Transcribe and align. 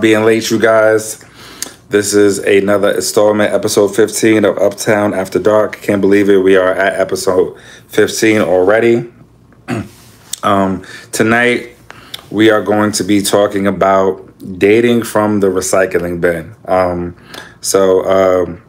being 0.00 0.24
late, 0.24 0.50
you 0.50 0.58
guys. 0.58 1.24
This 1.88 2.14
is 2.14 2.38
another 2.38 2.92
installment, 2.92 3.52
episode 3.52 3.96
15 3.96 4.44
of 4.44 4.58
Uptown 4.58 5.12
After 5.12 5.38
Dark. 5.38 5.80
Can't 5.82 6.00
believe 6.00 6.28
it. 6.28 6.38
We 6.38 6.56
are 6.56 6.72
at 6.72 7.00
episode 7.00 7.58
15 7.88 8.42
already. 8.42 9.12
um, 10.42 10.84
tonight, 11.12 11.76
we 12.30 12.50
are 12.50 12.62
going 12.62 12.92
to 12.92 13.04
be 13.04 13.22
talking 13.22 13.66
about 13.66 14.24
dating 14.58 15.02
from 15.02 15.40
the 15.40 15.48
recycling 15.48 16.20
bin. 16.20 16.54
Um, 16.66 17.16
so, 17.60 18.04
um, 18.04 18.62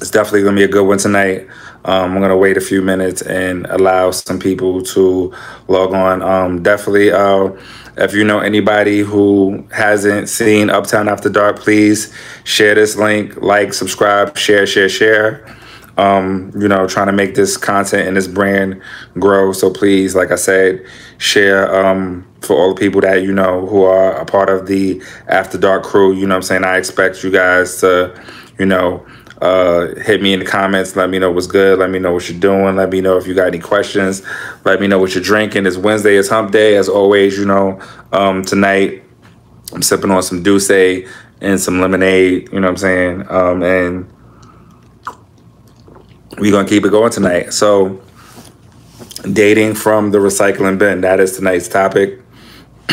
it's 0.00 0.10
definitely 0.10 0.42
going 0.42 0.56
to 0.56 0.60
be 0.60 0.64
a 0.64 0.68
good 0.68 0.86
one 0.86 0.98
tonight. 0.98 1.48
Um, 1.84 2.12
I'm 2.12 2.18
going 2.18 2.30
to 2.30 2.36
wait 2.36 2.56
a 2.56 2.60
few 2.60 2.82
minutes 2.82 3.22
and 3.22 3.66
allow 3.66 4.10
some 4.12 4.38
people 4.38 4.82
to 4.82 5.32
log 5.68 5.94
on. 5.94 6.22
Um, 6.22 6.62
definitely, 6.62 7.10
uh, 7.10 7.50
if 7.96 8.14
you 8.14 8.24
know 8.24 8.40
anybody 8.40 9.00
who 9.00 9.66
hasn't 9.70 10.28
seen 10.28 10.70
Uptown 10.70 11.08
After 11.08 11.28
Dark, 11.28 11.58
please 11.58 12.14
share 12.44 12.74
this 12.74 12.96
link, 12.96 13.36
like, 13.36 13.74
subscribe, 13.74 14.36
share, 14.36 14.66
share, 14.66 14.88
share. 14.88 15.56
Um, 15.98 16.52
you 16.58 16.68
know, 16.68 16.88
trying 16.88 17.08
to 17.08 17.12
make 17.12 17.34
this 17.34 17.58
content 17.58 18.08
and 18.08 18.16
this 18.16 18.26
brand 18.26 18.80
grow. 19.18 19.52
So 19.52 19.70
please, 19.70 20.14
like 20.14 20.30
I 20.30 20.36
said, 20.36 20.86
share 21.18 21.74
um, 21.74 22.26
for 22.40 22.56
all 22.56 22.72
the 22.72 22.80
people 22.80 23.02
that 23.02 23.22
you 23.22 23.30
know 23.30 23.66
who 23.66 23.82
are 23.82 24.12
a 24.12 24.24
part 24.24 24.48
of 24.48 24.66
the 24.66 25.02
After 25.28 25.58
Dark 25.58 25.82
crew. 25.82 26.14
You 26.14 26.26
know 26.26 26.36
I'm 26.36 26.42
saying? 26.42 26.64
I 26.64 26.78
expect 26.78 27.22
you 27.22 27.30
guys 27.30 27.78
to, 27.80 28.18
you 28.58 28.64
know, 28.64 29.04
uh, 29.42 29.92
hit 30.00 30.22
me 30.22 30.32
in 30.32 30.38
the 30.38 30.44
comments. 30.44 30.94
Let 30.94 31.10
me 31.10 31.18
know 31.18 31.32
what's 31.32 31.48
good. 31.48 31.76
Let 31.80 31.90
me 31.90 31.98
know 31.98 32.12
what 32.12 32.28
you're 32.28 32.38
doing. 32.38 32.76
Let 32.76 32.90
me 32.90 33.00
know 33.00 33.16
if 33.16 33.26
you 33.26 33.34
got 33.34 33.48
any 33.48 33.58
questions. 33.58 34.22
Let 34.64 34.80
me 34.80 34.86
know 34.86 35.00
what 35.00 35.16
you're 35.16 35.24
drinking. 35.24 35.66
It's 35.66 35.76
Wednesday. 35.76 36.14
It's 36.14 36.28
hump 36.28 36.52
day. 36.52 36.76
As 36.76 36.88
always, 36.88 37.36
you 37.36 37.44
know, 37.44 37.80
um, 38.12 38.44
tonight 38.44 39.02
I'm 39.72 39.82
sipping 39.82 40.12
on 40.12 40.22
some 40.22 40.44
D'USSÉ 40.44 41.10
and 41.40 41.60
some 41.60 41.80
lemonade. 41.80 42.52
You 42.52 42.60
know 42.60 42.68
what 42.68 42.70
I'm 42.70 42.76
saying? 42.76 43.30
Um, 43.30 43.62
and 43.64 44.12
we're 46.38 46.52
going 46.52 46.64
to 46.64 46.70
keep 46.70 46.84
it 46.84 46.90
going 46.90 47.10
tonight. 47.10 47.52
So 47.52 48.00
dating 49.32 49.74
from 49.74 50.12
the 50.12 50.18
recycling 50.18 50.78
bin. 50.78 51.00
That 51.00 51.18
is 51.18 51.36
tonight's 51.36 51.66
topic. 51.66 52.20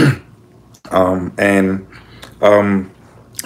um, 0.89 1.31
and 1.37 1.87
um, 2.41 2.91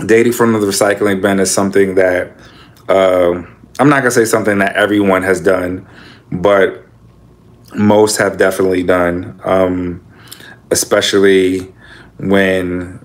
dating 0.05 0.31
from 0.31 0.53
the 0.53 0.59
recycling 0.59 1.21
bin 1.21 1.41
is 1.41 1.53
something 1.53 1.95
that 1.95 2.37
uh, 2.93 3.43
I'm 3.79 3.89
not 3.89 3.99
gonna 3.99 4.11
say 4.11 4.25
something 4.25 4.59
that 4.59 4.75
everyone 4.75 5.23
has 5.23 5.41
done, 5.41 5.87
but 6.31 6.85
most 7.75 8.17
have 8.17 8.37
definitely 8.37 8.83
done, 8.83 9.39
um, 9.43 10.05
especially 10.69 11.73
when 12.19 13.03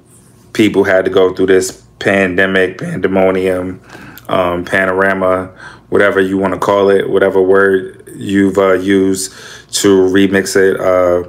people 0.52 0.84
had 0.84 1.06
to 1.06 1.10
go 1.10 1.34
through 1.34 1.46
this 1.46 1.86
pandemic, 2.00 2.78
pandemonium, 2.78 3.80
um, 4.28 4.62
panorama, 4.64 5.46
whatever 5.88 6.20
you 6.20 6.36
want 6.36 6.52
to 6.52 6.60
call 6.60 6.90
it, 6.90 7.08
whatever 7.08 7.40
word 7.40 8.12
you've 8.14 8.58
uh, 8.58 8.74
used 8.74 9.32
to 9.72 10.00
remix 10.00 10.54
it. 10.54 10.78
Uh, 10.78 11.26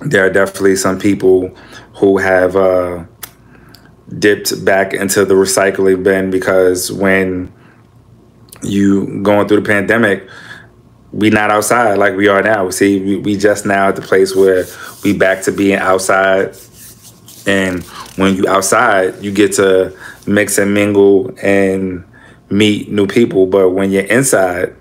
there 0.00 0.26
are 0.26 0.30
definitely 0.30 0.74
some 0.74 0.98
people 0.98 1.54
who 1.94 2.18
have 2.18 2.56
uh, 2.56 3.04
dipped 4.18 4.64
back 4.64 4.92
into 4.92 5.24
the 5.24 5.34
recycling 5.34 6.02
bin 6.02 6.30
because 6.32 6.90
when 6.90 7.52
you 8.62 9.22
going 9.22 9.48
through 9.48 9.60
the 9.60 9.66
pandemic, 9.66 10.28
we 11.12 11.30
not 11.30 11.50
outside 11.50 11.98
like 11.98 12.14
we 12.14 12.28
are 12.28 12.42
now. 12.42 12.70
See, 12.70 13.00
we, 13.00 13.16
we 13.16 13.36
just 13.36 13.66
now 13.66 13.88
at 13.88 13.96
the 13.96 14.02
place 14.02 14.34
where 14.34 14.64
we 15.02 15.12
back 15.12 15.42
to 15.44 15.52
being 15.52 15.78
outside. 15.78 16.56
And 17.46 17.82
when 18.16 18.36
you 18.36 18.46
outside, 18.48 19.22
you 19.22 19.32
get 19.32 19.54
to 19.54 19.96
mix 20.26 20.58
and 20.58 20.72
mingle 20.74 21.34
and 21.42 22.04
meet 22.50 22.90
new 22.90 23.06
people. 23.06 23.46
But 23.46 23.70
when 23.70 23.90
you're 23.90 24.04
inside 24.04 24.76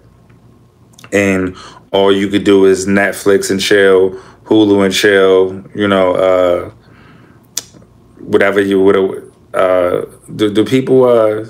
and 1.11 1.55
all 1.91 2.11
you 2.11 2.27
could 2.27 2.43
do 2.43 2.65
is 2.65 2.85
Netflix 2.85 3.49
and 3.49 3.59
chill, 3.59 4.11
Hulu 4.43 4.85
and 4.85 4.93
chill, 4.93 5.63
you 5.73 5.87
know, 5.87 6.13
uh, 6.13 6.69
whatever 8.19 8.61
you 8.61 8.81
would 8.81 8.95
have. 8.95 9.23
Uh, 9.51 10.05
do, 10.35 10.53
do 10.53 10.63
people 10.63 11.03
uh, 11.05 11.43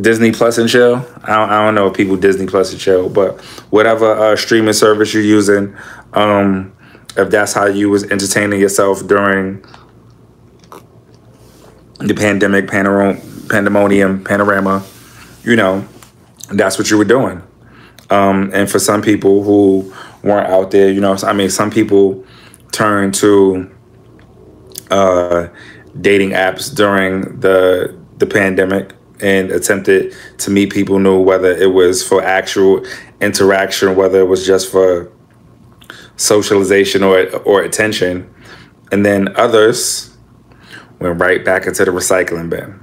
Disney 0.00 0.32
Plus 0.32 0.58
and 0.58 0.68
chill? 0.68 0.96
I 1.24 1.36
don't, 1.36 1.50
I 1.50 1.64
don't 1.64 1.74
know 1.74 1.88
if 1.88 1.96
people 1.96 2.16
Disney 2.16 2.46
Plus 2.46 2.72
and 2.72 2.80
chill, 2.80 3.08
but 3.08 3.40
whatever 3.70 4.12
uh, 4.12 4.36
streaming 4.36 4.72
service 4.72 5.12
you're 5.12 5.22
using, 5.22 5.76
um, 6.12 6.76
if 7.16 7.30
that's 7.30 7.52
how 7.52 7.66
you 7.66 7.90
was 7.90 8.04
entertaining 8.04 8.60
yourself 8.60 9.06
during 9.06 9.64
the 11.98 12.14
pandemic, 12.14 12.68
pandemonium, 12.68 14.22
panorama, 14.22 14.84
you 15.42 15.56
know, 15.56 15.86
that's 16.50 16.78
what 16.78 16.90
you 16.90 16.98
were 16.98 17.04
doing. 17.04 17.42
Um, 18.10 18.50
and 18.54 18.70
for 18.70 18.78
some 18.78 19.02
people 19.02 19.42
who 19.42 19.92
weren't 20.22 20.48
out 20.48 20.70
there, 20.70 20.90
you 20.90 21.00
know, 21.00 21.16
I 21.22 21.32
mean, 21.32 21.50
some 21.50 21.70
people 21.70 22.24
turned 22.72 23.14
to 23.16 23.74
uh, 24.90 25.48
dating 26.00 26.30
apps 26.30 26.74
during 26.74 27.40
the 27.40 27.98
the 28.18 28.26
pandemic 28.26 28.92
and 29.20 29.50
attempted 29.50 30.14
to 30.38 30.50
meet 30.50 30.72
people 30.72 30.98
new, 30.98 31.20
whether 31.20 31.50
it 31.50 31.72
was 31.72 32.06
for 32.06 32.22
actual 32.22 32.84
interaction, 33.20 33.96
whether 33.96 34.20
it 34.20 34.26
was 34.26 34.46
just 34.46 34.70
for 34.70 35.10
socialization 36.16 37.02
or 37.02 37.28
or 37.38 37.62
attention, 37.62 38.32
and 38.92 39.04
then 39.04 39.34
others 39.36 40.16
went 40.98 41.20
right 41.20 41.44
back 41.44 41.66
into 41.66 41.84
the 41.84 41.90
recycling 41.90 42.50
bin. 42.50 42.78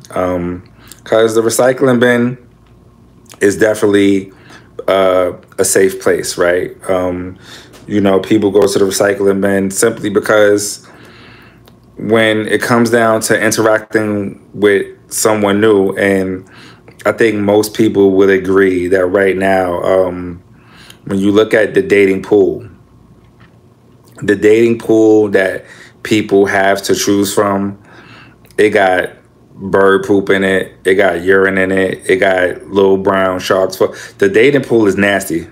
Because 1.03 1.37
um, 1.37 1.43
the 1.43 1.49
recycling 1.49 1.99
bin 1.99 2.37
is 3.41 3.57
definitely 3.57 4.31
uh, 4.87 5.33
a 5.57 5.65
safe 5.65 6.01
place, 6.01 6.37
right? 6.37 6.71
Um, 6.89 7.37
you 7.87 8.01
know, 8.01 8.19
people 8.19 8.51
go 8.51 8.67
to 8.67 8.79
the 8.79 8.85
recycling 8.85 9.41
bin 9.41 9.69
simply 9.71 10.09
because 10.09 10.85
when 11.97 12.47
it 12.47 12.61
comes 12.61 12.89
down 12.89 13.21
to 13.21 13.41
interacting 13.41 14.41
with 14.53 14.94
someone 15.07 15.61
new, 15.61 15.91
and 15.91 16.49
I 17.05 17.11
think 17.11 17.37
most 17.37 17.73
people 17.75 18.11
would 18.11 18.29
agree 18.29 18.87
that 18.87 19.05
right 19.05 19.37
now, 19.37 19.81
um, 19.83 20.43
when 21.05 21.19
you 21.19 21.31
look 21.31 21.53
at 21.53 21.73
the 21.73 21.81
dating 21.81 22.23
pool, 22.23 22.67
the 24.21 24.35
dating 24.35 24.79
pool 24.79 25.29
that 25.29 25.65
people 26.03 26.45
have 26.45 26.81
to 26.83 26.95
choose 26.95 27.33
from, 27.33 27.81
it 28.57 28.69
got 28.69 29.09
bird 29.53 30.05
poop 30.05 30.29
in 30.29 30.43
it, 30.43 30.73
it 30.83 30.95
got 30.95 31.23
urine 31.23 31.57
in 31.57 31.71
it, 31.71 32.09
it 32.09 32.17
got 32.17 32.67
little 32.67 32.97
brown 32.97 33.39
sharks. 33.39 33.77
The 34.17 34.29
dating 34.29 34.63
pool 34.63 34.87
is 34.87 34.97
nasty, 34.97 35.47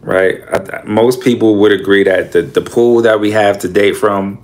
right? 0.00 0.40
I, 0.52 0.82
most 0.84 1.20
people 1.20 1.56
would 1.56 1.72
agree 1.72 2.04
that 2.04 2.32
the 2.32 2.42
the 2.42 2.60
pool 2.60 3.02
that 3.02 3.20
we 3.20 3.30
have 3.30 3.58
to 3.60 3.68
date 3.68 3.96
from, 3.96 4.42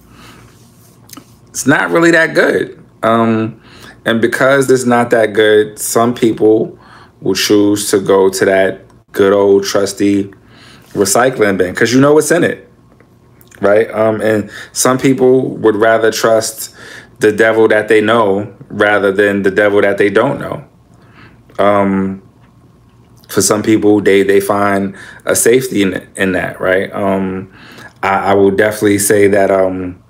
it's 1.48 1.66
not 1.66 1.91
really 1.91 2.12
that 2.12 2.34
good. 2.34 2.82
Um, 3.03 3.62
and 4.06 4.20
because 4.20 4.70
it's 4.70 4.86
not 4.86 5.10
that 5.10 5.32
good, 5.32 5.80
some 5.80 6.14
people 6.14 6.78
will 7.20 7.34
choose 7.34 7.90
to 7.90 7.98
go 7.98 8.30
to 8.30 8.44
that 8.44 8.82
good 9.10 9.32
old 9.32 9.64
trusty 9.64 10.32
recycling 10.92 11.58
bin 11.58 11.72
because 11.72 11.92
you 11.92 12.00
know 12.00 12.14
what's 12.14 12.30
in 12.30 12.44
it, 12.44 12.70
right? 13.60 13.90
Um, 13.90 14.20
and 14.20 14.48
some 14.72 14.96
people 14.96 15.56
would 15.56 15.74
rather 15.74 16.12
trust 16.12 16.72
the 17.18 17.32
devil 17.32 17.66
that 17.68 17.88
they 17.88 18.00
know 18.00 18.54
rather 18.68 19.10
than 19.10 19.42
the 19.42 19.50
devil 19.50 19.80
that 19.80 19.98
they 19.98 20.09
don't 20.09 20.38
know. 20.38 20.64
Um, 21.59 22.22
for 23.28 23.42
some 23.42 23.62
people, 23.64 24.00
they 24.00 24.22
they 24.22 24.41
find 24.41 24.97
a 25.24 25.34
safety 25.34 25.82
in 25.82 26.09
in 26.14 26.30
that, 26.32 26.60
right? 26.60 26.92
Um, 26.92 27.52
I, 28.04 28.30
I 28.30 28.34
will 28.34 28.52
definitely 28.52 29.00
say 29.00 29.26
that 29.26 29.50
um, 29.50 30.00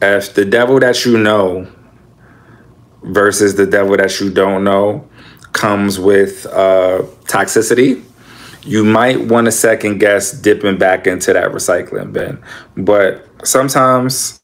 if 0.00 0.34
the 0.34 0.44
devil 0.44 0.78
that 0.78 1.04
you 1.04 1.18
know 1.18 1.66
versus 3.04 3.54
the 3.54 3.66
devil 3.66 3.96
that 3.96 4.20
you 4.20 4.30
don't 4.30 4.64
know 4.64 5.08
comes 5.52 5.98
with 5.98 6.46
uh, 6.46 7.02
toxicity, 7.24 8.02
you 8.64 8.84
might 8.84 9.20
want 9.20 9.46
to 9.46 9.52
second 9.52 9.98
guess 9.98 10.32
dipping 10.32 10.78
back 10.78 11.06
into 11.06 11.32
that 11.32 11.52
recycling 11.52 12.12
bin. 12.12 12.42
But 12.76 13.28
sometimes 13.46 14.40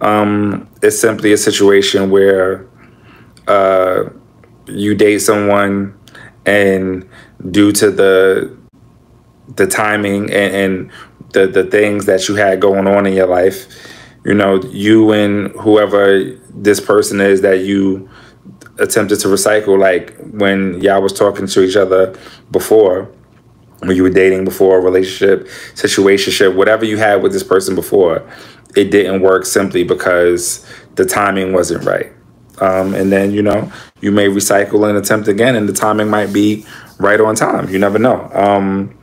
um, 0.00 0.68
it's 0.82 0.98
simply 0.98 1.32
a 1.32 1.36
situation 1.36 2.10
where 2.10 2.66
uh, 3.46 4.04
you 4.66 4.94
date 4.94 5.18
someone 5.18 5.98
and 6.46 7.08
due 7.50 7.72
to 7.72 7.90
the 7.90 8.56
the 9.56 9.66
timing 9.66 10.24
and, 10.24 10.54
and 10.54 10.90
the 11.32 11.46
the 11.46 11.64
things 11.64 12.06
that 12.06 12.28
you 12.28 12.34
had 12.34 12.60
going 12.60 12.86
on 12.86 13.06
in 13.06 13.12
your 13.12 13.26
life, 13.26 13.66
you 14.24 14.34
know, 14.34 14.62
you 14.64 15.12
and 15.12 15.50
whoever 15.60 16.38
this 16.62 16.80
person 16.80 17.20
is 17.20 17.40
that 17.42 17.60
you 17.60 18.08
attempted 18.78 19.20
to 19.20 19.28
recycle, 19.28 19.78
like 19.78 20.16
when 20.30 20.80
y'all 20.80 21.02
was 21.02 21.12
talking 21.12 21.46
to 21.46 21.62
each 21.62 21.76
other 21.76 22.16
before, 22.50 23.10
when 23.80 23.96
you 23.96 24.02
were 24.02 24.10
dating 24.10 24.44
before, 24.44 24.80
relationship, 24.80 25.46
situationship, 25.74 26.54
whatever 26.54 26.84
you 26.84 26.96
had 26.96 27.22
with 27.22 27.32
this 27.32 27.44
person 27.44 27.74
before, 27.74 28.28
it 28.76 28.90
didn't 28.90 29.20
work 29.22 29.46
simply 29.46 29.84
because 29.84 30.66
the 30.96 31.04
timing 31.04 31.52
wasn't 31.52 31.84
right. 31.84 32.12
Um, 32.60 32.94
and 32.94 33.12
then, 33.12 33.30
you 33.30 33.42
know, 33.42 33.70
you 34.00 34.10
may 34.10 34.26
recycle 34.26 34.88
and 34.88 34.98
attempt 34.98 35.28
again, 35.28 35.54
and 35.54 35.68
the 35.68 35.72
timing 35.72 36.08
might 36.08 36.32
be 36.32 36.66
right 36.98 37.20
on 37.20 37.36
time. 37.36 37.68
You 37.68 37.78
never 37.78 37.98
know. 37.98 38.28
Um, 38.32 38.97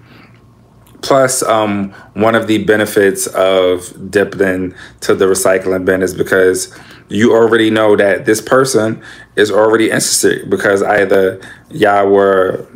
plus, 1.06 1.44
um, 1.44 1.92
one 2.14 2.34
of 2.34 2.48
the 2.48 2.64
benefits 2.64 3.28
of 3.28 3.94
dipping 4.10 4.74
to 5.02 5.14
the 5.14 5.26
recycling 5.26 5.86
bin 5.86 6.02
is 6.02 6.16
because 6.16 6.76
you 7.10 7.32
already 7.32 7.70
know 7.70 7.96
that 7.96 8.26
this 8.26 8.42
person 8.42 9.02
is 9.36 9.52
already 9.52 9.86
interested 9.86 10.50
because 10.50 10.82
either 10.82 11.40
y'all 11.70 12.10
were 12.10 12.68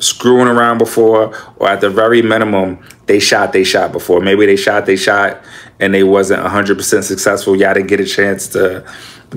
screwing 0.00 0.48
around 0.48 0.78
before 0.78 1.32
or 1.58 1.68
at 1.68 1.80
the 1.80 1.88
very 1.88 2.20
minimum 2.22 2.76
they 3.06 3.20
shot 3.20 3.52
they 3.52 3.62
shot 3.62 3.92
before. 3.92 4.20
Maybe 4.20 4.46
they 4.46 4.56
shot 4.56 4.86
they 4.86 4.96
shot 4.96 5.40
and 5.78 5.94
they 5.94 6.02
wasn't 6.02 6.42
100% 6.42 7.04
successful. 7.04 7.54
Y'all 7.54 7.72
didn't 7.72 7.86
get 7.86 8.00
a 8.00 8.04
chance 8.04 8.48
to 8.48 8.84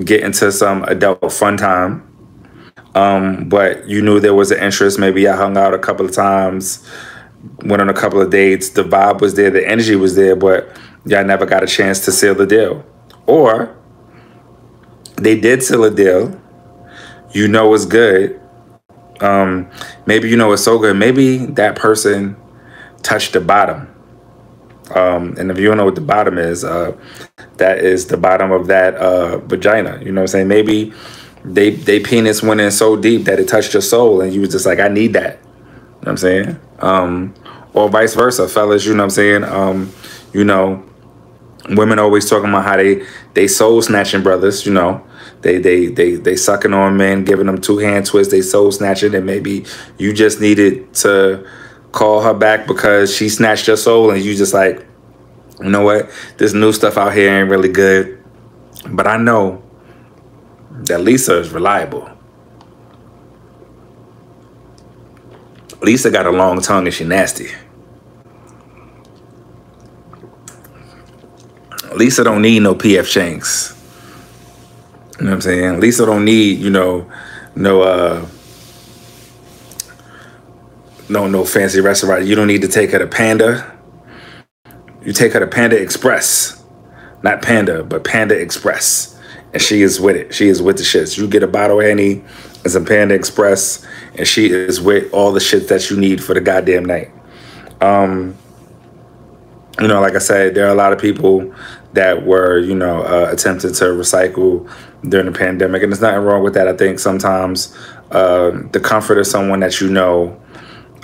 get 0.04 0.24
into 0.24 0.50
some 0.50 0.82
adult 0.84 1.32
fun 1.32 1.56
time. 1.56 2.04
Um, 2.96 3.48
but 3.48 3.88
you 3.88 4.02
knew 4.02 4.18
there 4.18 4.34
was 4.34 4.50
an 4.50 4.58
interest. 4.58 4.98
Maybe 4.98 5.28
i 5.28 5.36
hung 5.36 5.56
out 5.56 5.72
a 5.72 5.78
couple 5.78 6.04
of 6.04 6.10
times 6.12 6.84
went 7.64 7.82
on 7.82 7.88
a 7.88 7.94
couple 7.94 8.20
of 8.20 8.30
dates 8.30 8.70
the 8.70 8.82
vibe 8.82 9.20
was 9.20 9.34
there 9.34 9.50
the 9.50 9.66
energy 9.66 9.96
was 9.96 10.14
there 10.16 10.36
but 10.36 10.76
y'all 11.06 11.24
never 11.24 11.46
got 11.46 11.62
a 11.62 11.66
chance 11.66 12.04
to 12.04 12.12
seal 12.12 12.34
the 12.34 12.46
deal 12.46 12.84
or 13.26 13.76
they 15.16 15.38
did 15.38 15.62
seal 15.62 15.84
a 15.84 15.90
deal 15.90 16.40
you 17.32 17.46
know 17.46 17.72
it's 17.74 17.84
good 17.84 18.40
um, 19.20 19.68
maybe 20.06 20.28
you 20.28 20.36
know 20.36 20.52
it's 20.52 20.64
so 20.64 20.78
good. 20.78 20.96
Maybe 20.96 21.38
that 21.38 21.76
person 21.76 22.36
touched 23.02 23.34
the 23.34 23.40
bottom. 23.40 23.86
Um, 24.94 25.36
and 25.38 25.50
if 25.50 25.58
you 25.58 25.68
don't 25.68 25.76
know 25.76 25.84
what 25.84 25.94
the 25.94 26.00
bottom 26.00 26.36
is, 26.36 26.64
uh, 26.64 26.96
that 27.58 27.78
is 27.78 28.06
the 28.06 28.16
bottom 28.16 28.50
of 28.50 28.66
that 28.66 28.96
uh, 28.96 29.38
vagina. 29.38 29.98
You 30.02 30.10
know 30.12 30.22
what 30.22 30.24
I'm 30.24 30.28
saying? 30.28 30.48
Maybe 30.48 30.92
they 31.44 31.70
they 31.70 32.00
penis 32.00 32.42
went 32.42 32.60
in 32.60 32.70
so 32.70 32.96
deep 32.96 33.24
that 33.24 33.38
it 33.38 33.48
touched 33.48 33.74
your 33.74 33.82
soul, 33.82 34.20
and 34.20 34.32
you 34.32 34.40
was 34.40 34.50
just 34.50 34.66
like, 34.66 34.80
I 34.80 34.88
need 34.88 35.12
that. 35.12 35.38
You 35.42 35.50
know 35.50 35.98
what 35.98 36.08
I'm 36.08 36.16
saying? 36.16 36.60
Um, 36.80 37.34
or 37.72 37.88
vice 37.88 38.14
versa, 38.14 38.48
fellas. 38.48 38.84
You 38.84 38.92
know 38.92 38.98
what 38.98 39.04
I'm 39.04 39.10
saying? 39.10 39.44
Um, 39.44 39.92
you 40.32 40.44
know, 40.44 40.84
women 41.70 41.98
always 41.98 42.28
talking 42.28 42.48
about 42.48 42.64
how 42.64 42.76
they 42.76 43.04
they 43.34 43.48
soul 43.48 43.82
snatching 43.82 44.22
brothers. 44.22 44.66
You 44.66 44.72
know, 44.72 45.04
they 45.42 45.58
they 45.58 45.86
they 45.86 46.16
they 46.16 46.36
sucking 46.36 46.72
on 46.72 46.96
men, 46.96 47.24
giving 47.24 47.46
them 47.46 47.60
two 47.60 47.78
hand 47.78 48.06
twists, 48.06 48.32
they 48.32 48.42
soul 48.42 48.72
snatching, 48.72 49.14
and 49.14 49.26
maybe 49.26 49.64
you 49.98 50.12
just 50.12 50.40
needed 50.40 50.92
to 50.94 51.46
call 51.92 52.20
her 52.22 52.34
back 52.34 52.66
because 52.66 53.14
she 53.14 53.28
snatched 53.28 53.66
your 53.66 53.76
soul, 53.76 54.10
and 54.10 54.22
you 54.22 54.34
just 54.34 54.54
like, 54.54 54.86
you 55.60 55.70
know 55.70 55.82
what, 55.82 56.10
this 56.38 56.52
new 56.52 56.72
stuff 56.72 56.96
out 56.96 57.14
here 57.14 57.32
ain't 57.32 57.50
really 57.50 57.68
good, 57.68 58.22
but 58.90 59.06
I 59.06 59.16
know 59.16 59.62
that 60.70 61.00
Lisa 61.00 61.38
is 61.38 61.50
reliable. 61.50 62.08
Lisa 65.82 66.10
got 66.10 66.26
a 66.26 66.30
long 66.30 66.60
tongue 66.60 66.86
and 66.86 66.94
she 66.94 67.04
nasty. 67.04 67.48
Lisa 71.94 72.22
don't 72.22 72.42
need 72.42 72.60
no 72.60 72.74
PF 72.74 73.10
Chang's. 73.10 73.76
You 75.18 75.24
know 75.24 75.30
what 75.30 75.34
I'm 75.36 75.40
saying? 75.40 75.80
Lisa 75.80 76.06
don't 76.06 76.24
need, 76.24 76.58
you 76.58 76.70
know, 76.70 77.10
no 77.54 77.82
uh 77.82 78.26
no 81.08 81.26
no 81.26 81.44
fancy 81.44 81.80
restaurant. 81.80 82.26
You 82.26 82.34
don't 82.34 82.46
need 82.46 82.62
to 82.62 82.68
take 82.68 82.90
her 82.92 82.98
to 82.98 83.06
Panda. 83.06 83.76
You 85.04 85.12
take 85.12 85.32
her 85.32 85.40
to 85.40 85.46
Panda 85.46 85.80
Express. 85.80 86.62
Not 87.22 87.42
Panda, 87.42 87.82
but 87.82 88.04
Panda 88.04 88.38
Express. 88.38 89.18
And 89.52 89.60
she 89.60 89.82
is 89.82 90.00
with 90.00 90.16
it. 90.16 90.32
She 90.32 90.48
is 90.48 90.62
with 90.62 90.76
the 90.76 90.84
shits. 90.84 91.18
You 91.18 91.26
get 91.26 91.42
a 91.42 91.48
bottle 91.48 91.80
of 91.80 91.86
As 92.64 92.74
a 92.74 92.80
Panda 92.80 93.14
Express, 93.14 93.86
and 94.14 94.26
she 94.26 94.50
is 94.50 94.80
with 94.80 95.12
all 95.12 95.32
the 95.32 95.40
shit 95.40 95.68
that 95.68 95.90
you 95.90 95.96
need 95.96 96.22
for 96.22 96.34
the 96.34 96.40
goddamn 96.40 96.84
night. 96.84 97.10
Um, 97.80 98.36
you 99.80 99.88
know, 99.88 100.00
like 100.00 100.14
I 100.14 100.18
said, 100.18 100.54
there 100.54 100.66
are 100.66 100.72
a 100.72 100.74
lot 100.74 100.92
of 100.92 101.00
people 101.00 101.54
that 101.94 102.24
were, 102.24 102.58
you 102.58 102.74
know, 102.74 103.02
uh, 103.02 103.28
attempting 103.32 103.72
to 103.72 103.84
recycle 103.84 104.70
during 105.08 105.26
the 105.26 105.32
pandemic. 105.32 105.82
And 105.82 105.90
there's 105.90 106.00
nothing 106.00 106.20
wrong 106.20 106.42
with 106.42 106.54
that. 106.54 106.68
I 106.68 106.76
think 106.76 106.98
sometimes 106.98 107.76
uh, 108.10 108.50
the 108.72 108.80
comfort 108.80 109.18
of 109.18 109.26
someone 109.26 109.60
that 109.60 109.80
you 109.80 109.88
know 109.88 110.40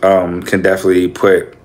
um, 0.03 0.43
can 0.43 0.63
definitely 0.63 1.09
put 1.09 1.57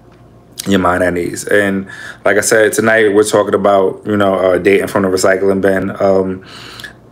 your 0.68 0.80
mind 0.80 1.04
at 1.04 1.18
ease. 1.18 1.48
And 1.48 1.90
like 2.24 2.38
I 2.38 2.42
said, 2.42 2.74
tonight 2.74 3.10
we're 3.10 3.24
talking 3.24 3.56
about, 3.56 4.06
you 4.06 4.16
know, 4.16 4.36
uh, 4.36 4.58
dating 4.58 4.88
from 4.88 5.04
the 5.04 5.10
recycling 5.10 5.62
bin. 5.62 5.90
Um, 6.02 6.46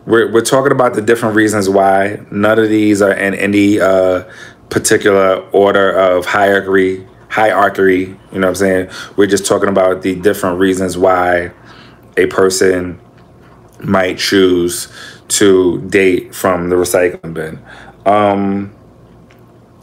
we're, 0.10 0.32
we're 0.32 0.42
talking 0.42 0.72
about 0.72 0.96
the 0.96 1.02
different 1.02 1.36
reasons 1.36 1.70
why 1.70 2.20
none 2.32 2.60
of 2.60 2.70
these 2.70 3.02
are 3.02 3.14
in 3.14 3.34
any 3.36 3.80
uh, 3.80 4.24
particular 4.70 5.38
order 5.52 5.92
of 5.92 6.26
hierarchy 6.26 7.06
hierarchy 7.30 8.18
you 8.32 8.40
know 8.40 8.48
what 8.48 8.48
i'm 8.48 8.56
saying 8.56 8.90
we're 9.16 9.28
just 9.28 9.46
talking 9.46 9.70
about 9.70 10.02
the 10.02 10.16
different 10.16 10.60
reasons 10.60 10.98
why 10.98 11.52
a 12.18 12.26
person 12.26 13.00
might 13.84 14.18
choose 14.18 14.92
to 15.30 15.82
date 15.90 16.34
from 16.34 16.70
the 16.70 16.76
recycling 16.76 17.34
bin. 17.34 17.60
Um, 18.06 18.76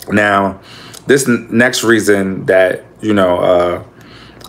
now, 0.09 0.61
this 1.07 1.29
n- 1.29 1.49
next 1.51 1.85
reason 1.85 2.47
that 2.47 2.85
you 3.01 3.15
know 3.15 3.39
uh, 3.39 3.85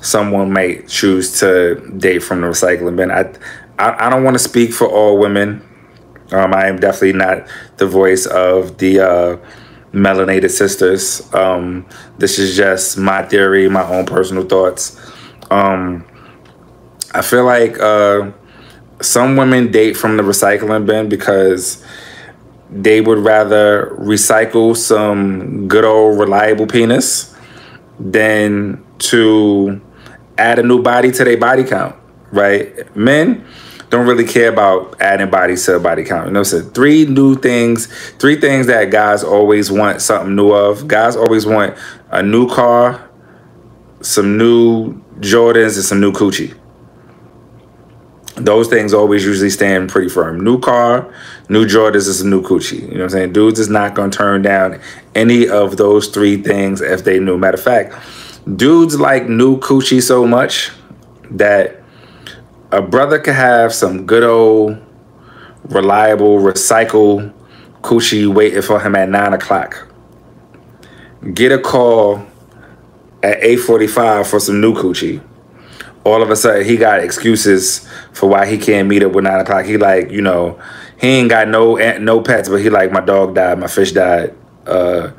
someone 0.01 0.51
might 0.51 0.87
choose 0.87 1.39
to 1.39 1.75
date 1.97 2.19
from 2.19 2.41
the 2.41 2.47
recycling 2.47 2.95
bin, 2.95 3.11
I 3.11 3.31
I, 3.79 4.07
I 4.07 4.09
don't 4.09 4.23
want 4.23 4.35
to 4.35 4.43
speak 4.43 4.73
for 4.73 4.87
all 4.87 5.17
women. 5.17 5.63
Um, 6.31 6.53
I 6.53 6.67
am 6.67 6.79
definitely 6.79 7.13
not 7.13 7.47
the 7.77 7.87
voice 7.87 8.25
of 8.25 8.77
the 8.77 8.99
uh, 8.99 9.37
melanated 9.93 10.51
sisters. 10.51 11.33
Um, 11.33 11.87
this 12.17 12.37
is 12.39 12.55
just 12.55 12.97
my 12.97 13.23
theory, 13.23 13.69
my 13.69 13.83
own 13.83 14.05
personal 14.05 14.43
thoughts. 14.43 14.99
Um, 15.49 16.05
I 17.13 17.21
feel 17.21 17.45
like 17.45 17.79
uh, 17.79 18.31
some 19.01 19.37
women 19.37 19.71
date 19.71 19.95
from 19.95 20.17
the 20.17 20.23
recycling 20.23 20.85
bin 20.85 21.07
because 21.09 21.83
they 22.69 22.99
would 22.99 23.19
rather 23.19 23.95
recycle 23.97 24.75
some 24.75 25.67
good 25.67 25.85
old 25.85 26.19
reliable 26.19 26.67
penis 26.67 27.33
than 27.99 28.83
to 28.99 29.81
add 30.37 30.59
a 30.59 30.63
new 30.63 30.81
body 30.81 31.11
to 31.11 31.23
their 31.23 31.37
body 31.37 31.63
count, 31.63 31.95
right? 32.31 32.95
Men 32.95 33.45
don't 33.89 34.05
really 34.05 34.25
care 34.25 34.49
about 34.49 34.99
adding 35.01 35.29
bodies 35.29 35.65
to 35.65 35.75
a 35.75 35.79
body 35.79 36.03
count. 36.03 36.27
You 36.27 36.33
know, 36.33 36.43
so 36.43 36.61
three 36.61 37.05
new 37.05 37.35
things, 37.35 37.87
three 38.13 38.39
things 38.39 38.67
that 38.67 38.85
guys 38.91 39.23
always 39.23 39.71
want 39.71 40.01
something 40.01 40.35
new 40.35 40.51
of. 40.51 40.87
Guys 40.87 41.15
always 41.15 41.45
want 41.45 41.77
a 42.11 42.21
new 42.21 42.49
car, 42.49 43.09
some 44.01 44.37
new 44.37 45.01
Jordans, 45.19 45.75
and 45.75 45.85
some 45.85 45.99
new 45.99 46.11
coochie 46.11 46.57
those 48.37 48.67
things 48.67 48.93
always 48.93 49.25
usually 49.25 49.49
stand 49.49 49.89
pretty 49.89 50.09
firm. 50.09 50.43
New 50.43 50.59
car, 50.59 51.11
new 51.49 51.65
Jordans 51.65 52.07
is 52.07 52.21
a 52.21 52.27
new 52.27 52.41
coochie. 52.41 52.81
You 52.81 52.87
know 52.89 52.93
what 52.93 53.03
I'm 53.03 53.09
saying? 53.09 53.33
Dudes 53.33 53.59
is 53.59 53.69
not 53.69 53.95
gonna 53.95 54.11
turn 54.11 54.43
down 54.43 54.79
any 55.15 55.49
of 55.49 55.77
those 55.77 56.07
three 56.07 56.41
things 56.41 56.81
if 56.81 57.03
they 57.03 57.19
knew. 57.19 57.37
Matter 57.37 57.57
of 57.57 57.63
fact, 57.63 57.95
dudes 58.55 58.99
like 58.99 59.27
new 59.27 59.59
coochie 59.59 60.01
so 60.01 60.27
much 60.27 60.71
that 61.31 61.81
a 62.71 62.81
brother 62.81 63.19
could 63.19 63.35
have 63.35 63.73
some 63.73 64.05
good 64.05 64.23
old 64.23 64.77
reliable 65.65 66.39
recycle 66.39 67.33
coochie 67.81 68.27
waiting 68.33 68.61
for 68.61 68.79
him 68.79 68.95
at 68.95 69.09
nine 69.09 69.33
o'clock. 69.33 69.87
Get 71.33 71.51
a 71.51 71.59
call 71.59 72.25
at 73.23 73.41
8:45 73.41 74.27
for 74.27 74.39
some 74.39 74.61
new 74.61 74.73
coochie 74.73 75.21
all 76.07 76.21
of 76.21 76.29
a 76.29 76.35
sudden 76.35 76.65
he 76.65 76.77
got 76.77 77.01
excuses 77.01 77.87
for 78.13 78.29
why 78.29 78.45
he 78.45 78.57
can't 78.57 78.87
meet 78.87 79.03
up 79.03 79.11
with 79.11 79.25
nine 79.25 79.39
o'clock. 79.39 79.65
He 79.65 79.77
like, 79.77 80.09
you 80.09 80.21
know, 80.21 80.59
he 80.99 81.07
ain't 81.07 81.29
got 81.29 81.47
no 81.47 81.75
no 81.99 82.21
pets, 82.21 82.49
but 82.49 82.61
he 82.61 82.69
like 82.69 82.91
my 82.91 83.01
dog 83.01 83.35
died, 83.35 83.59
my 83.59 83.67
fish 83.67 83.91
died. 83.91 84.33
Uh, 84.65 85.11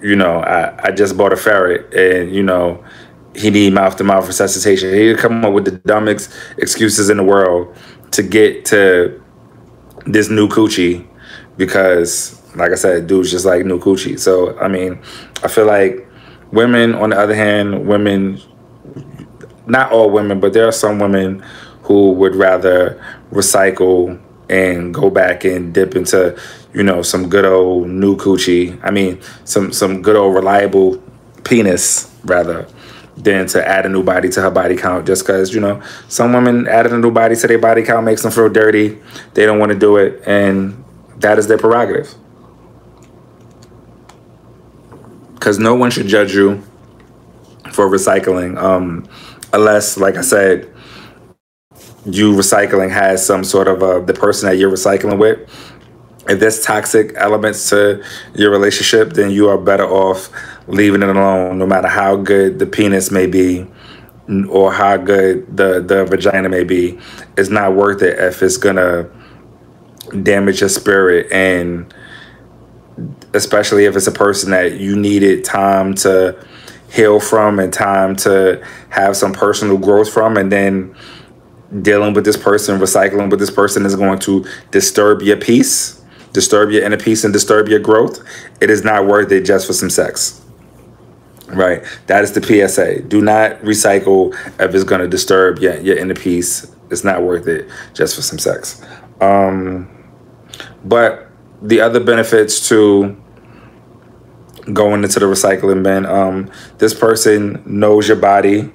you 0.00 0.16
know, 0.16 0.38
I, 0.38 0.88
I 0.88 0.90
just 0.92 1.16
bought 1.16 1.32
a 1.32 1.36
ferret 1.36 1.92
and 1.94 2.34
you 2.34 2.42
know, 2.42 2.84
he 3.34 3.50
need 3.50 3.72
mouth 3.72 3.96
to 3.96 4.04
mouth 4.04 4.26
resuscitation. 4.26 4.94
He 4.94 5.14
come 5.14 5.44
up 5.44 5.52
with 5.52 5.64
the 5.64 5.72
dumbest 5.72 6.32
excuses 6.58 7.10
in 7.10 7.16
the 7.16 7.24
world 7.24 7.74
to 8.12 8.22
get 8.22 8.64
to 8.66 9.20
this 10.06 10.28
new 10.28 10.48
coochie 10.48 11.06
because 11.56 12.40
like 12.56 12.70
I 12.70 12.76
said, 12.76 13.06
dude's 13.06 13.30
just 13.30 13.44
like 13.44 13.64
new 13.64 13.80
coochie. 13.80 14.18
So 14.18 14.56
I 14.58 14.68
mean, 14.68 15.00
I 15.42 15.48
feel 15.48 15.66
like 15.66 16.06
women 16.52 16.94
on 16.94 17.10
the 17.10 17.18
other 17.18 17.34
hand, 17.34 17.86
women 17.86 18.40
not 19.66 19.90
all 19.92 20.10
women, 20.10 20.40
but 20.40 20.52
there 20.52 20.68
are 20.68 20.72
some 20.72 20.98
women 20.98 21.42
who 21.82 22.12
would 22.12 22.36
rather 22.36 23.02
recycle 23.30 24.20
and 24.48 24.92
go 24.92 25.10
back 25.10 25.44
and 25.44 25.72
dip 25.72 25.96
into, 25.96 26.38
you 26.74 26.82
know, 26.82 27.02
some 27.02 27.28
good 27.28 27.44
old 27.44 27.88
new 27.88 28.16
coochie. 28.16 28.78
I 28.82 28.90
mean, 28.90 29.20
some 29.44 29.72
some 29.72 30.02
good 30.02 30.16
old 30.16 30.34
reliable 30.34 31.02
penis 31.44 32.10
rather 32.24 32.66
than 33.16 33.46
to 33.46 33.66
add 33.66 33.86
a 33.86 33.88
new 33.88 34.02
body 34.02 34.28
to 34.28 34.42
her 34.42 34.50
body 34.50 34.76
count 34.76 35.06
just 35.06 35.24
because 35.24 35.54
you 35.54 35.60
know 35.60 35.80
some 36.08 36.32
women 36.32 36.66
added 36.66 36.92
a 36.92 36.98
new 36.98 37.10
body 37.10 37.36
to 37.36 37.46
their 37.46 37.58
body 37.58 37.82
count 37.82 38.04
makes 38.04 38.22
them 38.22 38.32
feel 38.32 38.48
dirty. 38.48 38.98
They 39.34 39.46
don't 39.46 39.58
want 39.58 39.72
to 39.72 39.78
do 39.78 39.96
it 39.96 40.22
and 40.26 40.84
that 41.18 41.38
is 41.38 41.46
their 41.46 41.58
prerogative. 41.58 42.14
Because 45.34 45.58
no 45.58 45.74
one 45.74 45.90
should 45.90 46.06
judge 46.06 46.34
you 46.34 46.62
for 47.74 47.88
recycling 47.88 48.56
um, 48.56 49.08
unless 49.52 49.96
like 49.96 50.16
i 50.16 50.20
said 50.20 50.70
you 52.06 52.32
recycling 52.34 52.90
has 52.90 53.24
some 53.24 53.42
sort 53.42 53.66
of 53.66 53.82
a, 53.82 54.04
the 54.04 54.14
person 54.14 54.48
that 54.48 54.56
you're 54.56 54.70
recycling 54.70 55.18
with 55.18 55.48
if 56.28 56.40
there's 56.40 56.62
toxic 56.62 57.12
elements 57.16 57.68
to 57.70 58.02
your 58.34 58.50
relationship 58.50 59.12
then 59.12 59.30
you 59.30 59.48
are 59.48 59.58
better 59.58 59.84
off 59.84 60.30
leaving 60.66 61.02
it 61.02 61.08
alone, 61.08 61.58
no 61.58 61.66
matter 61.66 61.88
how 61.88 62.16
good 62.16 62.58
the 62.58 62.66
penis 62.66 63.10
may 63.10 63.26
be 63.26 63.66
or 64.48 64.72
how 64.72 64.96
good 64.96 65.56
the, 65.56 65.80
the 65.80 66.04
vagina 66.06 66.48
may 66.48 66.64
be. 66.64 66.98
It's 67.36 67.50
not 67.50 67.74
worth 67.74 68.02
it 68.02 68.18
if 68.18 68.42
it's 68.42 68.56
gonna 68.56 69.10
damage 70.22 70.60
your 70.60 70.68
spirit 70.68 71.30
and 71.32 71.92
especially 73.34 73.84
if 73.84 73.96
it's 73.96 74.06
a 74.06 74.12
person 74.12 74.50
that 74.50 74.78
you 74.78 74.96
needed 74.96 75.44
time 75.44 75.94
to 75.94 76.38
heal 76.90 77.18
from 77.18 77.58
and 77.58 77.72
time 77.72 78.14
to 78.14 78.64
have 78.90 79.16
some 79.16 79.32
personal 79.32 79.76
growth 79.76 80.12
from 80.12 80.36
and 80.36 80.52
then 80.52 80.94
dealing 81.82 82.14
with 82.14 82.24
this 82.24 82.36
person 82.36 82.78
recycling 82.78 83.30
with 83.30 83.40
this 83.40 83.50
person 83.50 83.84
is 83.84 83.96
going 83.96 84.18
to 84.20 84.46
disturb 84.70 85.20
your 85.22 85.36
peace 85.36 86.03
disturb 86.34 86.70
your 86.70 86.84
inner 86.84 86.98
peace 86.98 87.24
and 87.24 87.32
disturb 87.32 87.68
your 87.68 87.80
growth 87.80 88.22
it 88.60 88.68
is 88.68 88.84
not 88.84 89.06
worth 89.06 89.32
it 89.32 89.46
just 89.46 89.66
for 89.66 89.72
some 89.72 89.88
sex 89.88 90.44
Right. 91.48 91.84
That 92.06 92.24
is 92.24 92.32
the 92.32 92.42
PSA. 92.42 93.02
Do 93.02 93.20
not 93.20 93.60
recycle 93.60 94.34
if 94.60 94.74
it's 94.74 94.84
going 94.84 95.00
to 95.00 95.08
disturb 95.08 95.58
your, 95.58 95.78
your 95.80 95.96
inner 95.96 96.14
peace. 96.14 96.70
It's 96.90 97.04
not 97.04 97.22
worth 97.22 97.46
it 97.46 97.68
just 97.92 98.16
for 98.16 98.22
some 98.22 98.38
sex. 98.38 98.82
Um, 99.20 99.88
but 100.84 101.28
the 101.62 101.80
other 101.80 102.00
benefits 102.00 102.68
to 102.68 103.16
going 104.72 105.04
into 105.04 105.20
the 105.20 105.26
recycling 105.26 105.82
bin, 105.82 106.06
um, 106.06 106.50
this 106.78 106.94
person 106.94 107.62
knows 107.66 108.08
your 108.08 108.16
body. 108.16 108.72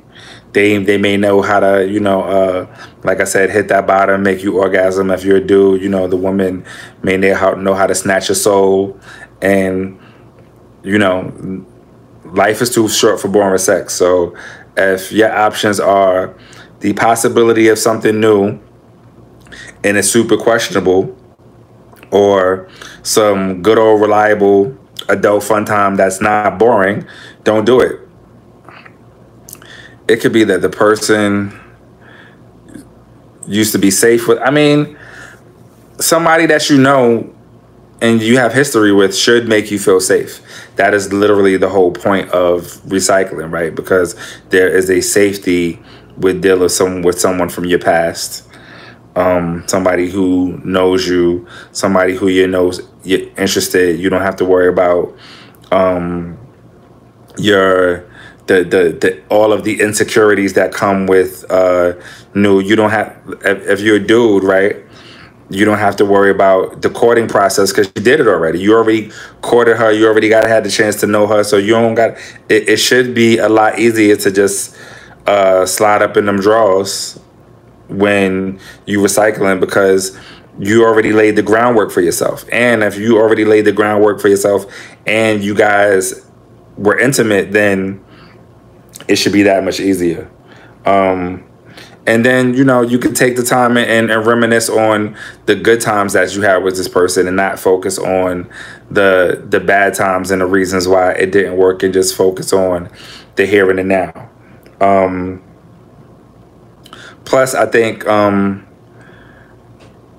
They, 0.53 0.77
they 0.77 0.98
may 0.98 1.15
know 1.15 1.41
how 1.41 1.60
to, 1.60 1.88
you 1.88 2.00
know, 2.00 2.24
uh, 2.24 2.88
like 3.03 3.20
I 3.20 3.25
said, 3.25 3.51
hit 3.51 3.68
that 3.68 3.86
bottom, 3.86 4.24
make 4.24 4.41
you 4.41 4.60
orgasm. 4.60 5.12
If 5.12 5.24
you're 5.24 5.38
a 5.38 5.46
dude, 5.46 5.82
you 5.82 5.89
know, 5.89 6.08
the 6.08 6.18
woman 6.18 6.65
may 7.03 7.18
know 7.18 7.36
how, 7.36 7.53
know 7.53 7.75
how 7.75 7.86
to 7.86 7.94
snatch 7.94 8.29
your 8.29 8.36
soul. 8.36 9.00
And, 9.41 10.00
you 10.84 10.98
know, 10.98 11.65
life 12.25 12.62
is 12.62 12.74
too 12.74 12.88
short 12.89 13.20
for 13.20 13.27
boring 13.27 13.58
sex. 13.60 13.94
So 13.94 14.36
if 14.75 15.12
your 15.12 15.32
options 15.32 15.79
are 15.79 16.36
the 16.79 16.94
possibility 16.94 17.68
of 17.68 17.77
something 17.77 18.20
new 18.20 18.60
and 19.84 19.98
it's 19.98 20.10
super 20.10 20.38
questionable, 20.38 21.15
or 22.12 22.68
some 23.03 23.62
good 23.62 23.77
old 23.77 24.01
reliable 24.01 24.75
adult 25.10 25.44
fun 25.44 25.65
time 25.65 25.96
that's 25.96 26.22
not 26.22 26.58
boring, 26.58 27.06
don't 27.44 27.65
do 27.65 27.79
it. 27.79 28.00
It 30.09 30.21
could 30.21 30.33
be 30.33 30.43
that 30.45 30.61
the 30.61 30.69
person 30.69 31.57
used 33.47 33.71
to 33.73 33.79
be 33.79 33.91
safe 33.91 34.27
with, 34.27 34.39
I 34.39 34.49
mean, 34.49 34.97
somebody 35.99 36.45
that 36.47 36.69
you 36.69 36.77
know 36.77 37.33
and 38.01 38.21
you 38.21 38.37
have 38.37 38.53
history 38.53 38.91
with 38.91 39.15
should 39.15 39.47
make 39.47 39.71
you 39.71 39.77
feel 39.79 39.99
safe. 39.99 40.41
That 40.77 40.93
is 40.93 41.11
literally 41.11 41.57
the 41.57 41.69
whole 41.69 41.91
point 41.91 42.29
of 42.29 42.63
recycling, 42.87 43.51
right? 43.51 43.75
Because 43.75 44.15
there 44.49 44.69
is 44.69 44.89
a 44.89 45.01
safety 45.01 45.79
with 46.17 46.41
dealing 46.41 46.61
with 46.61 46.71
some 46.71 47.01
with 47.01 47.19
someone 47.19 47.49
from 47.49 47.65
your 47.65 47.79
past, 47.79 48.47
um, 49.15 49.63
somebody 49.67 50.09
who 50.09 50.59
knows 50.63 51.07
you, 51.07 51.47
somebody 51.71 52.15
who 52.15 52.29
you 52.29 52.47
knows 52.47 52.81
you're 53.03 53.27
interested. 53.37 53.99
You 53.99 54.09
don't 54.09 54.21
have 54.21 54.37
to 54.37 54.45
worry 54.45 54.69
about 54.69 55.15
um, 55.71 56.37
your 57.37 58.08
the, 58.50 58.63
the 58.63 58.98
the 59.00 59.24
all 59.29 59.53
of 59.53 59.63
the 59.63 59.79
insecurities 59.79 60.53
that 60.53 60.74
come 60.74 61.08
with 61.08 61.46
uh, 61.50 61.94
new. 62.34 62.60
You 62.60 62.75
don't 62.75 62.89
have 62.89 63.15
if, 63.46 63.68
if 63.68 63.79
you're 63.79 63.98
a 63.98 64.06
dude, 64.06 64.44
right? 64.44 64.75
you 65.51 65.65
don't 65.65 65.79
have 65.79 65.96
to 65.96 66.06
worry 66.06 66.29
about 66.29 66.84
the 66.84 66.89
courting 66.89 67.27
process 67.27 67.72
because 67.72 67.88
you 67.96 68.03
did 68.03 68.20
it 68.20 68.27
already. 68.27 68.60
You 68.60 68.75
already 68.75 69.12
courted 69.41 69.77
her. 69.77 69.91
You 69.91 70.08
already 70.08 70.29
got 70.29 70.48
had 70.48 70.63
the 70.63 70.70
chance 70.70 71.00
to 71.00 71.08
know 71.08 71.25
her. 71.25 71.44
So 71.44 71.58
you 71.58 71.74
don't 71.74 71.96
got. 71.96 72.18
It, 72.50 72.70
it 72.70 72.77
should 72.77 73.15
be 73.15 73.39
a 73.39 73.50
lot 73.50 73.79
easier 73.79 74.15
to 74.18 74.32
just 74.32 74.77
uh, 75.25 75.65
slide 75.65 76.01
up 76.03 76.18
in 76.18 76.25
them 76.25 76.39
drawers 76.39 77.20
when 77.88 78.60
you 78.86 79.00
recycling 79.00 79.60
because 79.60 80.18
you 80.60 80.86
already 80.86 81.13
laid 81.13 81.36
the 81.36 81.41
groundwork 81.41 81.91
for 81.91 82.01
yourself. 82.01 82.46
And 82.51 82.84
if 82.84 82.98
you 82.98 83.18
already 83.18 83.46
laid 83.46 83.65
the 83.65 83.72
groundwork 83.72 84.22
for 84.22 84.27
yourself 84.27 84.72
and 85.08 85.44
you 85.44 85.56
guys 85.56 86.29
were 86.77 87.00
intimate, 87.00 87.51
then 87.51 88.03
it 89.08 89.15
should 89.15 89.34
be 89.34 89.44
that 89.44 89.63
much 89.63 89.79
easier. 89.79 90.29
Um, 90.86 91.50
and 92.10 92.25
then 92.25 92.56
you 92.56 92.63
know 92.63 92.82
you 92.82 92.98
can 92.98 93.13
take 93.13 93.36
the 93.36 93.44
time 93.44 93.77
and, 93.77 94.10
and, 94.10 94.25
reminisce 94.25 94.68
on 94.68 95.15
the 95.46 95.56
good 95.56 95.79
times 95.79 96.13
that 96.13 96.34
you 96.36 96.41
had 96.41 96.63
with 96.63 96.75
this 96.75 96.88
person 96.88 97.27
and 97.27 97.36
not 97.36 97.60
focus 97.60 98.00
on 98.00 98.50
the 98.89 99.46
the 99.50 99.60
bad 99.60 99.94
times 99.94 100.32
and 100.32 100.41
the 100.41 100.46
reasons 100.46 100.88
why 100.88 101.12
it 101.12 101.32
didn't 101.32 101.56
work 101.56 101.84
and 101.84 101.94
just 101.94 102.15
focus 102.15 102.51
on 102.51 102.89
the 103.36 103.46
here 103.46 103.70
and 103.70 103.77
the 103.77 103.84
now 103.84 104.29
um, 104.82 105.41
plus 107.25 107.53
i 107.53 107.65
think 107.65 108.08
um, 108.08 108.65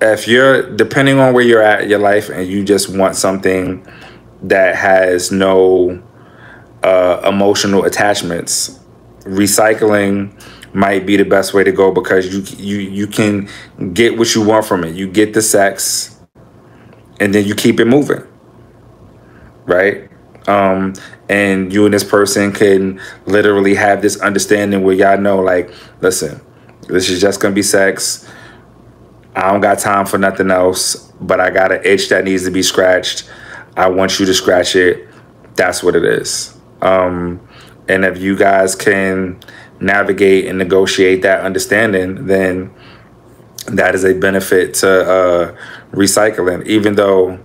if 0.01 0.27
you're 0.27 0.73
depending 0.75 1.19
on 1.19 1.33
where 1.33 1.43
you're 1.43 1.61
at 1.61 1.81
in 1.83 1.89
your 1.89 1.99
life 1.99 2.29
and 2.29 2.47
you 2.47 2.63
just 2.63 2.89
want 2.89 3.15
something 3.15 3.85
that 4.43 4.75
has 4.75 5.31
no 5.31 6.01
uh, 6.83 7.21
emotional 7.27 7.85
attachments 7.85 8.79
recycling 9.23 10.33
might 10.73 11.05
be 11.05 11.17
the 11.17 11.25
best 11.25 11.53
way 11.53 11.63
to 11.63 11.71
go 11.71 11.91
because 11.91 12.33
you 12.33 12.41
you 12.57 12.77
you 12.89 13.07
can 13.07 13.49
get 13.93 14.17
what 14.17 14.33
you 14.35 14.43
want 14.43 14.65
from 14.65 14.83
it. 14.83 14.95
You 14.95 15.07
get 15.07 15.33
the 15.33 15.41
sex, 15.41 16.19
and 17.19 17.33
then 17.33 17.45
you 17.45 17.55
keep 17.55 17.79
it 17.79 17.85
moving, 17.85 18.23
right? 19.65 20.09
Um, 20.47 20.93
and 21.29 21.71
you 21.71 21.85
and 21.85 21.93
this 21.93 22.03
person 22.03 22.51
can 22.51 23.01
literally 23.25 23.75
have 23.75 24.01
this 24.01 24.19
understanding 24.21 24.83
where 24.83 24.95
y'all 24.95 25.19
know, 25.19 25.39
like, 25.39 25.71
listen, 26.01 26.41
this 26.87 27.09
is 27.09 27.21
just 27.21 27.39
gonna 27.41 27.55
be 27.55 27.63
sex. 27.63 28.27
I 29.35 29.51
don't 29.51 29.61
got 29.61 29.79
time 29.79 30.05
for 30.05 30.17
nothing 30.17 30.51
else, 30.51 30.95
but 31.21 31.39
I 31.39 31.51
got 31.51 31.71
an 31.71 31.81
itch 31.85 32.09
that 32.09 32.25
needs 32.25 32.43
to 32.45 32.51
be 32.51 32.63
scratched. 32.63 33.29
I 33.77 33.87
want 33.87 34.19
you 34.19 34.25
to 34.25 34.33
scratch 34.33 34.75
it. 34.75 35.07
That's 35.55 35.83
what 35.83 35.95
it 35.95 36.03
is. 36.03 36.50
Um, 36.81 37.45
and 37.87 38.05
if 38.05 38.17
you 38.19 38.35
guys 38.35 38.75
can 38.75 39.39
navigate 39.79 40.45
and 40.45 40.57
negotiate 40.57 41.21
that 41.23 41.41
understanding, 41.41 42.27
then 42.27 42.73
that 43.67 43.95
is 43.95 44.03
a 44.03 44.13
benefit 44.13 44.73
to 44.75 44.89
uh, 44.89 45.57
recycling. 45.91 46.65
Even 46.65 46.95
though 46.95 47.39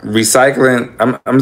recycling, 0.00 0.94
I'm, 1.00 1.18
I'm, 1.26 1.40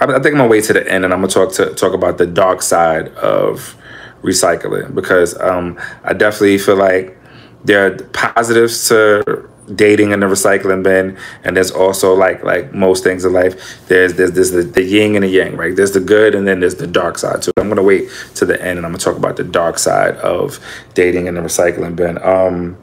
I 0.00 0.06
think 0.06 0.26
I'm 0.26 0.32
gonna 0.32 0.48
wait 0.48 0.64
to 0.64 0.72
the 0.72 0.90
end, 0.90 1.04
and 1.04 1.12
I'm 1.12 1.20
gonna 1.20 1.32
talk 1.32 1.52
to 1.54 1.74
talk 1.74 1.92
about 1.92 2.18
the 2.18 2.26
dark 2.26 2.62
side 2.62 3.08
of 3.14 3.76
recycling 4.22 4.94
because 4.94 5.38
um, 5.40 5.78
I 6.04 6.12
definitely 6.12 6.58
feel 6.58 6.76
like 6.76 7.16
there 7.64 7.86
are 7.86 7.96
positives 8.12 8.88
to 8.88 9.48
dating 9.74 10.12
in 10.12 10.20
the 10.20 10.26
recycling 10.26 10.82
bin 10.82 11.16
and 11.44 11.56
there's 11.56 11.70
also 11.70 12.14
like 12.14 12.42
like 12.42 12.72
most 12.74 13.04
things 13.04 13.24
in 13.24 13.32
life 13.32 13.86
there's 13.88 14.14
there's, 14.14 14.32
there's 14.32 14.50
the, 14.50 14.62
the 14.62 14.82
yin 14.82 15.14
and 15.14 15.24
the 15.24 15.28
yang 15.28 15.56
right? 15.56 15.76
There's 15.76 15.92
the 15.92 16.00
good 16.00 16.34
and 16.34 16.46
then 16.46 16.60
there's 16.60 16.76
the 16.76 16.86
dark 16.86 17.18
side 17.18 17.44
so 17.44 17.52
i'm 17.56 17.68
gonna 17.68 17.82
wait 17.82 18.10
to 18.34 18.44
the 18.44 18.60
end 18.60 18.78
and 18.78 18.86
i'm 18.86 18.92
gonna 18.92 18.98
talk 18.98 19.16
about 19.16 19.36
the 19.36 19.44
dark 19.44 19.78
side 19.78 20.16
of 20.16 20.58
dating 20.94 21.26
in 21.26 21.34
the 21.34 21.40
recycling 21.40 21.96
bin. 21.96 22.18
Um 22.22 22.76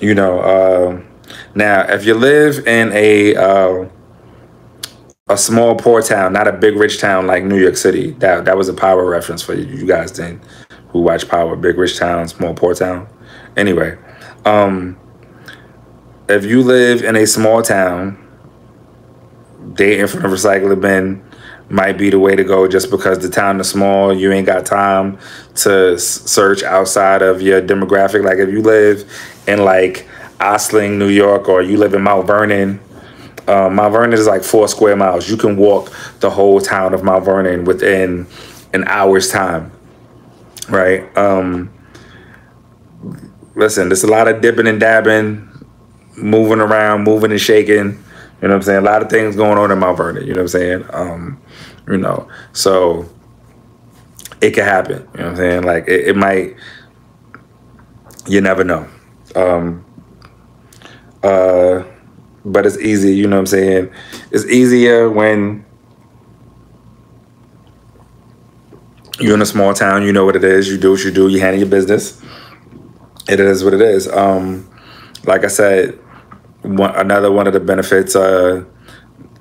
you 0.00 0.14
know 0.14 0.40
uh 0.40 1.02
now 1.54 1.82
if 1.88 2.04
you 2.04 2.14
live 2.14 2.66
in 2.66 2.92
a 2.92 3.34
uh 3.36 3.88
a 5.28 5.36
small 5.36 5.74
poor 5.74 6.00
town 6.00 6.32
not 6.32 6.48
a 6.48 6.52
big 6.52 6.76
rich 6.76 7.00
town 7.00 7.26
like 7.26 7.44
new 7.44 7.60
york 7.60 7.76
city 7.76 8.12
that 8.12 8.44
that 8.44 8.56
was 8.56 8.68
a 8.68 8.74
power 8.74 9.04
reference 9.04 9.42
for 9.42 9.54
you, 9.54 9.86
guys 9.86 10.12
then 10.12 10.40
who 10.88 11.02
watch 11.02 11.28
power? 11.28 11.54
Big 11.54 11.76
rich 11.76 11.98
town 11.98 12.26
small 12.28 12.54
poor 12.54 12.74
town? 12.74 13.06
Anyway 13.56 13.98
um 14.44 14.98
if 16.28 16.44
you 16.44 16.62
live 16.62 17.02
in 17.02 17.16
a 17.16 17.26
small 17.26 17.62
town, 17.62 18.18
dating 19.74 20.06
from 20.08 20.22
the 20.22 20.28
recycling 20.28 20.80
bin 20.80 21.24
might 21.70 21.98
be 21.98 22.10
the 22.10 22.18
way 22.18 22.34
to 22.34 22.44
go 22.44 22.66
just 22.66 22.90
because 22.90 23.18
the 23.18 23.28
town 23.28 23.60
is 23.60 23.68
small. 23.68 24.12
You 24.12 24.32
ain't 24.32 24.46
got 24.46 24.64
time 24.64 25.18
to 25.56 25.98
search 25.98 26.62
outside 26.62 27.20
of 27.22 27.42
your 27.42 27.60
demographic. 27.60 28.24
Like 28.24 28.38
if 28.38 28.48
you 28.48 28.62
live 28.62 29.10
in 29.46 29.64
like 29.64 30.08
Ossining, 30.40 30.98
New 30.98 31.08
York, 31.08 31.48
or 31.48 31.62
you 31.62 31.76
live 31.76 31.94
in 31.94 32.02
Mount 32.02 32.26
Vernon, 32.26 32.80
Um, 33.48 33.76
Mount 33.76 33.92
Vernon 33.92 34.12
is 34.12 34.26
like 34.26 34.44
four 34.44 34.68
square 34.68 34.94
miles. 34.94 35.28
You 35.30 35.38
can 35.38 35.56
walk 35.56 35.90
the 36.20 36.28
whole 36.28 36.60
town 36.60 36.92
of 36.92 37.02
Mount 37.02 37.24
Vernon 37.24 37.64
within 37.64 38.26
an 38.74 38.84
hour's 38.86 39.30
time, 39.30 39.72
right? 40.68 41.08
Um, 41.16 41.70
listen, 43.54 43.88
there's 43.88 44.04
a 44.04 44.06
lot 44.06 44.28
of 44.28 44.42
dipping 44.42 44.66
and 44.66 44.78
dabbing, 44.78 45.47
moving 46.22 46.60
around, 46.60 47.04
moving 47.04 47.30
and 47.30 47.40
shaking. 47.40 47.76
You 48.40 48.46
know 48.46 48.54
what 48.54 48.56
I'm 48.56 48.62
saying? 48.62 48.78
A 48.78 48.82
lot 48.82 49.02
of 49.02 49.10
things 49.10 49.36
going 49.36 49.58
on 49.58 49.70
in 49.70 49.78
Mount 49.78 49.96
Vernon. 49.96 50.26
You 50.26 50.34
know 50.34 50.42
what 50.42 50.54
I'm 50.54 50.60
saying? 50.60 50.84
Um, 50.92 51.40
you 51.88 51.98
know, 51.98 52.28
so 52.52 53.08
it 54.40 54.52
could 54.52 54.64
happen. 54.64 55.08
You 55.14 55.20
know 55.20 55.24
what 55.24 55.30
I'm 55.30 55.36
saying? 55.36 55.62
Like 55.64 55.88
it, 55.88 56.08
it 56.08 56.16
might. 56.16 56.56
You 58.26 58.40
never 58.40 58.62
know. 58.62 58.86
Um, 59.34 59.84
uh, 61.22 61.82
but 62.44 62.66
it's 62.66 62.78
easy. 62.78 63.14
You 63.16 63.26
know 63.26 63.36
what 63.36 63.40
I'm 63.40 63.46
saying? 63.46 63.90
It's 64.30 64.44
easier 64.46 65.08
when 65.10 65.64
you're 69.18 69.34
in 69.34 69.42
a 69.42 69.46
small 69.46 69.74
town. 69.74 70.02
You 70.02 70.12
know 70.12 70.24
what 70.24 70.36
it 70.36 70.44
is. 70.44 70.68
You 70.68 70.78
do 70.78 70.92
what 70.92 71.04
you 71.04 71.10
do. 71.10 71.28
You 71.28 71.40
handle 71.40 71.60
your 71.60 71.68
business. 71.70 72.22
It 73.28 73.40
is 73.40 73.64
what 73.64 73.74
it 73.74 73.80
is. 73.80 74.08
Um, 74.08 74.68
like 75.24 75.44
I 75.44 75.48
said, 75.48 75.98
one, 76.68 76.94
another 76.94 77.32
one 77.32 77.46
of 77.46 77.52
the 77.52 77.60
benefits. 77.60 78.14
Uh, 78.14 78.64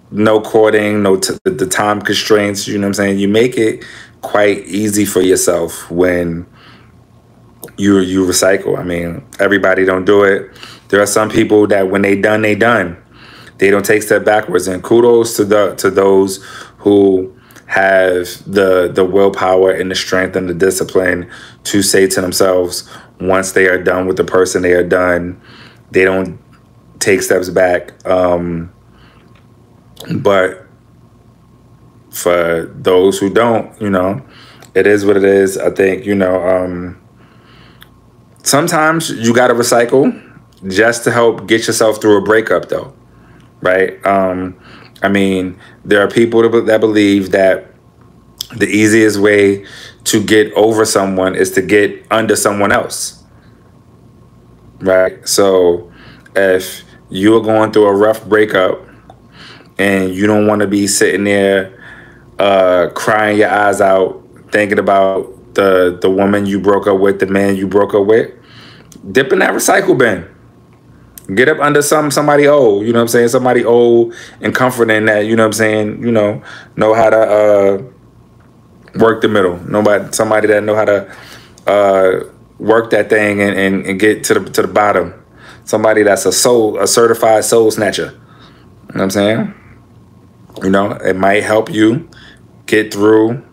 no 0.10 0.40
courting, 0.40 1.04
no 1.04 1.18
t- 1.18 1.38
the 1.44 1.68
time 1.68 2.02
constraints. 2.02 2.68
You 2.68 2.78
know 2.78 2.88
what 2.88 2.88
I'm 2.88 2.94
saying? 2.94 3.20
You 3.20 3.28
make 3.28 3.58
it 3.58 3.84
quite 4.22 4.66
easy 4.66 5.06
for 5.06 5.22
yourself 5.22 5.90
when 5.92 6.46
you 7.78 8.00
you 8.00 8.26
recycle. 8.26 8.78
I 8.78 8.84
mean, 8.84 9.26
everybody 9.40 9.86
don't 9.86 10.06
do 10.06 10.24
it. 10.24 10.50
There 10.90 11.02
are 11.02 11.08
some 11.08 11.30
people 11.30 11.68
that 11.68 11.90
when 11.90 12.02
they 12.02 12.20
done, 12.20 12.42
they 12.42 12.56
done. 12.56 12.98
They 13.58 13.70
don't 13.70 13.86
take 13.86 14.04
step 14.04 14.24
backwards. 14.24 14.68
And 14.68 14.84
kudos 14.84 15.36
to 15.38 15.46
the 15.46 15.76
to 15.76 15.90
those 15.90 16.44
who 16.80 17.36
have 17.66 18.28
the 18.52 18.90
the 18.94 19.04
willpower 19.04 19.72
and 19.72 19.92
the 19.92 19.96
strength 19.96 20.36
and 20.36 20.48
the 20.48 20.54
discipline 20.54 21.30
to 21.66 21.82
say 21.82 22.08
to 22.08 22.22
themselves, 22.22 22.90
once 23.20 23.52
they 23.52 23.68
are 23.68 23.82
done 23.82 24.08
with 24.08 24.18
the 24.18 24.24
person, 24.24 24.62
they 24.62 24.74
are 24.74 24.88
done. 24.88 25.42
They 25.92 26.06
don't 26.06 26.40
take 27.00 27.22
steps 27.22 27.50
back. 27.50 28.06
Um, 28.08 28.74
but 30.16 30.66
for 32.10 32.66
those 32.76 33.20
who 33.20 33.32
don't, 33.32 33.80
you 33.82 33.90
know, 33.90 34.26
it 34.74 34.88
is 34.88 35.06
what 35.06 35.18
it 35.18 35.24
is. 35.24 35.58
I 35.58 35.70
think, 35.72 36.06
you 36.06 36.16
know, 36.16 36.48
um, 36.48 37.02
sometimes 38.44 39.10
you 39.12 39.34
got 39.34 39.48
to 39.48 39.54
recycle 39.54 40.24
just 40.68 41.04
to 41.04 41.12
help 41.12 41.48
get 41.48 41.68
yourself 41.68 42.02
through 42.02 42.18
a 42.18 42.22
breakup, 42.22 42.70
though, 42.70 42.94
right? 43.62 44.04
Um, 44.06 44.60
I 45.02 45.10
mean, 45.10 45.60
there 45.86 46.02
are 46.02 46.10
people 46.10 46.50
that 46.64 46.80
believe 46.80 47.32
that 47.32 47.74
the 48.56 48.68
easiest 48.68 49.20
way 49.20 49.66
to 50.06 50.24
get 50.24 50.54
over 50.54 50.86
someone 50.86 51.36
is 51.36 51.52
to 51.52 51.62
get 51.62 52.06
under 52.10 52.36
someone 52.36 52.72
else, 52.72 53.24
right? 54.80 55.28
So 55.28 55.92
if 56.36 56.84
you 57.10 57.36
are 57.36 57.42
going 57.42 57.72
through 57.72 57.88
a 57.88 57.96
rough 57.96 58.26
breakup 58.26 58.82
and 59.78 60.14
you 60.14 60.28
don't 60.28 60.48
want 60.48 60.62
to 60.62 60.68
be 60.68 60.88
sitting 60.88 61.24
there 61.24 61.78
uh, 62.40 62.90
crying 62.94 63.38
your 63.40 63.50
eyes 63.50 63.82
out, 63.82 64.24
thinking 64.52 64.80
about 64.80 65.54
the 65.54 65.98
the 66.02 66.10
woman 66.10 66.46
you 66.46 66.60
broke 66.60 66.88
up 66.88 67.00
with, 67.00 67.20
the 67.20 67.26
man 67.26 67.56
you 67.56 67.68
broke 67.68 67.94
up 67.94 68.06
with, 68.06 68.32
dip 69.12 69.32
in 69.32 69.40
that 69.40 69.52
recycle 69.52 69.98
bin. 69.98 70.28
Get 71.36 71.50
up 71.50 71.60
under 71.60 71.82
some 71.82 72.10
somebody 72.10 72.48
old, 72.48 72.86
you 72.86 72.94
know 72.94 73.00
what 73.00 73.04
I'm 73.04 73.08
saying? 73.10 73.28
Somebody 73.30 73.66
old 73.66 74.14
and 74.40 74.56
comforting 74.56 75.06
that, 75.06 75.26
you 75.26 75.36
know 75.36 75.44
what 75.44 75.48
I'm 75.48 75.54
saying, 75.54 76.02
you 76.02 76.12
know, 76.12 76.42
know 76.78 76.94
how 76.94 77.10
to 77.10 77.18
uh, 77.18 77.84
work 78.98 79.22
the 79.22 79.28
middle. 79.28 79.58
Nobody 79.66 80.14
somebody 80.14 80.48
that 80.48 80.64
know 80.64 80.76
how 80.76 80.86
to 80.86 81.16
uh, 81.68 82.20
work 82.60 82.92
that 82.92 83.10
thing 83.10 83.42
and, 83.42 83.58
and, 83.58 83.86
and 83.86 84.00
get 84.00 84.24
to 84.26 84.36
the 84.36 84.50
to 84.52 84.62
the 84.62 84.68
bottom. 84.70 85.14
Somebody 85.68 86.04
that's 86.04 86.26
a 86.26 86.32
soul, 86.32 86.80
a 86.80 86.88
certified 86.88 87.44
soul 87.44 87.70
snatcher. 87.72 88.12
You 88.14 88.14
know 88.14 88.24
what 88.94 89.02
I'm 89.02 89.10
saying? 89.10 89.54
You 90.64 90.70
know, 90.70 90.92
it 90.94 91.18
might 91.18 91.44
help 91.44 91.70
you 91.70 92.10
get 92.68 92.94
through 92.94 93.46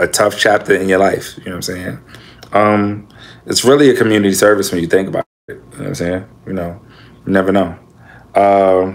a 0.00 0.08
tough 0.08 0.36
chapter 0.36 0.74
in 0.74 0.88
your 0.88 0.98
life. 0.98 1.38
You 1.38 1.44
know 1.44 1.50
what 1.52 1.56
I'm 1.56 1.62
saying? 1.62 1.98
Um, 2.52 3.08
it's 3.46 3.64
really 3.64 3.90
a 3.90 3.94
community 3.94 4.34
service 4.34 4.72
when 4.72 4.80
you 4.80 4.88
think 4.88 5.06
about 5.06 5.24
it. 5.46 5.52
You 5.52 5.54
know 5.54 5.78
what 5.78 5.86
I'm 5.86 5.94
saying? 5.94 6.28
You 6.48 6.52
know, 6.52 6.80
you 7.24 7.32
never 7.32 7.52
know. 7.52 7.78
Uh, 8.34 8.92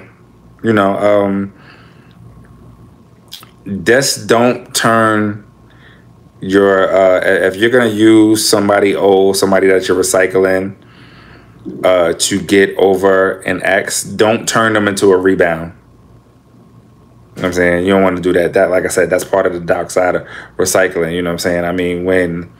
you 0.61 0.73
know, 0.73 0.97
um, 0.97 1.53
just 3.83 4.27
don't 4.27 4.75
turn 4.75 5.49
your 6.41 6.93
uh, 6.93 7.21
if 7.47 7.55
you're 7.55 7.69
gonna 7.69 7.85
use 7.87 8.45
somebody 8.45 8.93
old, 8.93 9.37
somebody 9.37 9.67
that 9.67 9.87
you're 9.87 9.97
recycling 9.97 10.75
uh, 11.83 12.13
to 12.13 12.41
get 12.41 12.75
over 12.77 13.41
an 13.41 13.61
ex, 13.63 14.03
don't 14.03 14.47
turn 14.47 14.73
them 14.73 14.87
into 14.87 15.11
a 15.11 15.17
rebound. 15.17 15.73
You 17.35 17.43
know 17.43 17.47
I'm 17.47 17.53
saying? 17.53 17.85
You 17.85 17.93
don't 17.93 18.03
want 18.03 18.17
to 18.17 18.21
do 18.21 18.33
that. 18.33 18.53
That, 18.53 18.69
like 18.69 18.83
I 18.83 18.89
said, 18.89 19.09
that's 19.09 19.23
part 19.23 19.45
of 19.45 19.53
the 19.53 19.59
dark 19.59 19.89
side 19.89 20.15
of 20.15 20.27
recycling. 20.57 21.13
You 21.13 21.21
know 21.21 21.29
what 21.29 21.35
I'm 21.35 21.39
saying? 21.39 21.63
I 21.63 21.71
mean, 21.71 22.03
when 22.03 22.51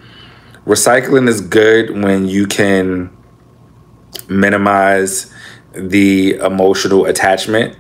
recycling 0.66 1.28
is 1.28 1.42
good 1.42 2.04
when 2.04 2.28
you 2.28 2.48
can 2.48 3.16
minimize 4.30 5.34
the 5.74 6.36
emotional 6.36 7.06
attachment 7.06 7.78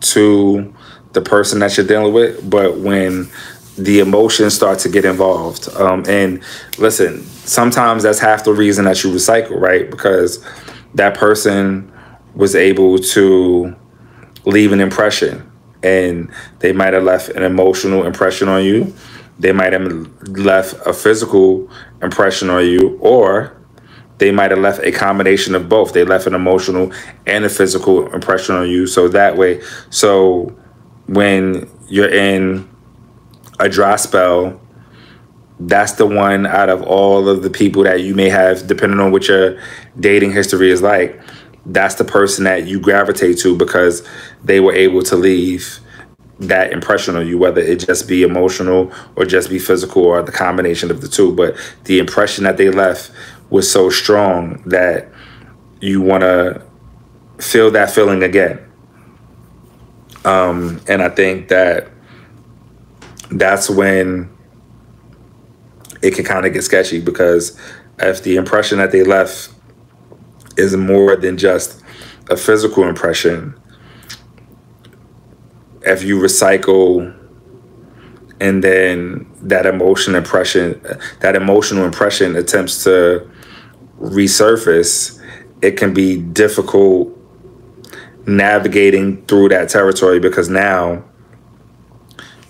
to 0.00 0.74
the 1.12 1.20
person 1.20 1.60
that 1.60 1.76
you're 1.76 1.86
dealing 1.86 2.12
with, 2.12 2.48
but 2.48 2.78
when 2.78 3.28
the 3.76 4.00
emotions 4.00 4.54
start 4.54 4.78
to 4.80 4.88
get 4.88 5.04
involved. 5.04 5.68
Um, 5.76 6.04
and 6.06 6.42
listen, 6.78 7.22
sometimes 7.22 8.02
that's 8.02 8.18
half 8.18 8.44
the 8.44 8.52
reason 8.52 8.84
that 8.84 9.02
you 9.02 9.10
recycle, 9.10 9.60
right? 9.60 9.90
Because 9.90 10.44
that 10.94 11.16
person 11.16 11.92
was 12.34 12.54
able 12.54 12.98
to 12.98 13.74
leave 14.44 14.72
an 14.72 14.80
impression 14.80 15.50
and 15.82 16.32
they 16.60 16.72
might 16.72 16.94
have 16.94 17.04
left 17.04 17.28
an 17.30 17.42
emotional 17.42 18.06
impression 18.06 18.48
on 18.48 18.64
you. 18.64 18.92
They 19.38 19.52
might 19.52 19.72
have 19.72 19.86
left 20.28 20.74
a 20.86 20.92
physical 20.92 21.68
impression 22.00 22.48
on 22.48 22.64
you, 22.64 22.96
or 23.00 23.56
they 24.18 24.30
might 24.30 24.50
have 24.50 24.60
left 24.60 24.80
a 24.82 24.92
combination 24.92 25.54
of 25.54 25.68
both. 25.68 25.92
They 25.92 26.04
left 26.04 26.26
an 26.26 26.34
emotional 26.34 26.92
and 27.26 27.44
a 27.44 27.48
physical 27.48 28.12
impression 28.14 28.54
on 28.54 28.68
you. 28.68 28.86
So 28.86 29.08
that 29.08 29.36
way, 29.36 29.60
so 29.90 30.56
when 31.06 31.68
you're 31.88 32.10
in 32.10 32.68
a 33.58 33.68
dry 33.68 33.96
spell, 33.96 34.60
that's 35.60 35.92
the 35.92 36.06
one 36.06 36.46
out 36.46 36.68
of 36.68 36.82
all 36.82 37.28
of 37.28 37.42
the 37.42 37.50
people 37.50 37.84
that 37.84 38.00
you 38.00 38.14
may 38.14 38.28
have, 38.28 38.66
depending 38.66 39.00
on 39.00 39.12
what 39.12 39.28
your 39.28 39.58
dating 39.98 40.32
history 40.32 40.70
is 40.70 40.82
like, 40.82 41.20
that's 41.66 41.94
the 41.94 42.04
person 42.04 42.44
that 42.44 42.66
you 42.66 42.80
gravitate 42.80 43.38
to 43.38 43.56
because 43.56 44.06
they 44.42 44.60
were 44.60 44.74
able 44.74 45.02
to 45.02 45.16
leave 45.16 45.78
that 46.40 46.72
impression 46.72 47.16
on 47.16 47.26
you, 47.26 47.38
whether 47.38 47.60
it 47.60 47.76
just 47.76 48.08
be 48.08 48.22
emotional 48.22 48.92
or 49.16 49.24
just 49.24 49.48
be 49.48 49.58
physical 49.58 50.04
or 50.04 50.22
the 50.22 50.32
combination 50.32 50.90
of 50.90 51.00
the 51.00 51.08
two. 51.08 51.34
But 51.34 51.56
the 51.84 51.98
impression 51.98 52.44
that 52.44 52.56
they 52.56 52.70
left 52.70 53.12
was 53.50 53.70
so 53.70 53.88
strong 53.88 54.62
that 54.66 55.08
you 55.80 56.00
want 56.00 56.22
to 56.22 56.62
feel 57.38 57.70
that 57.70 57.90
feeling 57.90 58.22
again. 58.22 58.60
Um, 60.24 60.80
and 60.88 61.02
I 61.02 61.08
think 61.08 61.48
that 61.48 61.88
that's 63.30 63.70
when 63.70 64.30
it 66.02 66.14
can 66.14 66.24
kind 66.24 66.46
of 66.46 66.52
get 66.52 66.62
sketchy 66.62 67.00
because 67.00 67.58
if 67.98 68.22
the 68.22 68.36
impression 68.36 68.78
that 68.78 68.92
they 68.92 69.02
left 69.02 69.50
is 70.56 70.76
more 70.76 71.16
than 71.16 71.36
just 71.36 71.82
a 72.30 72.36
physical 72.36 72.86
impression, 72.88 73.58
if 75.82 76.02
you 76.02 76.18
recycle 76.18 77.14
and 78.40 78.62
then 78.64 79.30
that 79.42 79.66
emotion 79.66 80.14
impression, 80.14 80.80
that 81.20 81.36
emotional 81.36 81.84
impression 81.84 82.36
attempts 82.36 82.84
to 82.84 83.28
resurface, 83.98 85.20
it 85.62 85.76
can 85.76 85.94
be 85.94 86.20
difficult 86.20 87.08
navigating 88.26 89.24
through 89.26 89.48
that 89.50 89.68
territory 89.68 90.18
because 90.18 90.48
now 90.48 91.04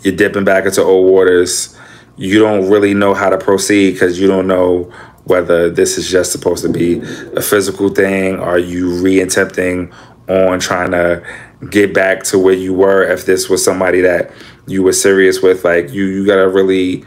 you're 0.05 0.15
dipping 0.15 0.45
back 0.45 0.67
into 0.67 0.83
old 0.83 1.11
waters. 1.11 1.77
You 2.17 2.39
don't 2.39 2.71
really 2.71 2.95
know 2.95 3.15
how 3.15 3.31
to 3.31 3.39
proceed 3.39 3.93
because 3.93 4.21
you 4.21 4.29
don't 4.29 4.47
know 4.47 4.93
whether 5.25 5.71
this 5.71 5.97
is 5.97 6.09
just 6.09 6.31
supposed 6.31 6.63
to 6.65 6.71
be 6.71 7.01
a 7.35 7.43
physical 7.43 7.89
thing. 7.89 8.39
Are 8.39 8.59
you 8.59 9.03
re-attempting 9.03 9.93
on 10.29 10.61
trying 10.61 10.91
to 10.93 11.27
get 11.71 11.95
back 11.95 12.23
to 12.25 12.39
where 12.39 12.55
you 12.55 12.75
were 12.75 13.03
if 13.03 13.25
this 13.25 13.49
was 13.49 13.65
somebody 13.65 14.03
that 14.03 14.31
you 14.67 14.83
were 14.83 14.93
serious 14.93 15.43
with? 15.43 15.65
Like 15.65 15.91
you, 15.91 16.05
you 16.05 16.27
gotta 16.27 16.49
really 16.49 17.05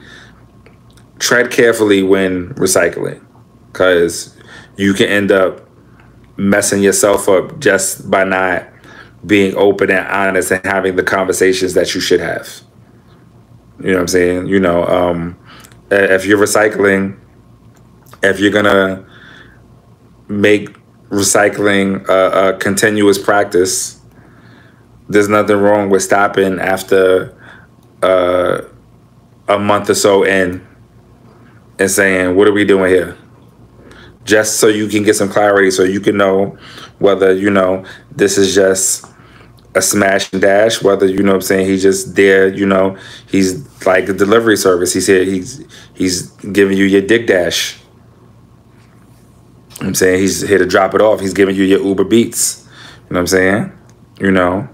tread 1.20 1.52
carefully 1.52 2.04
when 2.04 2.54
recycling 2.56 3.24
because 3.72 4.36
you 4.76 4.94
can 4.94 5.08
end 5.08 5.32
up 5.32 5.68
messing 6.38 6.82
yourself 6.82 7.30
up 7.30 7.60
just 7.60 8.10
by 8.10 8.24
not 8.24 8.68
being 9.26 9.56
open 9.56 9.92
and 9.92 10.08
honest 10.08 10.52
and 10.52 10.66
having 10.66 10.96
the 10.96 11.04
conversations 11.04 11.74
that 11.74 11.94
you 11.94 12.02
should 12.02 12.20
have. 12.20 12.62
You 13.80 13.92
know 13.92 13.94
what 13.94 14.02
I'm 14.02 14.08
saying? 14.08 14.48
You 14.48 14.60
know, 14.60 14.86
um, 14.86 15.38
if 15.92 16.26
you're 16.26 16.40
recycling, 16.40 17.18
if 18.24 18.40
you're 18.40 18.52
gonna 18.52 19.06
make 20.28 20.76
recycling 21.10 22.08
a, 22.10 22.50
a 22.50 22.58
continuous 22.58 23.18
practice, 23.18 24.02
there's 25.08 25.30
nothing 25.30 25.58
wrong 25.58 25.90
with 25.90 26.04
stopping 26.04 26.60
after 26.60 27.34
uh, 28.02 28.62
a 29.48 29.60
month 29.60 29.90
or 29.90 29.96
so 29.96 30.24
in 30.24 30.66
and 31.80 31.90
saying, 31.90 32.36
"What 32.36 32.48
are 32.48 32.54
we 32.54 32.66
doing 32.66 32.92
here?" 32.92 33.16
Just 34.26 34.60
so 34.60 34.68
you 34.68 34.88
can 34.88 35.04
get 35.04 35.16
some 35.16 35.30
clarity, 35.30 35.72
so 35.72 35.84
you 35.84 36.02
can 36.02 36.18
know 36.18 36.58
whether 37.00 37.34
you 37.34 37.52
know 37.52 37.86
this 38.12 38.38
is 38.38 38.54
just 38.56 39.06
a 39.78 39.82
smash 39.82 40.32
and 40.34 40.42
dash, 40.42 40.82
whether 40.82 41.06
you 41.06 41.22
know 41.22 41.32
what 41.32 41.36
I'm 41.36 41.42
saying 41.42 41.68
he's 41.68 41.84
just 41.84 42.16
there, 42.16 42.48
you 42.48 42.66
know, 42.66 42.98
he's 43.30 43.86
like 43.86 44.10
a 44.10 44.14
delivery 44.14 44.58
service. 44.58 44.94
He 44.94 45.02
said 45.02 45.28
he's 45.28 45.64
he's 45.94 46.32
giving 46.32 46.78
you 46.78 46.86
your 46.86 47.02
dick 47.02 47.28
dash. 47.28 47.80
I'm 49.80 49.94
saying 49.94 50.20
he's 50.20 50.42
here 50.42 50.58
to 50.58 50.66
drop 50.66 50.96
it 50.96 51.02
off. 51.02 51.20
He's 51.20 51.34
giving 51.34 51.56
you 51.56 51.64
your 51.64 51.82
Uber 51.82 52.04
Beats. 52.04 52.66
You 52.66 53.14
know 53.14 53.18
what 53.18 53.20
I'm 53.20 53.28
saying? 53.28 53.72
You 54.20 54.32
know, 54.32 54.68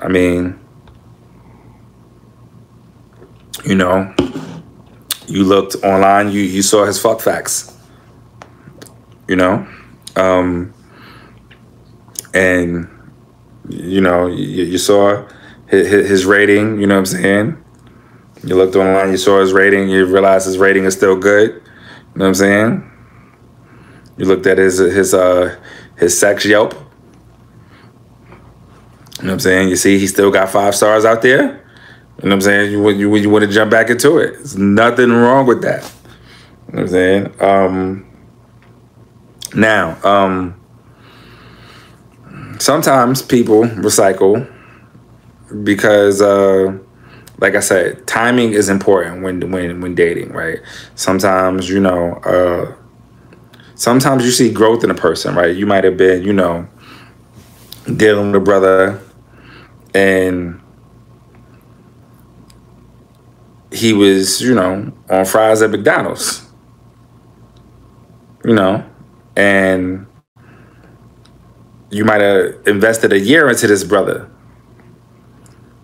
I 0.00 0.08
mean, 0.08 0.58
you 3.64 3.76
know, 3.76 4.12
you 5.28 5.44
looked 5.44 5.76
online, 5.84 6.32
you 6.32 6.40
you 6.40 6.62
saw 6.62 6.84
his 6.84 7.00
fuck 7.00 7.20
facts. 7.20 7.76
You 9.28 9.36
know, 9.36 9.66
um, 10.16 10.74
and 12.34 12.88
you 13.72 14.00
know, 14.00 14.26
you, 14.26 14.64
you 14.64 14.78
saw 14.78 15.26
his, 15.66 15.88
his 15.88 16.26
rating. 16.26 16.80
You 16.80 16.86
know 16.86 16.94
what 16.94 17.00
I'm 17.00 17.06
saying? 17.06 17.64
You 18.44 18.56
looked 18.56 18.74
online, 18.74 19.10
you 19.10 19.16
saw 19.16 19.40
his 19.40 19.52
rating, 19.52 19.88
you 19.88 20.04
realized 20.04 20.46
his 20.46 20.58
rating 20.58 20.84
is 20.84 20.94
still 20.94 21.16
good. 21.16 21.50
You 21.50 21.60
know 22.16 22.24
what 22.24 22.28
I'm 22.28 22.34
saying? 22.34 22.90
You 24.16 24.26
looked 24.26 24.46
at 24.46 24.58
his 24.58 24.78
his 24.78 25.14
uh 25.14 25.58
his 25.96 26.18
sex 26.18 26.44
Yelp. 26.44 26.74
You 26.74 26.78
know 26.78 26.84
what 29.28 29.32
I'm 29.34 29.40
saying? 29.40 29.68
You 29.68 29.76
see, 29.76 29.98
he 29.98 30.06
still 30.06 30.30
got 30.30 30.50
five 30.50 30.74
stars 30.74 31.04
out 31.04 31.22
there. 31.22 31.42
You 31.42 31.48
know 31.48 31.58
what 32.22 32.32
I'm 32.32 32.40
saying? 32.40 32.72
You 32.72 32.88
you 32.90 33.16
you 33.16 33.30
want 33.30 33.44
to 33.44 33.50
jump 33.50 33.70
back 33.70 33.88
into 33.88 34.18
it? 34.18 34.34
There's 34.34 34.56
nothing 34.56 35.10
wrong 35.10 35.46
with 35.46 35.62
that. 35.62 35.90
You 36.68 36.74
know 36.74 36.74
what 36.74 36.82
I'm 36.82 36.88
saying? 36.88 37.40
Um, 37.40 38.06
now, 39.54 39.98
um, 40.04 40.60
sometimes 42.58 43.22
people 43.22 43.62
recycle 43.62 44.50
because, 45.64 46.22
uh, 46.22 46.76
like 47.38 47.54
I 47.54 47.60
said, 47.60 48.06
timing 48.06 48.52
is 48.52 48.68
important 48.68 49.22
when 49.22 49.50
when 49.50 49.80
when 49.80 49.94
dating, 49.94 50.32
right? 50.32 50.58
Sometimes 50.94 51.68
you 51.68 51.80
know. 51.80 52.14
Uh, 52.24 52.74
sometimes 53.82 54.24
you 54.24 54.30
see 54.30 54.52
growth 54.52 54.84
in 54.84 54.90
a 54.90 54.94
person, 54.94 55.34
right? 55.34 55.54
You 55.56 55.66
might 55.66 55.82
have 55.82 55.96
been, 55.96 56.22
you 56.22 56.32
know, 56.32 56.68
dealing 57.96 58.28
with 58.28 58.36
a 58.40 58.44
brother 58.44 59.00
and 59.92 60.60
he 63.72 63.92
was, 63.92 64.40
you 64.40 64.54
know, 64.54 64.92
on 65.10 65.24
fries 65.24 65.62
at 65.62 65.70
McDonald's. 65.70 66.46
You 68.44 68.54
know, 68.54 68.84
and 69.36 70.06
you 71.92 72.06
might 72.06 72.22
have 72.22 72.54
invested 72.66 73.12
a 73.12 73.20
year 73.20 73.50
into 73.50 73.66
this 73.66 73.84
brother. 73.84 74.28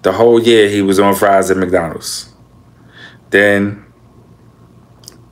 The 0.03 0.13
whole 0.13 0.41
year 0.41 0.69
he 0.71 0.81
was 0.81 0.99
on 0.99 1.15
fries 1.15 1.51
at 1.51 1.59
McDonald's. 1.59 2.33
Then 3.29 3.85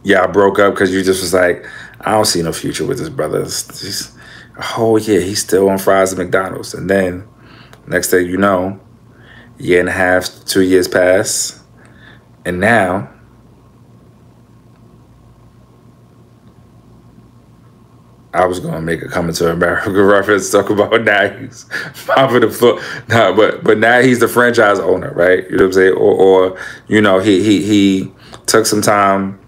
y'all 0.04 0.30
broke 0.30 0.58
up 0.58 0.74
because 0.74 0.92
you 0.92 1.02
just 1.02 1.22
was 1.22 1.32
like, 1.32 1.66
I 2.02 2.12
don't 2.12 2.26
see 2.26 2.42
no 2.42 2.52
future 2.52 2.84
with 2.84 2.98
this 2.98 3.08
brother. 3.08 3.42
He's, 3.42 4.14
whole 4.60 4.98
year 4.98 5.22
he's 5.22 5.40
still 5.40 5.70
on 5.70 5.78
fries 5.78 6.12
at 6.12 6.18
McDonald's. 6.18 6.74
And 6.74 6.90
then 6.90 7.26
next 7.86 8.10
thing 8.10 8.26
you 8.26 8.36
know, 8.36 8.78
year 9.58 9.80
and 9.80 9.88
a 9.88 9.92
half, 9.92 10.28
two 10.44 10.60
years 10.60 10.88
pass, 10.88 11.58
and 12.44 12.60
now 12.60 13.10
I 18.36 18.44
was 18.44 18.60
gonna 18.60 18.82
make 18.82 19.02
a 19.02 19.08
Coming 19.08 19.34
to 19.34 19.50
America 19.50 19.90
reference, 20.04 20.50
talk 20.50 20.70
about 20.70 21.02
now 21.02 21.28
he's 21.28 21.64
popping 22.06 22.40
the 22.40 22.50
floor. 22.50 22.80
Nah, 23.08 23.34
but 23.34 23.64
but 23.64 23.78
now 23.78 24.00
he's 24.00 24.20
the 24.20 24.28
franchise 24.28 24.78
owner, 24.78 25.12
right? 25.12 25.44
You 25.50 25.56
know 25.56 25.64
what 25.64 25.68
I'm 25.68 25.72
saying? 25.72 25.94
Or, 25.94 26.14
or 26.14 26.58
you 26.86 27.00
know, 27.00 27.18
he 27.18 27.42
he 27.42 27.62
he 27.62 28.12
took 28.46 28.66
some 28.66 28.82
time. 28.82 29.40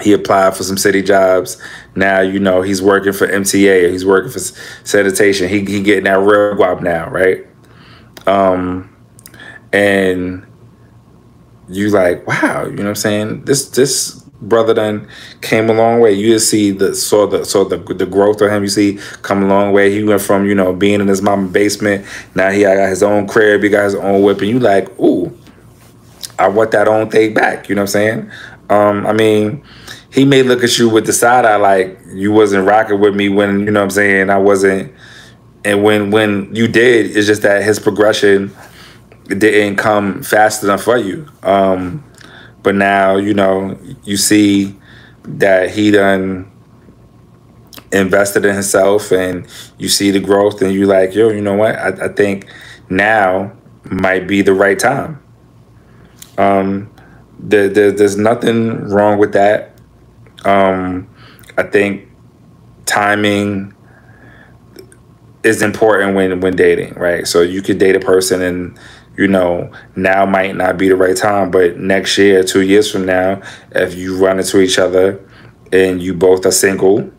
He 0.00 0.12
applied 0.12 0.56
for 0.56 0.62
some 0.62 0.78
city 0.78 1.02
jobs. 1.02 1.60
Now 1.96 2.20
you 2.20 2.38
know 2.38 2.62
he's 2.62 2.80
working 2.80 3.12
for 3.12 3.26
MTA. 3.26 3.90
He's 3.90 4.06
working 4.06 4.30
for 4.30 4.38
sanitation. 4.38 5.48
He 5.48 5.64
he 5.64 5.82
getting 5.82 6.04
that 6.04 6.18
real 6.18 6.54
guap 6.54 6.80
now, 6.80 7.10
right? 7.10 7.46
Um, 8.26 8.94
and 9.72 10.46
you 11.68 11.90
like, 11.90 12.26
wow, 12.26 12.64
you 12.64 12.76
know 12.76 12.84
what 12.84 12.88
I'm 12.88 12.94
saying? 12.94 13.44
This 13.44 13.68
this 13.70 14.17
brother 14.40 14.74
then 14.74 15.08
came 15.40 15.68
a 15.68 15.72
long 15.72 16.00
way. 16.00 16.12
You 16.12 16.38
see 16.38 16.70
the 16.70 16.94
saw 16.94 17.26
the 17.26 17.44
saw 17.44 17.64
the 17.64 17.76
the 17.76 18.06
growth 18.06 18.40
of 18.40 18.50
him. 18.50 18.62
You 18.62 18.68
see 18.68 18.98
come 19.22 19.42
a 19.42 19.46
long 19.46 19.72
way. 19.72 19.92
He 19.92 20.04
went 20.04 20.22
from 20.22 20.46
you 20.46 20.54
know 20.54 20.72
being 20.72 21.00
in 21.00 21.08
his 21.08 21.22
mama's 21.22 21.52
basement. 21.52 22.06
Now 22.34 22.50
he 22.50 22.62
got 22.62 22.88
his 22.88 23.02
own 23.02 23.26
crib. 23.26 23.62
He 23.62 23.68
got 23.68 23.84
his 23.84 23.94
own 23.94 24.22
whip, 24.22 24.38
and 24.38 24.48
you 24.48 24.58
like, 24.58 24.98
ooh, 25.00 25.36
I 26.38 26.48
want 26.48 26.70
that 26.72 26.88
own 26.88 27.10
thing 27.10 27.34
back. 27.34 27.68
You 27.68 27.74
know 27.74 27.82
what 27.82 27.94
I'm 27.94 28.30
saying? 28.30 28.30
Um, 28.70 29.06
I 29.06 29.12
mean, 29.12 29.62
he 30.12 30.24
may 30.24 30.42
look 30.42 30.62
at 30.62 30.78
you 30.78 30.88
with 30.88 31.06
the 31.06 31.12
side 31.12 31.44
eye 31.44 31.56
like 31.56 31.98
you 32.12 32.32
wasn't 32.32 32.66
rocking 32.66 33.00
with 33.00 33.14
me 33.14 33.28
when 33.28 33.60
you 33.60 33.70
know 33.70 33.80
what 33.80 33.84
I'm 33.84 33.90
saying. 33.90 34.30
I 34.30 34.38
wasn't, 34.38 34.92
and 35.64 35.82
when 35.82 36.10
when 36.10 36.54
you 36.54 36.68
did, 36.68 37.16
it's 37.16 37.26
just 37.26 37.42
that 37.42 37.62
his 37.62 37.78
progression 37.78 38.54
didn't 39.26 39.76
come 39.76 40.22
fast 40.22 40.64
enough 40.64 40.82
for 40.82 40.96
you. 40.96 41.26
Um, 41.42 42.04
but 42.62 42.74
now, 42.74 43.16
you 43.16 43.34
know, 43.34 43.78
you 44.04 44.16
see 44.16 44.74
that 45.24 45.70
he 45.70 45.90
done 45.90 46.50
invested 47.92 48.44
in 48.44 48.54
himself 48.54 49.12
and 49.12 49.46
you 49.78 49.88
see 49.88 50.10
the 50.10 50.20
growth 50.20 50.60
and 50.60 50.72
you 50.72 50.86
like, 50.86 51.14
yo, 51.14 51.30
you 51.30 51.40
know 51.40 51.54
what? 51.54 51.74
I, 51.76 52.06
I 52.06 52.08
think 52.08 52.46
now 52.90 53.52
might 53.84 54.26
be 54.26 54.42
the 54.42 54.52
right 54.52 54.78
time. 54.78 55.22
Um, 56.36 56.90
there, 57.38 57.68
there, 57.68 57.92
there's 57.92 58.16
nothing 58.16 58.88
wrong 58.88 59.18
with 59.18 59.32
that. 59.32 59.78
Um, 60.44 61.08
I 61.56 61.62
think 61.64 62.08
timing 62.86 63.74
is 65.42 65.62
important 65.62 66.14
when 66.14 66.40
when 66.40 66.56
dating, 66.56 66.94
right? 66.94 67.26
So 67.26 67.42
you 67.42 67.62
could 67.62 67.78
date 67.78 67.96
a 67.96 68.00
person 68.00 68.42
and 68.42 68.78
you 69.18 69.26
know, 69.26 69.68
now 69.96 70.24
might 70.24 70.54
not 70.54 70.78
be 70.78 70.88
the 70.88 70.94
right 70.94 71.16
time, 71.16 71.50
but 71.50 71.76
next 71.76 72.16
year, 72.16 72.44
two 72.44 72.60
years 72.60 72.88
from 72.90 73.04
now, 73.04 73.42
if 73.72 73.96
you 73.96 74.16
run 74.16 74.38
into 74.38 74.60
each 74.60 74.78
other 74.78 75.20
and 75.72 76.00
you 76.00 76.14
both 76.14 76.46
are 76.46 76.52
single, 76.52 77.10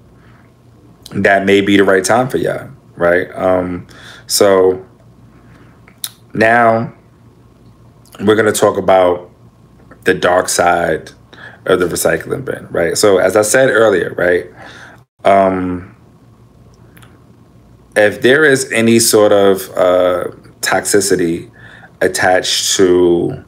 that 1.12 1.46
may 1.46 1.60
be 1.60 1.76
the 1.76 1.84
right 1.84 2.06
time 2.06 2.30
for 2.30 2.38
y'all, 2.38 2.70
right? 2.96 3.30
Um, 3.36 3.86
so 4.28 4.86
now 6.34 6.94
we're 8.22 8.42
to 8.42 8.54
talk 8.54 8.78
about 8.78 9.30
the 10.06 10.14
dark 10.14 10.48
side 10.48 11.12
of 11.66 11.82
the 11.82 11.86
recycling 11.86 12.46
bin, 12.46 12.66
right? 12.72 12.98
So 12.98 13.18
as 13.18 13.36
I 13.36 13.42
said 13.42 13.70
earlier, 13.70 14.14
right? 14.14 14.46
Um, 15.26 15.98
if 17.98 18.22
there 18.22 18.46
is 18.46 18.72
any 18.72 19.00
sort 19.00 19.34
of 19.34 19.70
uh, 19.72 20.32
toxicity 20.62 21.52
attached 22.02 22.76
to 22.78 23.44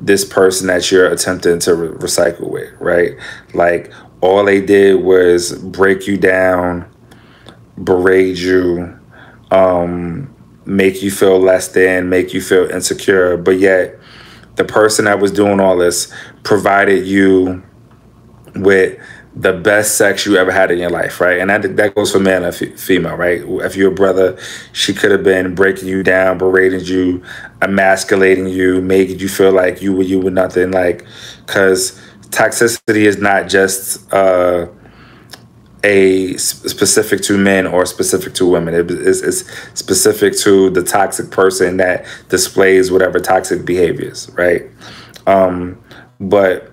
this 0.00 0.24
person 0.24 0.66
that 0.66 0.90
you're 0.90 1.06
attempting 1.06 1.58
to 1.60 1.74
re- 1.74 1.88
recycle 1.98 2.50
with, 2.50 2.72
right? 2.80 3.16
Like 3.54 3.92
all 4.20 4.44
they 4.44 4.60
did 4.60 5.02
was 5.02 5.52
break 5.58 6.06
you 6.06 6.16
down, 6.16 6.92
berate 7.78 8.36
you, 8.36 8.98
um, 9.50 10.34
make 10.64 11.02
you 11.02 11.10
feel 11.10 11.38
less 11.38 11.68
than, 11.68 12.08
make 12.08 12.34
you 12.34 12.40
feel 12.40 12.68
insecure, 12.70 13.36
but 13.36 13.58
yet 13.58 13.98
the 14.56 14.64
person 14.64 15.04
that 15.06 15.18
was 15.18 15.32
doing 15.32 15.60
all 15.60 15.76
this 15.76 16.12
provided 16.42 17.06
you 17.06 17.62
with 18.56 18.98
the 19.34 19.52
best 19.52 19.96
sex 19.96 20.26
you 20.26 20.36
ever 20.36 20.52
had 20.52 20.70
in 20.70 20.78
your 20.78 20.90
life, 20.90 21.20
right? 21.20 21.38
And 21.38 21.48
that 21.48 21.76
that 21.76 21.94
goes 21.94 22.12
for 22.12 22.18
man 22.18 22.44
and 22.44 22.54
f- 22.54 22.78
female, 22.78 23.16
right? 23.16 23.40
If 23.42 23.76
you're 23.76 23.90
a 23.90 23.94
brother, 23.94 24.38
she 24.72 24.92
could 24.92 25.10
have 25.10 25.24
been 25.24 25.54
breaking 25.54 25.88
you 25.88 26.02
down, 26.02 26.38
berating 26.38 26.80
you, 26.80 27.22
emasculating 27.62 28.48
you, 28.48 28.82
making 28.82 29.18
you 29.20 29.28
feel 29.28 29.52
like 29.52 29.80
you 29.80 29.94
were 29.94 30.02
you 30.02 30.20
were 30.20 30.30
nothing, 30.30 30.70
like 30.70 31.06
because 31.46 31.98
toxicity 32.28 33.06
is 33.06 33.18
not 33.18 33.48
just 33.48 34.12
uh, 34.12 34.66
a 35.84 36.36
specific 36.36 37.22
to 37.22 37.38
men 37.38 37.66
or 37.66 37.86
specific 37.86 38.34
to 38.34 38.46
women. 38.46 38.74
It 38.74 38.90
is 38.90 39.22
it's 39.22 39.44
specific 39.78 40.36
to 40.38 40.68
the 40.70 40.82
toxic 40.82 41.30
person 41.30 41.78
that 41.78 42.04
displays 42.28 42.90
whatever 42.90 43.18
toxic 43.18 43.64
behaviors, 43.64 44.30
right? 44.34 44.64
Um, 45.26 45.82
but 46.20 46.71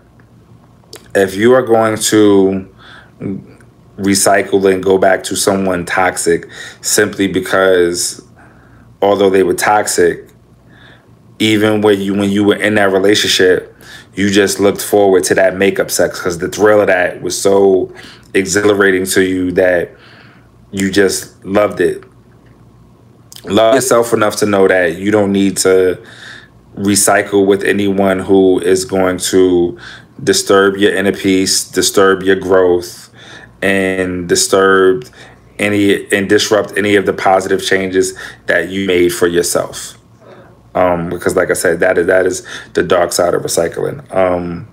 if 1.16 1.36
you 1.36 1.54
are 1.54 1.62
going 1.62 1.98
to 1.98 2.70
recycle 3.98 4.72
and 4.72 4.84
go 4.84 4.98
back 4.98 5.24
to 5.26 5.36
someone 5.36 5.86
toxic 5.86 6.50
simply 6.82 7.28
because 7.28 8.26
although 9.02 9.30
they 9.30 9.44
were 9.44 9.54
toxic, 9.54 10.30
even 11.40 11.82
when 11.82 12.02
you 12.02 12.14
when 12.14 12.30
you 12.30 12.44
were 12.44 12.56
in 12.56 12.76
that 12.76 12.92
relationship, 12.92 13.76
you 14.14 14.30
just 14.30 14.60
looked 14.60 14.82
forward 14.82 15.24
to 15.26 15.36
that 15.36 15.56
makeup 15.56 15.90
sex 15.90 16.20
because 16.20 16.38
the 16.38 16.50
thrill 16.50 16.82
of 16.82 16.88
that 16.88 17.22
was 17.22 17.40
so 17.40 17.94
exhilarating 18.34 19.06
to 19.06 19.24
you 19.24 19.52
that 19.54 19.92
you 20.72 20.92
just 20.92 21.44
loved 21.46 21.82
it. 21.82 22.04
Love 23.46 23.76
yourself 23.76 24.14
enough 24.14 24.36
to 24.38 24.46
know 24.46 24.68
that 24.68 24.98
you 24.98 25.12
don't 25.12 25.32
need 25.32 25.58
to 25.58 26.02
recycle 26.76 27.46
with 27.48 27.64
anyone 27.64 28.20
who 28.20 28.60
is 28.60 28.86
going 28.86 29.18
to 29.18 29.78
disturb 30.24 30.78
your 30.78 30.94
inner 30.94 31.12
peace, 31.12 31.64
disturb 31.64 32.24
your 32.24 32.36
growth, 32.36 33.10
and 33.62 34.28
disturb 34.28 35.06
any 35.58 36.12
and 36.12 36.30
disrupt 36.30 36.78
any 36.78 36.96
of 36.96 37.06
the 37.06 37.14
positive 37.14 37.64
changes 37.64 38.18
that 38.48 38.70
you 38.70 38.88
made 38.88 39.10
for 39.10 39.28
yourself. 39.28 39.98
Um, 40.76 41.10
because 41.10 41.36
like 41.36 41.50
I 41.50 41.54
said, 41.54 41.80
that 41.82 41.98
is 41.98 42.08
that 42.08 42.26
is 42.26 42.48
the 42.74 42.84
dark 42.84 43.12
side 43.12 43.34
of 43.34 43.42
recycling. 43.42 44.10
Um, 44.16 44.68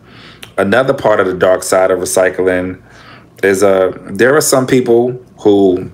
another 0.56 0.94
part 0.94 1.20
of 1.20 1.26
the 1.26 1.35
dark 1.35 1.62
side 1.62 1.90
of 1.90 1.98
recycling 1.98 2.82
is 3.42 3.62
uh 3.62 3.92
there 4.06 4.35
are 4.35 4.40
some 4.40 4.66
people 4.66 5.12
who 5.40 5.90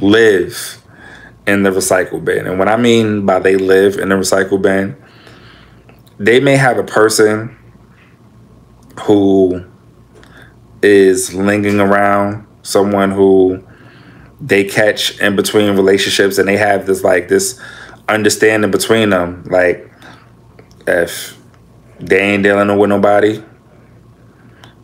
live 0.00 0.82
in 1.46 1.62
the 1.62 1.70
recycle 1.70 2.24
bin. 2.24 2.46
And 2.46 2.58
what 2.58 2.68
I 2.68 2.76
mean 2.76 3.26
by 3.26 3.38
they 3.38 3.56
live 3.56 3.98
in 3.98 4.08
the 4.08 4.16
recycle 4.16 4.60
bin, 4.60 4.96
they 6.18 6.40
may 6.40 6.56
have 6.56 6.78
a 6.78 6.84
person 6.84 7.56
who 9.00 9.64
is 10.82 11.34
lingering 11.34 11.80
around, 11.80 12.46
someone 12.62 13.10
who 13.10 13.64
they 14.40 14.64
catch 14.64 15.18
in 15.20 15.36
between 15.36 15.74
relationships 15.76 16.38
and 16.38 16.48
they 16.48 16.56
have 16.56 16.86
this 16.86 17.02
like 17.02 17.28
this 17.28 17.60
understanding 18.08 18.70
between 18.70 19.10
them. 19.10 19.44
Like 19.44 19.90
if 20.86 21.36
they 21.98 22.20
ain't 22.20 22.42
dealing 22.42 22.76
with 22.78 22.90
nobody, 22.90 23.42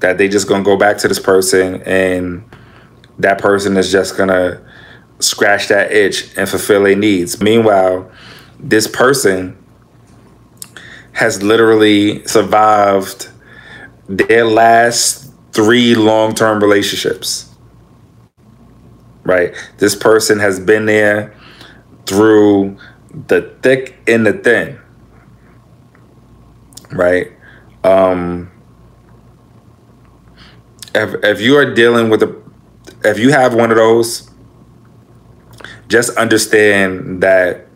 that 0.01 0.19
they 0.19 0.29
just 0.29 0.49
gonna 0.49 0.65
go 0.65 0.77
back 0.77 0.99
to 0.99 1.09
this 1.09 1.21
person 1.21 1.83
and 1.83 2.45
that 3.19 3.39
person 3.39 3.77
is 3.77 3.93
just 3.93 4.17
gonna 4.17 4.61
scratch 5.21 5.69
that 5.69 5.93
itch 5.93 6.37
and 6.37 6.49
fulfill 6.49 6.83
their 6.85 6.97
needs. 6.97 7.41
Meanwhile, 7.41 8.11
this 8.59 8.87
person 8.87 9.57
has 11.13 11.43
literally 11.43 12.27
survived 12.27 13.29
their 14.09 14.45
last 14.45 15.33
three 15.53 15.95
long 15.95 16.35
term 16.35 16.61
relationships. 16.63 17.55
Right? 19.25 19.55
This 19.79 19.95
person 19.95 20.41
has 20.41 20.59
been 20.59 20.87
there 20.87 21.35
through 22.07 22.77
the 23.29 23.55
thick 23.63 23.97
and 24.07 24.27
the 24.27 24.33
thin. 24.33 24.81
Right? 26.91 27.33
Um, 27.85 28.51
if, 30.95 31.15
if 31.23 31.41
you 31.41 31.57
are 31.57 31.73
dealing 31.73 32.11
with 32.11 32.23
a, 32.23 32.43
if 33.05 33.19
you 33.19 33.31
have 33.31 33.55
one 33.55 33.71
of 33.71 33.77
those, 33.77 34.31
just 35.89 36.17
understand 36.17 37.23
that 37.23 37.67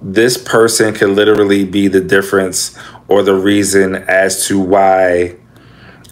this 0.00 0.36
person 0.36 0.94
can 0.94 1.14
literally 1.14 1.64
be 1.64 1.88
the 1.88 2.00
difference 2.00 2.78
or 3.08 3.22
the 3.22 3.34
reason 3.34 3.94
as 3.94 4.46
to 4.46 4.58
why 4.58 5.36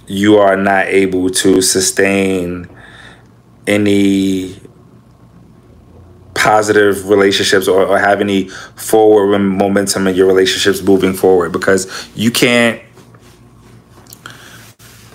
you 0.06 0.36
are 0.36 0.56
not 0.56 0.86
able 0.86 1.30
to 1.30 1.62
sustain 1.62 2.68
any 3.66 4.56
positive 6.34 7.08
relationships 7.08 7.68
or, 7.68 7.86
or 7.86 7.98
have 7.98 8.20
any 8.20 8.48
forward 8.48 9.38
momentum 9.38 10.06
in 10.06 10.14
your 10.16 10.26
relationships 10.26 10.82
moving 10.82 11.12
forward 11.12 11.52
because 11.52 12.10
you 12.16 12.30
can't 12.30 12.82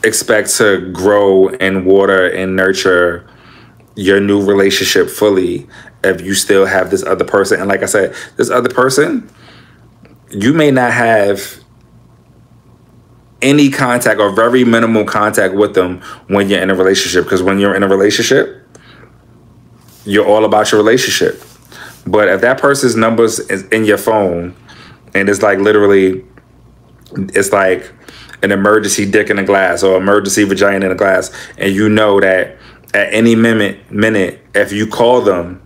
expect 0.04 0.56
to 0.56 0.90
grow 0.94 1.50
and 1.50 1.86
water 1.86 2.28
and 2.30 2.56
nurture 2.56 3.28
your 3.96 4.22
new 4.22 4.44
relationship 4.44 5.10
fully 5.10 5.68
if 6.04 6.22
you 6.22 6.34
still 6.34 6.66
have 6.66 6.92
this 6.92 7.04
other 7.04 7.26
person. 7.26 7.60
And 7.60 7.68
like 7.68 7.84
I 7.84 7.88
said, 7.88 8.16
this 8.38 8.50
other 8.50 8.70
person, 8.70 9.30
you 10.30 10.54
may 10.54 10.72
not 10.72 10.94
have 10.94 11.60
any 13.42 13.70
contact 13.70 14.20
or 14.20 14.32
very 14.32 14.64
minimal 14.64 15.06
contact 15.06 15.54
with 15.54 15.76
them 15.76 16.02
when 16.28 16.50
you're 16.50 16.62
in 16.62 16.70
a 16.70 16.76
relationship. 16.76 17.24
Because 17.24 17.44
when 17.44 17.60
you're 17.60 17.76
in 17.76 17.84
a 17.84 17.88
relationship, 17.88 18.66
you're 20.06 20.26
all 20.26 20.46
about 20.46 20.72
your 20.72 20.82
relationship. 20.82 21.42
But 22.06 22.30
if 22.30 22.42
that 22.42 22.60
person's 22.60 22.96
numbers 22.96 23.40
is 23.40 23.64
in 23.66 23.84
your 23.86 23.98
phone 23.98 24.56
and 25.14 25.30
it's 25.30 25.42
like 25.42 25.60
literally, 25.60 26.24
it's 27.16 27.52
like 27.52 27.92
an 28.44 28.52
emergency 28.52 29.10
dick 29.10 29.30
in 29.30 29.40
a 29.40 29.44
glass 29.44 29.84
or 29.84 29.98
emergency 29.98 30.44
vagina 30.44 30.86
in 30.86 30.92
a 30.92 30.96
glass, 30.96 31.32
and 31.58 31.74
you 31.74 31.90
know 31.90 32.20
that 32.20 32.58
at 32.94 33.14
any 33.14 33.36
minute, 33.36 33.92
minute, 33.92 34.46
if 34.54 34.72
you 34.72 34.88
call 34.88 35.22
them, 35.22 35.62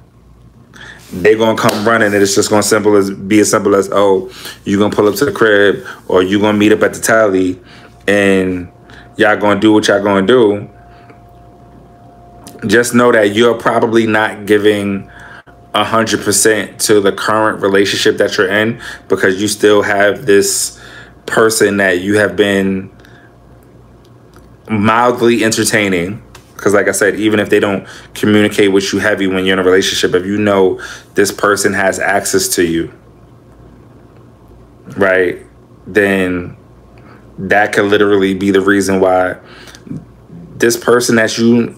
they're 1.13 1.37
gonna 1.37 1.57
come 1.57 1.85
running 1.85 2.13
and 2.13 2.15
it's 2.15 2.35
just 2.35 2.49
gonna 2.49 2.63
simple 2.63 2.95
as 2.95 3.11
be 3.11 3.39
as 3.39 3.51
simple 3.51 3.75
as 3.75 3.89
oh 3.91 4.31
you're 4.63 4.79
gonna 4.79 4.95
pull 4.95 5.07
up 5.07 5.15
to 5.15 5.25
the 5.25 5.31
crib 5.31 5.85
or 6.07 6.23
you're 6.23 6.39
gonna 6.39 6.57
meet 6.57 6.71
up 6.71 6.81
at 6.83 6.93
the 6.93 7.01
tally 7.01 7.59
and 8.07 8.71
y'all 9.17 9.37
gonna 9.37 9.59
do 9.59 9.73
what 9.73 9.87
y'all 9.87 10.01
gonna 10.01 10.25
do. 10.25 10.69
Just 12.67 12.93
know 12.93 13.11
that 13.11 13.33
you're 13.33 13.57
probably 13.57 14.05
not 14.07 14.45
giving 14.45 15.09
a 15.73 15.83
hundred 15.83 16.21
percent 16.21 16.79
to 16.81 16.99
the 16.99 17.11
current 17.11 17.61
relationship 17.61 18.17
that 18.17 18.37
you're 18.37 18.49
in 18.49 18.81
because 19.07 19.41
you 19.41 19.47
still 19.47 19.81
have 19.81 20.25
this 20.25 20.79
person 21.25 21.77
that 21.77 22.01
you 22.01 22.17
have 22.17 22.35
been 22.35 22.91
mildly 24.69 25.43
entertaining 25.43 26.21
because, 26.61 26.75
like 26.75 26.87
I 26.87 26.91
said, 26.91 27.15
even 27.15 27.39
if 27.39 27.49
they 27.49 27.59
don't 27.59 27.87
communicate 28.13 28.71
with 28.71 28.93
you 28.93 28.99
heavy 28.99 29.25
when 29.25 29.45
you're 29.45 29.53
in 29.53 29.59
a 29.59 29.63
relationship, 29.63 30.13
if 30.13 30.27
you 30.27 30.37
know 30.37 30.79
this 31.15 31.31
person 31.31 31.73
has 31.73 31.97
access 31.97 32.47
to 32.49 32.63
you, 32.63 32.93
right, 34.95 35.39
then 35.87 36.55
that 37.39 37.73
could 37.73 37.85
literally 37.85 38.35
be 38.35 38.51
the 38.51 38.61
reason 38.61 38.99
why 38.99 39.39
this 40.57 40.77
person 40.77 41.15
that 41.15 41.35
you 41.39 41.75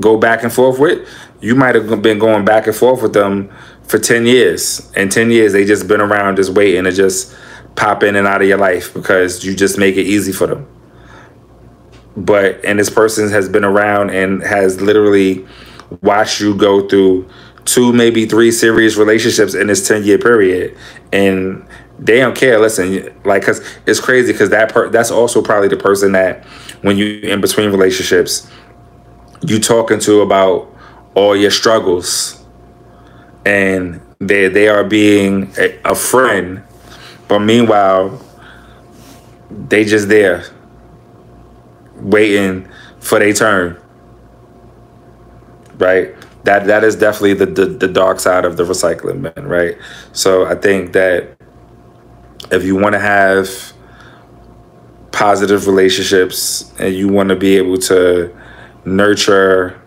go 0.00 0.18
back 0.18 0.42
and 0.42 0.52
forth 0.52 0.80
with, 0.80 1.08
you 1.40 1.54
might 1.54 1.76
have 1.76 2.02
been 2.02 2.18
going 2.18 2.44
back 2.44 2.66
and 2.66 2.74
forth 2.74 3.00
with 3.00 3.12
them 3.12 3.48
for 3.84 4.00
10 4.00 4.26
years. 4.26 4.90
And 4.96 5.12
10 5.12 5.30
years, 5.30 5.52
they 5.52 5.64
just 5.64 5.86
been 5.86 6.00
around 6.00 6.34
just 6.34 6.50
waiting 6.50 6.82
to 6.82 6.90
just 6.90 7.32
pop 7.76 8.02
in 8.02 8.16
and 8.16 8.26
out 8.26 8.42
of 8.42 8.48
your 8.48 8.58
life 8.58 8.92
because 8.92 9.44
you 9.44 9.54
just 9.54 9.78
make 9.78 9.94
it 9.94 10.02
easy 10.02 10.32
for 10.32 10.48
them 10.48 10.66
but 12.24 12.62
and 12.64 12.78
this 12.78 12.90
person 12.90 13.30
has 13.30 13.48
been 13.48 13.64
around 13.64 14.10
and 14.10 14.42
has 14.42 14.80
literally 14.80 15.46
watched 16.02 16.40
you 16.40 16.54
go 16.54 16.86
through 16.88 17.28
two 17.64 17.92
maybe 17.92 18.26
three 18.26 18.50
serious 18.50 18.96
relationships 18.96 19.54
in 19.54 19.66
this 19.66 19.86
10 19.86 20.04
year 20.04 20.18
period. 20.18 20.76
And 21.12 21.64
they 21.98 22.18
don't 22.18 22.36
care. 22.36 22.58
Listen 22.58 23.14
like 23.24 23.42
because 23.42 23.60
it's 23.86 24.00
crazy 24.00 24.32
because 24.32 24.50
that 24.50 24.72
per- 24.72 24.88
that's 24.88 25.10
also 25.10 25.42
probably 25.42 25.68
the 25.68 25.76
person 25.76 26.12
that 26.12 26.44
when 26.82 26.96
you 26.96 27.20
in 27.20 27.40
between 27.40 27.70
relationships 27.70 28.50
you 29.42 29.58
talking 29.60 30.00
to 30.00 30.20
about 30.20 30.72
all 31.14 31.36
your 31.36 31.50
struggles. 31.50 32.44
And 33.44 34.00
they 34.18 34.48
they 34.48 34.68
are 34.68 34.84
being 34.84 35.52
a, 35.58 35.78
a 35.84 35.94
friend 35.94 36.62
but 37.28 37.38
meanwhile 37.38 38.20
they 39.50 39.84
just 39.84 40.08
there 40.08 40.44
waiting 42.00 42.68
for 43.00 43.18
their 43.18 43.32
turn. 43.32 43.80
Right? 45.76 46.14
That 46.44 46.66
that 46.66 46.84
is 46.84 46.96
definitely 46.96 47.34
the, 47.34 47.46
the, 47.46 47.66
the 47.66 47.88
dark 47.88 48.20
side 48.20 48.44
of 48.44 48.56
the 48.56 48.64
recycling 48.64 49.34
bin, 49.34 49.46
right? 49.46 49.76
So 50.12 50.46
I 50.46 50.54
think 50.54 50.92
that 50.92 51.36
if 52.50 52.64
you 52.64 52.76
want 52.76 52.94
to 52.94 52.98
have 52.98 53.72
positive 55.12 55.66
relationships 55.66 56.72
and 56.78 56.94
you 56.94 57.08
want 57.08 57.28
to 57.28 57.36
be 57.36 57.56
able 57.56 57.76
to 57.76 58.34
nurture 58.84 59.80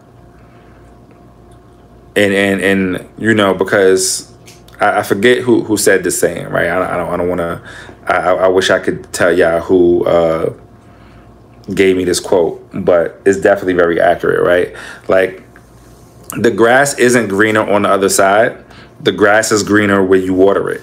and 2.15 2.33
and 2.33 2.61
and 2.61 3.09
you 3.17 3.33
know 3.33 3.53
because 3.53 4.35
I, 4.79 4.99
I 4.99 5.03
forget 5.03 5.39
who 5.39 5.63
who 5.63 5.77
said 5.77 6.03
this 6.03 6.19
saying 6.19 6.49
right 6.49 6.67
I, 6.67 6.93
I 6.93 6.97
don't 6.97 7.13
I 7.13 7.17
don't 7.17 7.29
want 7.29 7.39
to 7.39 7.61
I, 8.05 8.31
I 8.31 8.47
wish 8.49 8.69
I 8.69 8.79
could 8.79 9.11
tell 9.13 9.31
y'all 9.31 9.61
who 9.61 10.05
uh 10.05 10.53
gave 11.73 11.95
me 11.95 12.03
this 12.03 12.19
quote, 12.19 12.67
but 12.73 13.21
it's 13.25 13.39
definitely 13.39 13.73
very 13.73 13.99
accurate, 13.99 14.45
right? 14.45 14.75
Like 15.07 15.43
the 16.37 16.51
grass 16.51 16.97
isn't 16.97 17.27
greener 17.27 17.69
on 17.69 17.83
the 17.83 17.89
other 17.89 18.09
side. 18.09 18.63
The 18.99 19.11
grass 19.11 19.51
is 19.51 19.63
greener 19.63 20.03
where 20.03 20.19
you 20.19 20.33
water 20.33 20.69
it. 20.69 20.81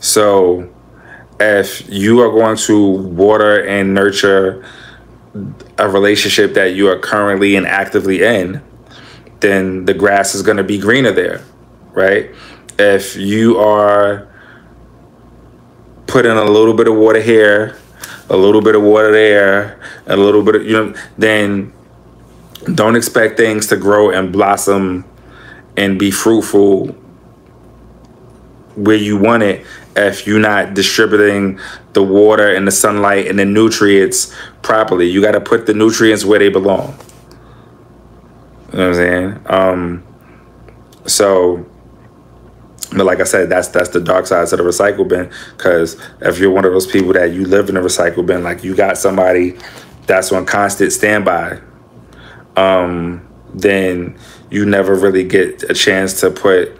So 0.00 0.72
if 1.38 1.88
you 1.88 2.20
are 2.20 2.30
going 2.30 2.56
to 2.56 2.88
water 2.88 3.64
and 3.66 3.94
nurture 3.94 4.64
a 5.78 5.88
relationship 5.88 6.54
that 6.54 6.74
you 6.74 6.88
are 6.88 6.98
currently 6.98 7.56
and 7.56 7.66
actively 7.66 8.22
in, 8.22 8.62
then 9.40 9.84
the 9.84 9.94
grass 9.94 10.34
is 10.34 10.42
going 10.42 10.58
to 10.58 10.64
be 10.64 10.78
greener 10.78 11.12
there, 11.12 11.42
right? 11.92 12.30
If 12.78 13.16
you 13.16 13.58
are 13.58 14.28
putting 16.06 16.32
a 16.32 16.44
little 16.44 16.74
bit 16.74 16.88
of 16.88 16.96
water 16.96 17.20
here, 17.20 17.76
a 18.30 18.36
little 18.36 18.62
bit 18.62 18.76
of 18.76 18.82
water 18.82 19.12
there, 19.12 19.80
a 20.06 20.16
little 20.16 20.42
bit 20.42 20.54
of, 20.54 20.64
you 20.64 20.72
know, 20.72 20.94
then 21.18 21.72
don't 22.74 22.96
expect 22.96 23.36
things 23.36 23.66
to 23.66 23.76
grow 23.76 24.10
and 24.10 24.32
blossom 24.32 25.04
and 25.76 25.98
be 25.98 26.10
fruitful 26.10 26.86
where 28.76 28.96
you 28.96 29.18
want 29.18 29.42
it 29.42 29.66
if 29.96 30.26
you're 30.26 30.40
not 30.40 30.74
distributing 30.74 31.58
the 31.92 32.02
water 32.02 32.54
and 32.54 32.66
the 32.66 32.70
sunlight 32.70 33.26
and 33.26 33.38
the 33.38 33.44
nutrients 33.44 34.34
properly. 34.62 35.06
You 35.10 35.20
got 35.20 35.32
to 35.32 35.40
put 35.40 35.66
the 35.66 35.74
nutrients 35.74 36.24
where 36.24 36.38
they 36.38 36.48
belong. 36.48 36.96
You 38.72 38.78
know 38.78 38.88
what 38.88 38.88
I'm 38.88 38.94
saying? 38.94 39.40
Um, 39.46 40.04
so, 41.06 41.66
but 42.96 43.06
like 43.06 43.20
I 43.20 43.24
said, 43.24 43.48
that's 43.48 43.68
that's 43.68 43.90
the 43.90 44.00
dark 44.00 44.26
side 44.26 44.42
of 44.42 44.50
the 44.50 44.56
recycle 44.56 45.06
bin. 45.06 45.30
Because 45.56 45.96
if 46.20 46.38
you're 46.38 46.50
one 46.50 46.64
of 46.64 46.72
those 46.72 46.86
people 46.86 47.12
that 47.12 47.32
you 47.32 47.44
live 47.44 47.68
in 47.68 47.76
a 47.76 47.80
recycle 47.80 48.26
bin, 48.26 48.42
like 48.42 48.64
you 48.64 48.74
got 48.74 48.98
somebody 48.98 49.56
that's 50.06 50.32
on 50.32 50.44
constant 50.44 50.92
standby, 50.92 51.60
um, 52.56 53.26
then 53.54 54.18
you 54.50 54.66
never 54.66 54.94
really 54.94 55.24
get 55.24 55.62
a 55.70 55.74
chance 55.74 56.20
to 56.20 56.30
put 56.30 56.76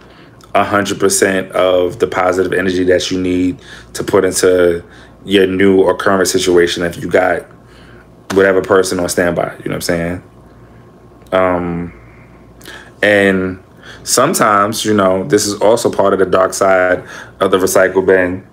100% 0.53 1.51
of 1.51 1.99
the 1.99 2.07
positive 2.07 2.51
energy 2.51 2.83
that 2.83 3.09
you 3.09 3.21
need 3.21 3.61
to 3.93 4.03
put 4.03 4.25
into 4.25 4.83
your 5.23 5.47
new 5.47 5.81
or 5.81 5.95
current 5.95 6.27
situation 6.27 6.83
if 6.83 7.01
you 7.01 7.09
got 7.09 7.43
whatever 8.33 8.61
person 8.61 8.99
on 8.99 9.07
standby. 9.07 9.55
You 9.59 9.65
know 9.65 9.71
what 9.71 9.75
I'm 9.75 9.81
saying? 9.81 10.23
Um, 11.31 11.93
and 13.01 13.63
sometimes, 14.03 14.85
you 14.85 14.93
know, 14.93 15.23
this 15.25 15.45
is 15.45 15.59
also 15.61 15.91
part 15.91 16.13
of 16.13 16.19
the 16.19 16.25
dark 16.25 16.53
side 16.53 17.03
of 17.39 17.51
the 17.51 17.57
recycle 17.57 18.05
bin. 18.05 18.47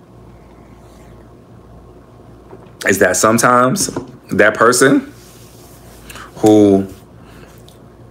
Is 2.87 2.99
that 2.99 3.17
sometimes 3.17 3.91
that 4.31 4.55
person 4.55 5.13
who 6.37 6.87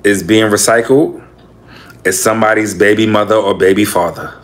is 0.03 0.23
being 0.23 0.49
recycled 0.51 1.25
is 2.05 2.21
somebody's 2.21 2.73
baby 2.73 3.05
mother 3.05 3.35
or 3.35 3.53
baby 3.53 3.85
father. 3.85 4.39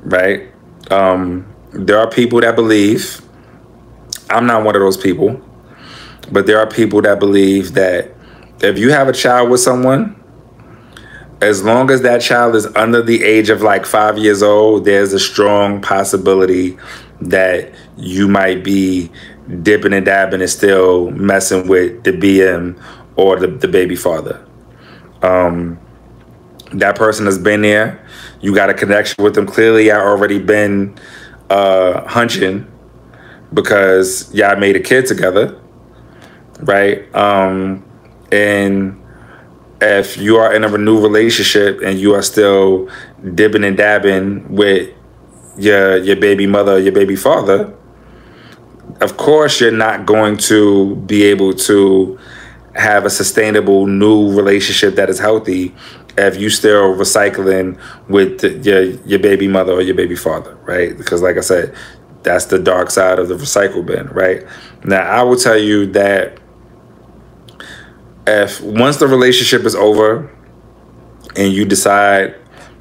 Right? 0.00 0.52
Um, 0.90 1.46
there 1.72 1.98
are 1.98 2.08
people 2.08 2.40
that 2.40 2.56
believe, 2.56 3.20
I'm 4.30 4.46
not 4.46 4.64
one 4.64 4.74
of 4.74 4.80
those 4.80 4.96
people, 4.96 5.40
but 6.30 6.46
there 6.46 6.58
are 6.58 6.66
people 6.66 7.02
that 7.02 7.18
believe 7.18 7.74
that 7.74 8.14
if 8.60 8.78
you 8.78 8.90
have 8.90 9.08
a 9.08 9.12
child 9.12 9.50
with 9.50 9.60
someone, 9.60 10.17
as 11.40 11.62
long 11.62 11.90
as 11.90 12.02
that 12.02 12.20
child 12.20 12.56
is 12.56 12.66
under 12.74 13.00
the 13.02 13.22
age 13.22 13.48
of 13.48 13.62
like 13.62 13.86
five 13.86 14.18
years 14.18 14.42
old, 14.42 14.84
there's 14.84 15.12
a 15.12 15.20
strong 15.20 15.80
possibility 15.80 16.76
that 17.20 17.72
you 17.96 18.28
might 18.28 18.64
be 18.64 19.10
dipping 19.62 19.92
and 19.92 20.04
dabbing 20.04 20.40
and 20.40 20.50
still 20.50 21.10
messing 21.12 21.68
with 21.68 22.02
the 22.04 22.12
BM 22.12 22.80
or 23.16 23.38
the, 23.38 23.46
the 23.46 23.68
baby 23.68 23.96
father. 23.96 24.44
Um, 25.22 25.78
that 26.72 26.96
person 26.96 27.26
has 27.26 27.38
been 27.38 27.62
there. 27.62 28.04
You 28.40 28.54
got 28.54 28.70
a 28.70 28.74
connection 28.74 29.22
with 29.24 29.34
them. 29.34 29.46
Clearly, 29.46 29.90
I 29.90 29.98
already 29.98 30.38
been 30.38 30.96
uh, 31.50 32.06
hunching 32.06 32.70
because 33.54 34.32
y'all 34.34 34.56
made 34.56 34.76
a 34.76 34.80
kid 34.80 35.06
together, 35.06 35.58
right? 36.60 37.12
Um, 37.14 37.84
and 38.30 38.97
if 39.80 40.16
you 40.16 40.36
are 40.36 40.54
in 40.54 40.64
a 40.64 40.78
new 40.78 41.00
relationship 41.00 41.80
and 41.82 41.98
you 41.98 42.14
are 42.14 42.22
still 42.22 42.88
dipping 43.34 43.64
and 43.64 43.76
dabbing 43.76 44.48
with 44.54 44.92
your 45.56 45.96
your 45.98 46.16
baby 46.16 46.46
mother, 46.46 46.78
your 46.78 46.92
baby 46.92 47.16
father, 47.16 47.74
of 49.00 49.16
course 49.16 49.60
you're 49.60 49.70
not 49.70 50.06
going 50.06 50.36
to 50.36 50.96
be 51.06 51.24
able 51.24 51.52
to 51.54 52.18
have 52.74 53.04
a 53.04 53.10
sustainable 53.10 53.86
new 53.86 54.34
relationship 54.34 54.94
that 54.94 55.10
is 55.10 55.18
healthy 55.18 55.74
if 56.16 56.36
you 56.36 56.50
still 56.50 56.94
recycling 56.94 57.78
with 58.08 58.42
your 58.64 58.82
your 58.82 59.18
baby 59.18 59.46
mother 59.46 59.72
or 59.72 59.82
your 59.82 59.94
baby 59.94 60.16
father, 60.16 60.56
right? 60.64 60.96
Because 60.98 61.22
like 61.22 61.36
I 61.36 61.40
said, 61.40 61.74
that's 62.24 62.46
the 62.46 62.58
dark 62.58 62.90
side 62.90 63.18
of 63.18 63.28
the 63.28 63.36
recycle 63.36 63.86
bin, 63.86 64.08
right? 64.08 64.44
Now 64.84 65.02
I 65.02 65.22
will 65.22 65.36
tell 65.36 65.58
you 65.58 65.86
that 65.92 66.38
if 68.28 68.60
once 68.60 68.98
the 68.98 69.06
relationship 69.06 69.64
is 69.64 69.74
over 69.74 70.30
and 71.36 71.52
you 71.52 71.64
decide 71.64 72.34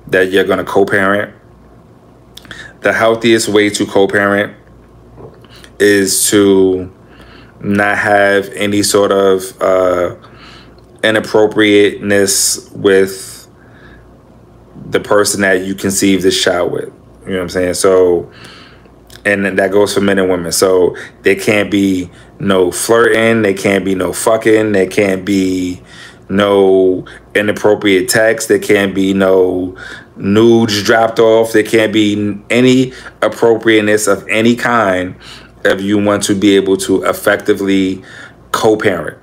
that 0.08 0.32
you're 0.32 0.44
going 0.44 0.60
to 0.60 0.66
co-parent, 0.66 1.34
the 2.82 2.92
healthiest 2.94 3.48
way 3.48 3.70
to 3.70 3.86
co-parent 3.86 4.56
is 5.80 6.30
to 6.30 6.94
not 7.60 7.98
have 7.98 8.50
any 8.50 8.84
sort 8.84 9.12
of 9.12 9.62
uh, 9.62 10.16
inappropriateness 11.04 12.70
with 12.72 13.48
the 14.90 15.00
person 15.00 15.42
that 15.42 15.66
you 15.66 15.76
conceive 15.76 16.22
this 16.22 16.42
child 16.42 16.72
with. 16.72 16.94
You 17.24 17.32
know 17.32 17.38
what 17.38 17.42
I'm 17.44 17.50
saying? 17.50 17.74
So, 17.76 18.32
and 19.28 19.60
that 19.60 19.72
goes 19.72 19.94
for 19.94 20.02
men 20.02 20.20
and 20.20 20.30
women. 20.30 20.52
So 20.52 20.96
there 21.24 21.36
can't 21.36 21.70
be 21.70 22.10
no 22.40 22.72
flirting, 22.72 23.42
there 23.42 23.54
can't 23.54 23.84
be 23.84 23.94
no 23.94 24.13
fucking, 24.13 24.72
there 24.72 24.88
can't 24.88 25.26
be 25.26 25.82
no 26.30 27.06
inappropriate 27.36 28.10
text, 28.10 28.48
there 28.48 28.60
can't 28.60 28.96
be 28.96 29.13
no 29.13 29.78
nudes 30.16 30.82
dropped 30.84 31.20
off, 31.20 31.52
there 31.52 31.63
can't 31.63 31.92
be 31.92 32.40
any 32.50 32.94
appropriateness 33.22 34.08
of 34.08 34.26
any 34.30 34.56
kind 34.56 35.16
if 35.66 35.82
you 35.82 35.98
want 36.02 36.24
to 36.24 36.36
be 36.36 36.56
able 36.56 36.78
to 36.78 37.04
effectively 37.04 38.02
co-parent 38.52 39.18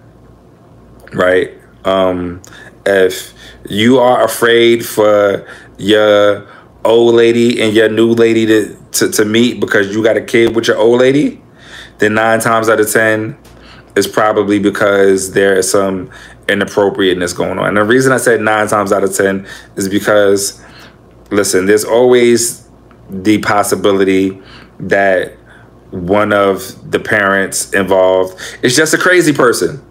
right 1.15 1.53
um 1.85 2.43
if 2.85 3.33
you 3.69 3.99
are 3.99 4.25
afraid 4.25 4.85
for 4.85 5.47
your 5.79 6.47
old 6.85 7.15
lady 7.15 7.61
and 7.61 7.75
your 7.75 7.89
new 7.89 8.13
lady 8.13 8.47
to, 8.47 8.77
to, 8.93 9.11
to 9.11 9.25
meet 9.25 9.61
because 9.61 9.95
you 9.95 10.03
got 10.03 10.17
a 10.17 10.23
kid 10.23 10.55
with 10.55 10.69
your 10.69 10.77
old 10.77 11.01
lady 11.01 11.41
then 11.99 12.15
nine 12.15 12.41
times 12.41 12.69
out 12.69 12.81
of 12.81 12.91
ten 12.91 13.37
it's 13.97 14.09
probably 14.09 14.59
because 14.59 15.33
there 15.33 15.57
is 15.57 15.71
some 15.71 16.11
inappropriateness 16.49 17.33
going 17.33 17.59
on 17.59 17.69
and 17.69 17.77
the 17.77 17.85
reason 17.85 18.13
i 18.13 18.17
said 18.17 18.41
nine 18.41 18.67
times 18.69 18.93
out 18.93 19.05
of 19.05 19.15
ten 19.15 19.47
is 19.77 19.89
because 19.89 20.63
listen 21.31 21.67
there's 21.67 21.85
always 21.85 22.69
the 23.11 23.39
possibility 23.39 24.41
that 24.79 25.37
one 25.95 26.33
of 26.33 26.91
the 26.91 26.99
parents 26.99 27.73
involved 27.73 28.41
is 28.63 28.75
just 28.75 28.95
a 28.95 28.99
crazy 28.99 29.33
person. 29.33 29.83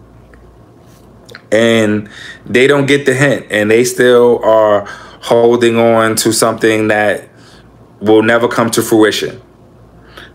And 1.50 2.10
they 2.44 2.66
don't 2.66 2.86
get 2.86 3.06
the 3.06 3.14
hint 3.14 3.46
and 3.50 3.70
they 3.70 3.84
still 3.84 4.44
are 4.44 4.86
holding 5.24 5.78
on 5.78 6.16
to 6.16 6.32
something 6.32 6.88
that 6.88 7.28
will 8.00 8.22
never 8.22 8.46
come 8.46 8.70
to 8.70 8.82
fruition. 8.82 9.40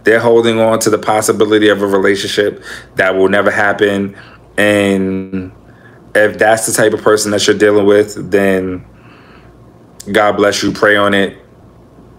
They're 0.03 0.19
holding 0.19 0.59
on 0.59 0.79
to 0.79 0.89
the 0.89 0.97
possibility 0.97 1.69
of 1.69 1.81
a 1.81 1.87
relationship 1.87 2.63
that 2.95 3.15
will 3.15 3.29
never 3.29 3.51
happen. 3.51 4.17
And 4.57 5.51
if 6.15 6.37
that's 6.37 6.65
the 6.65 6.73
type 6.73 6.93
of 6.93 7.01
person 7.01 7.31
that 7.31 7.45
you're 7.45 7.57
dealing 7.57 7.85
with, 7.85 8.31
then 8.31 8.85
God 10.11 10.37
bless 10.37 10.63
you. 10.63 10.71
Pray 10.71 10.95
on 10.95 11.13
it 11.13 11.37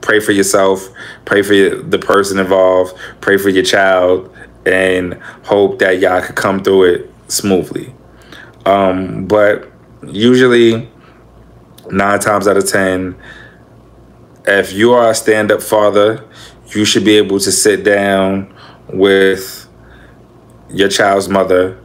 pray 0.01 0.21
for 0.21 0.33
yourself, 0.33 0.89
pray 1.25 1.43
for 1.43 1.55
the 1.55 1.99
person 1.99 2.39
involved, 2.39 2.97
pray 3.21 3.37
for 3.37 3.49
your 3.49 3.65
child, 3.65 4.35
and 4.67 5.15
hope 5.45 5.79
that 5.79 6.01
y'all 6.01 6.23
could 6.23 6.37
come 6.37 6.63
through 6.63 6.85
it 6.85 7.11
smoothly. 7.29 7.95
Um, 8.67 9.27
but 9.27 9.71
usually, 10.07 10.91
nine 11.93 12.21
times 12.21 12.49
out 12.49 12.57
of 12.57 12.67
ten, 12.69 13.17
if 14.47 14.73
you 14.73 14.93
are 14.93 15.11
a 15.11 15.15
stand 15.15 15.53
up 15.53 15.63
father, 15.63 16.27
you 16.75 16.85
should 16.85 17.05
be 17.05 17.17
able 17.17 17.39
to 17.41 17.53
sit 17.53 17.85
down 17.85 18.55
with 18.89 19.69
your 20.71 20.89
child's 20.89 21.29
mother 21.29 21.79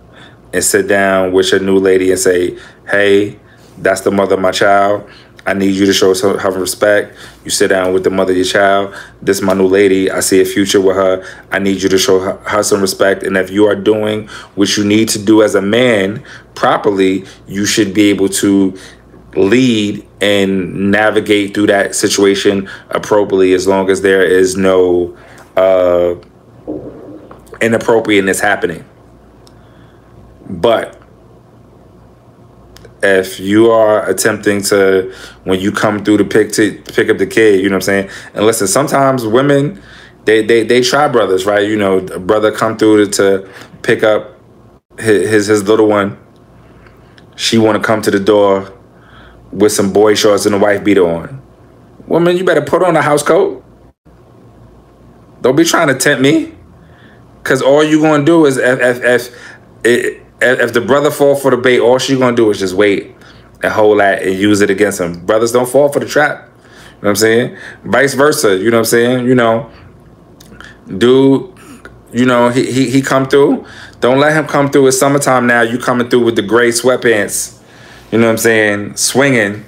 and 0.53 0.63
sit 0.63 0.87
down 0.87 1.31
with 1.31 1.51
your 1.51 1.59
new 1.59 1.77
lady 1.77 2.11
and 2.11 2.19
say, 2.19 2.57
hey, 2.89 3.39
that's 3.77 4.01
the 4.01 4.11
mother 4.11 4.35
of 4.35 4.41
my 4.41 4.51
child. 4.51 5.09
I 5.47 5.53
need 5.53 5.75
you 5.75 5.85
to 5.85 5.93
show 5.93 6.11
some 6.13 6.37
respect. 6.59 7.15
You 7.43 7.51
sit 7.51 7.67
down 7.67 7.93
with 7.93 8.03
the 8.03 8.09
mother 8.09 8.31
of 8.31 8.37
your 8.37 8.45
child. 8.45 8.95
This 9.21 9.37
is 9.37 9.43
my 9.43 9.53
new 9.53 9.67
lady. 9.67 10.09
I 10.09 10.21
see 10.21 10.41
a 10.41 10.45
future 10.45 10.81
with 10.81 10.95
her. 10.95 11.23
I 11.51 11.59
need 11.59 11.83
you 11.83 11.89
to 11.89 11.99
show 11.99 12.19
her, 12.19 12.37
her 12.49 12.63
some 12.63 12.81
respect. 12.81 13.21
And 13.21 13.37
if 13.37 13.51
you 13.51 13.67
are 13.67 13.75
doing 13.75 14.27
what 14.55 14.75
you 14.75 14.83
need 14.83 15.07
to 15.09 15.23
do 15.23 15.43
as 15.43 15.53
a 15.53 15.61
man 15.61 16.23
properly, 16.55 17.25
you 17.47 17.65
should 17.65 17.93
be 17.93 18.09
able 18.09 18.29
to 18.29 18.75
lead 19.35 20.07
and 20.21 20.91
navigate 20.91 21.53
through 21.53 21.67
that 21.67 21.95
situation 21.95 22.69
appropriately 22.89 23.53
as 23.53 23.67
long 23.67 23.89
as 23.89 24.01
there 24.01 24.23
is 24.23 24.55
no 24.55 25.15
uh, 25.55 26.15
inappropriateness 27.61 28.39
happening. 28.39 28.83
But 30.49 31.01
if 33.03 33.39
you 33.39 33.69
are 33.71 34.07
attempting 34.09 34.61
to 34.63 35.13
when 35.43 35.59
you 35.59 35.71
come 35.71 36.03
through 36.03 36.17
to 36.17 36.25
pick 36.25 36.51
to 36.53 36.81
pick 36.93 37.09
up 37.09 37.17
the 37.17 37.27
kid, 37.27 37.61
you 37.61 37.69
know 37.69 37.75
what 37.75 37.87
I'm 37.87 38.07
saying? 38.07 38.09
And 38.33 38.45
listen, 38.45 38.67
sometimes 38.67 39.25
women 39.25 39.81
they 40.25 40.43
they, 40.43 40.63
they 40.63 40.81
try 40.81 41.07
brothers, 41.07 41.45
right? 41.45 41.67
You 41.67 41.77
know, 41.77 41.97
a 41.97 42.19
brother 42.19 42.51
come 42.51 42.77
through 42.77 43.05
to, 43.05 43.11
to 43.11 43.49
pick 43.83 44.03
up 44.03 44.39
his, 44.99 45.29
his 45.29 45.47
his 45.47 45.63
little 45.67 45.87
one. 45.87 46.17
She 47.35 47.57
want 47.57 47.81
to 47.81 47.85
come 47.85 48.01
to 48.01 48.11
the 48.11 48.19
door 48.19 48.71
with 49.51 49.71
some 49.71 49.93
boy 49.93 50.15
shorts 50.15 50.45
and 50.45 50.55
a 50.55 50.57
wife 50.57 50.83
beater 50.83 51.07
on. 51.07 51.41
Woman, 52.07 52.37
you 52.37 52.43
better 52.43 52.61
put 52.61 52.83
on 52.83 52.95
a 52.95 53.01
house 53.01 53.23
coat. 53.23 53.63
Don't 55.41 55.55
be 55.55 55.63
trying 55.63 55.87
to 55.87 55.95
tempt 55.95 56.21
me. 56.21 56.53
Cause 57.43 57.61
all 57.61 57.83
you 57.83 58.01
gonna 58.01 58.25
do 58.25 58.45
is 58.47 58.57
if 58.57 59.03
if 59.03 59.35
if, 59.83 60.23
if 60.41 60.73
the 60.73 60.81
brother 60.81 61.11
fall 61.11 61.35
for 61.35 61.51
the 61.51 61.57
bait, 61.57 61.79
all 61.79 61.99
she 61.99 62.17
gonna 62.17 62.35
do 62.35 62.49
is 62.49 62.57
just 62.57 62.73
wait 62.73 63.15
and 63.61 63.71
hold 63.71 63.99
that 63.99 64.23
and 64.23 64.35
use 64.35 64.61
it 64.61 64.71
against 64.71 64.99
him. 64.99 65.23
Brothers 65.25 65.51
don't 65.51 65.69
fall 65.69 65.89
for 65.89 65.99
the 65.99 66.07
trap. 66.07 66.47
You 66.47 66.49
know 66.49 66.97
what 67.01 67.09
I'm 67.09 67.15
saying? 67.17 67.57
Vice 67.83 68.15
versa. 68.15 68.57
You 68.57 68.71
know 68.71 68.77
what 68.77 68.79
I'm 68.79 68.85
saying? 68.85 69.25
You 69.27 69.35
know, 69.35 69.69
dude, 70.97 71.53
you 72.11 72.25
know, 72.25 72.49
he 72.49 72.71
he, 72.71 72.89
he 72.89 73.01
come 73.03 73.27
through. 73.27 73.65
Don't 73.99 74.19
let 74.19 74.33
him 74.35 74.47
come 74.47 74.71
through. 74.71 74.87
It's 74.87 74.97
summertime 74.97 75.45
now. 75.45 75.61
You 75.61 75.77
coming 75.77 76.09
through 76.09 76.25
with 76.25 76.35
the 76.35 76.41
gray 76.41 76.69
sweatpants. 76.69 77.54
You 78.15 78.21
know 78.21 78.27
what 78.27 78.31
I'm 78.31 78.37
saying? 78.37 78.95
Swinging. 78.95 79.51
You 79.51 79.59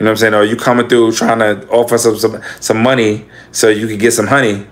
know 0.00 0.06
what 0.06 0.10
I'm 0.10 0.16
saying? 0.16 0.34
Or 0.34 0.42
you 0.42 0.56
coming 0.56 0.88
through 0.88 1.12
trying 1.12 1.38
to 1.38 1.68
offer 1.68 1.96
some 1.96 2.18
some, 2.18 2.42
some 2.58 2.82
money 2.82 3.24
so 3.52 3.68
you 3.68 3.86
can 3.86 3.98
get 3.98 4.10
some 4.10 4.26
honey. 4.26 4.48
You 4.48 4.66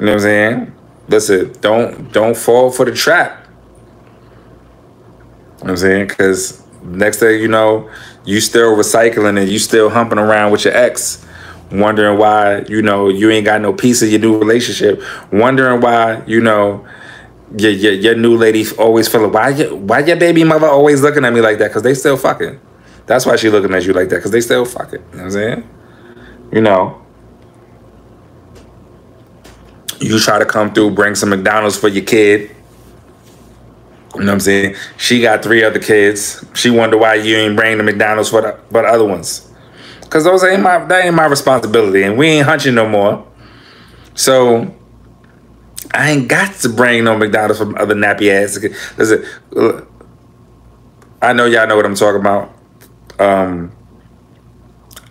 know 0.00 0.06
what 0.06 0.12
I'm 0.14 0.20
saying? 0.20 0.72
listen, 1.10 1.52
don't 1.60 2.12
don't 2.12 2.36
fall 2.36 2.72
for 2.72 2.84
the 2.84 2.92
trap. 2.92 3.46
You 5.60 5.66
know 5.66 5.68
what 5.68 5.70
I'm 5.70 5.76
saying? 5.76 6.08
Because 6.08 6.66
next 6.82 7.18
thing 7.18 7.40
you 7.40 7.48
know, 7.48 7.88
you 8.24 8.40
still 8.40 8.76
recycling 8.76 9.40
and 9.40 9.48
you 9.48 9.60
still 9.60 9.90
humping 9.90 10.18
around 10.18 10.50
with 10.50 10.64
your 10.64 10.74
ex, 10.74 11.24
wondering 11.70 12.18
why, 12.18 12.62
you 12.62 12.82
know, 12.82 13.08
you 13.08 13.30
ain't 13.30 13.44
got 13.44 13.60
no 13.60 13.72
piece 13.72 14.02
of 14.02 14.10
your 14.10 14.20
new 14.20 14.36
relationship, 14.36 15.00
wondering 15.30 15.80
why, 15.80 16.24
you 16.26 16.40
know, 16.40 16.84
your, 17.56 17.70
your, 17.72 17.92
your 17.92 18.14
new 18.14 18.36
lady 18.36 18.64
always 18.78 19.08
feeling, 19.08 19.32
why, 19.32 19.50
your, 19.50 19.74
why 19.74 20.00
your 20.00 20.16
baby 20.16 20.44
mother 20.44 20.66
always 20.66 21.02
looking 21.02 21.24
at 21.24 21.32
me 21.32 21.40
like 21.40 21.58
that? 21.58 21.68
Because 21.68 21.82
they 21.82 21.94
still 21.94 22.16
fucking. 22.16 22.60
That's 23.06 23.26
why 23.26 23.36
she 23.36 23.50
looking 23.50 23.74
at 23.74 23.84
you 23.84 23.92
like 23.92 24.08
that, 24.10 24.16
because 24.16 24.30
they 24.30 24.40
still 24.40 24.64
fucking. 24.64 25.00
You 25.00 25.16
know 25.16 25.18
what 25.18 25.24
I'm 25.24 25.30
saying? 25.30 25.68
You 26.52 26.60
know, 26.60 27.02
you 30.00 30.18
try 30.18 30.38
to 30.38 30.46
come 30.46 30.72
through, 30.72 30.92
bring 30.92 31.14
some 31.14 31.30
McDonald's 31.30 31.76
for 31.76 31.88
your 31.88 32.04
kid. 32.04 32.50
You 34.14 34.20
know 34.20 34.26
what 34.26 34.32
I'm 34.32 34.40
saying? 34.40 34.76
She 34.96 35.20
got 35.20 35.42
three 35.42 35.62
other 35.62 35.78
kids. 35.78 36.44
She 36.54 36.70
wonder 36.70 36.98
why 36.98 37.14
you 37.14 37.36
ain't 37.36 37.56
bring 37.56 37.78
the 37.78 37.84
McDonald's 37.84 38.30
for 38.30 38.42
the, 38.42 38.58
for 38.70 38.82
the 38.82 38.88
other 38.88 39.04
ones. 39.04 39.50
Cause 40.08 40.24
those 40.24 40.42
ain't 40.42 40.60
my 40.60 40.84
that 40.86 41.04
ain't 41.04 41.14
my 41.14 41.26
responsibility, 41.26 42.02
and 42.02 42.18
we 42.18 42.26
ain't 42.26 42.44
hunching 42.44 42.74
no 42.74 42.88
more. 42.88 43.24
So 44.16 44.74
I 45.92 46.10
ain't 46.10 46.28
got 46.28 46.54
to 46.56 46.68
bring 46.68 47.04
no 47.04 47.16
McDonald's 47.16 47.58
from 47.58 47.74
other 47.76 47.94
nappy 47.94 48.30
ass. 48.30 48.58
Listen, 48.96 49.86
I 51.20 51.32
know 51.32 51.46
y'all 51.46 51.66
know 51.66 51.76
what 51.76 51.86
I'm 51.86 51.94
talking 51.94 52.20
about. 52.20 52.54
Um, 53.18 53.72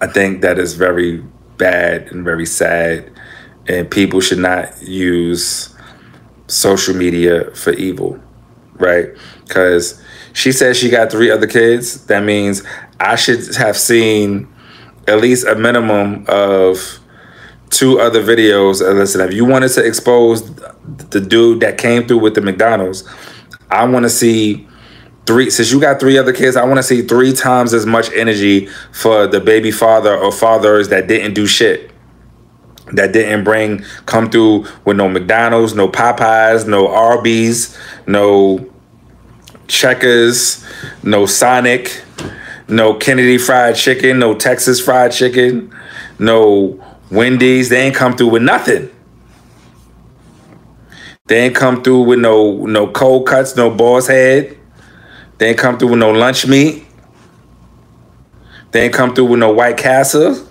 I 0.02 0.08
think 0.08 0.42
that 0.42 0.58
is 0.58 0.74
very 0.74 1.24
bad 1.58 2.12
and 2.12 2.24
very 2.24 2.46
sad 2.46 3.12
and 3.70 3.90
people 3.90 4.20
should 4.20 4.40
not 4.40 4.82
use 4.82 5.76
social 6.48 6.96
media 6.96 7.52
for 7.52 7.72
evil, 7.74 8.20
right? 8.74 9.10
Because 9.48 10.04
she 10.34 10.52
says 10.52 10.76
she 10.76 10.90
got 10.90 11.12
three 11.12 11.30
other 11.30 11.46
kids. 11.46 12.06
That 12.08 12.24
means 12.24 12.64
I 13.00 13.16
should 13.16 13.56
have 13.56 13.78
seen 13.78 14.52
at 15.08 15.22
least 15.22 15.46
a 15.46 15.56
minimum 15.56 16.26
of 16.28 16.99
two 17.70 18.00
other 18.00 18.24
videos. 18.24 18.88
And 18.88 19.00
listen, 19.00 19.22
if 19.22 19.34
you 19.34 19.46
wanted 19.46 19.70
to 19.70 19.86
expose 19.86 20.54
the 21.10 21.22
dude 21.22 21.62
that 21.62 21.78
came 21.78 22.08
through 22.08 22.20
with 22.20 22.36
the 22.36 22.42
McDonald's, 22.42 23.08
I 23.70 23.86
want 23.86 24.04
to 24.04 24.10
see 24.10 24.68
three. 25.26 25.50
Since 25.50 25.72
you 25.72 25.80
got 25.80 26.00
three 26.00 26.18
other 26.18 26.34
kids, 26.34 26.56
I 26.56 26.66
want 26.66 26.78
to 26.78 26.84
see 26.84 27.04
three 27.04 27.34
times 27.34 27.74
as 27.74 27.86
much 27.86 28.12
energy 28.14 28.68
for 28.92 29.28
the 29.28 29.40
baby 29.40 29.72
father 29.72 30.16
or 30.16 30.32
fathers 30.32 30.90
that 30.90 31.08
didn't 31.08 31.34
do 31.34 31.46
shit 31.46 31.92
that 32.94 33.14
didn't 33.14 33.44
bring 33.44 33.84
come 34.06 34.30
through 34.30 34.66
with 34.86 34.98
no 34.98 35.08
McDonald's, 35.08 35.76
no 35.76 35.88
Popeyes, 35.88 36.68
no 36.68 36.88
Arby's, 36.88 37.78
no 38.08 38.68
Checkers, 39.68 40.66
no 41.04 41.28
Sonic, 41.28 42.04
no 42.68 42.96
Kennedy 42.96 43.38
Fried 43.38 43.76
Chicken, 43.76 44.20
no 44.20 44.34
Texas 44.34 44.82
Fried 44.82 45.12
Chicken, 45.12 45.74
no 46.18 46.84
Wendy's. 47.12 47.70
They 47.70 47.82
ain't 47.82 47.96
come 47.96 48.16
through 48.16 48.30
with 48.30 48.44
nothing. 48.44 48.90
They 51.28 51.46
ain't 51.46 51.56
come 51.56 51.84
through 51.84 52.04
with 52.04 52.20
no 52.20 52.66
no 52.66 52.88
cold 52.92 53.28
cuts, 53.28 53.56
no 53.56 53.70
Boar's 53.70 54.08
Head. 54.08 54.58
They 55.38 55.50
ain't 55.50 55.58
come 55.58 55.78
through 55.78 55.90
with 55.90 56.00
no 56.00 56.12
lunch 56.12 56.48
meat. 56.48 56.86
They 58.72 58.86
ain't 58.86 58.94
come 58.94 59.14
through 59.14 59.26
with 59.26 59.40
no 59.40 59.52
White 59.52 59.78
Castle 59.78 60.48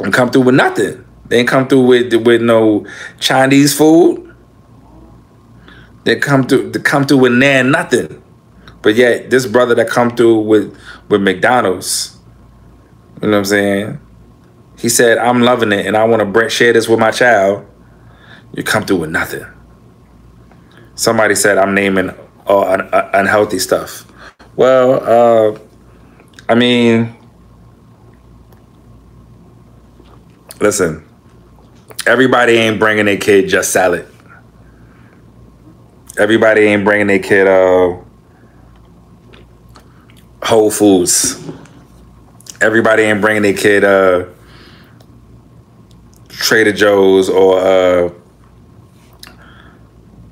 and 0.00 0.12
come 0.12 0.30
through 0.30 0.42
with 0.42 0.54
nothing. 0.54 1.04
They 1.26 1.38
ain't 1.38 1.48
come 1.48 1.68
through 1.68 1.86
with 1.86 2.14
with 2.14 2.42
no 2.42 2.86
Chinese 3.20 3.76
food. 3.76 4.34
They 6.04 6.16
come 6.16 6.46
through 6.46 6.72
they 6.72 6.80
come 6.80 7.06
through 7.06 7.18
with 7.18 7.32
nan 7.32 7.70
nothing. 7.70 8.22
But 8.82 8.96
yet 8.96 9.30
this 9.30 9.46
brother 9.46 9.74
that 9.76 9.88
come 9.88 10.10
through 10.10 10.40
with 10.40 10.76
with 11.08 11.22
McDonald's, 11.22 12.18
you 13.22 13.28
know 13.28 13.32
what 13.32 13.38
I'm 13.38 13.44
saying? 13.46 14.00
He 14.78 14.88
said, 14.88 15.18
"I'm 15.18 15.42
loving 15.42 15.72
it, 15.72 15.86
and 15.86 15.96
I 15.96 16.04
want 16.04 16.34
to 16.34 16.50
share 16.50 16.72
this 16.72 16.88
with 16.88 17.00
my 17.00 17.12
child." 17.12 17.66
You 18.54 18.62
come 18.64 18.84
through 18.84 18.98
with 18.98 19.10
nothing. 19.10 19.46
Somebody 20.94 21.34
said 21.36 21.58
I'm 21.58 21.74
naming 21.74 22.10
uh, 22.48 22.60
un- 22.60 22.90
unhealthy 22.92 23.58
stuff. 23.58 24.06
Well, 24.56 25.54
uh, 25.56 25.58
I 26.48 26.54
mean, 26.54 27.16
Listen, 30.60 31.04
everybody 32.06 32.54
ain't 32.54 32.78
bringing 32.80 33.06
their 33.06 33.16
kid 33.18 33.48
just 33.48 33.72
salad. 33.72 34.08
Everybody 36.18 36.62
ain't 36.62 36.84
bringing 36.84 37.08
their 37.08 37.18
kid 37.18 37.48
uh, 37.48 37.96
Whole 40.42 40.70
Foods. 40.70 41.42
Everybody 42.62 43.02
ain't 43.02 43.20
bringing 43.20 43.42
their 43.42 43.54
kid 43.54 43.84
uh, 43.84 44.26
Trader 46.28 46.72
Joe's 46.72 47.28
or 47.28 47.58
uh, 47.58 48.08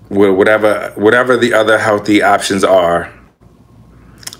whatever 0.08 0.92
whatever 0.96 1.36
the 1.36 1.54
other 1.54 1.78
healthy 1.78 2.22
options 2.22 2.64
are. 2.64 3.12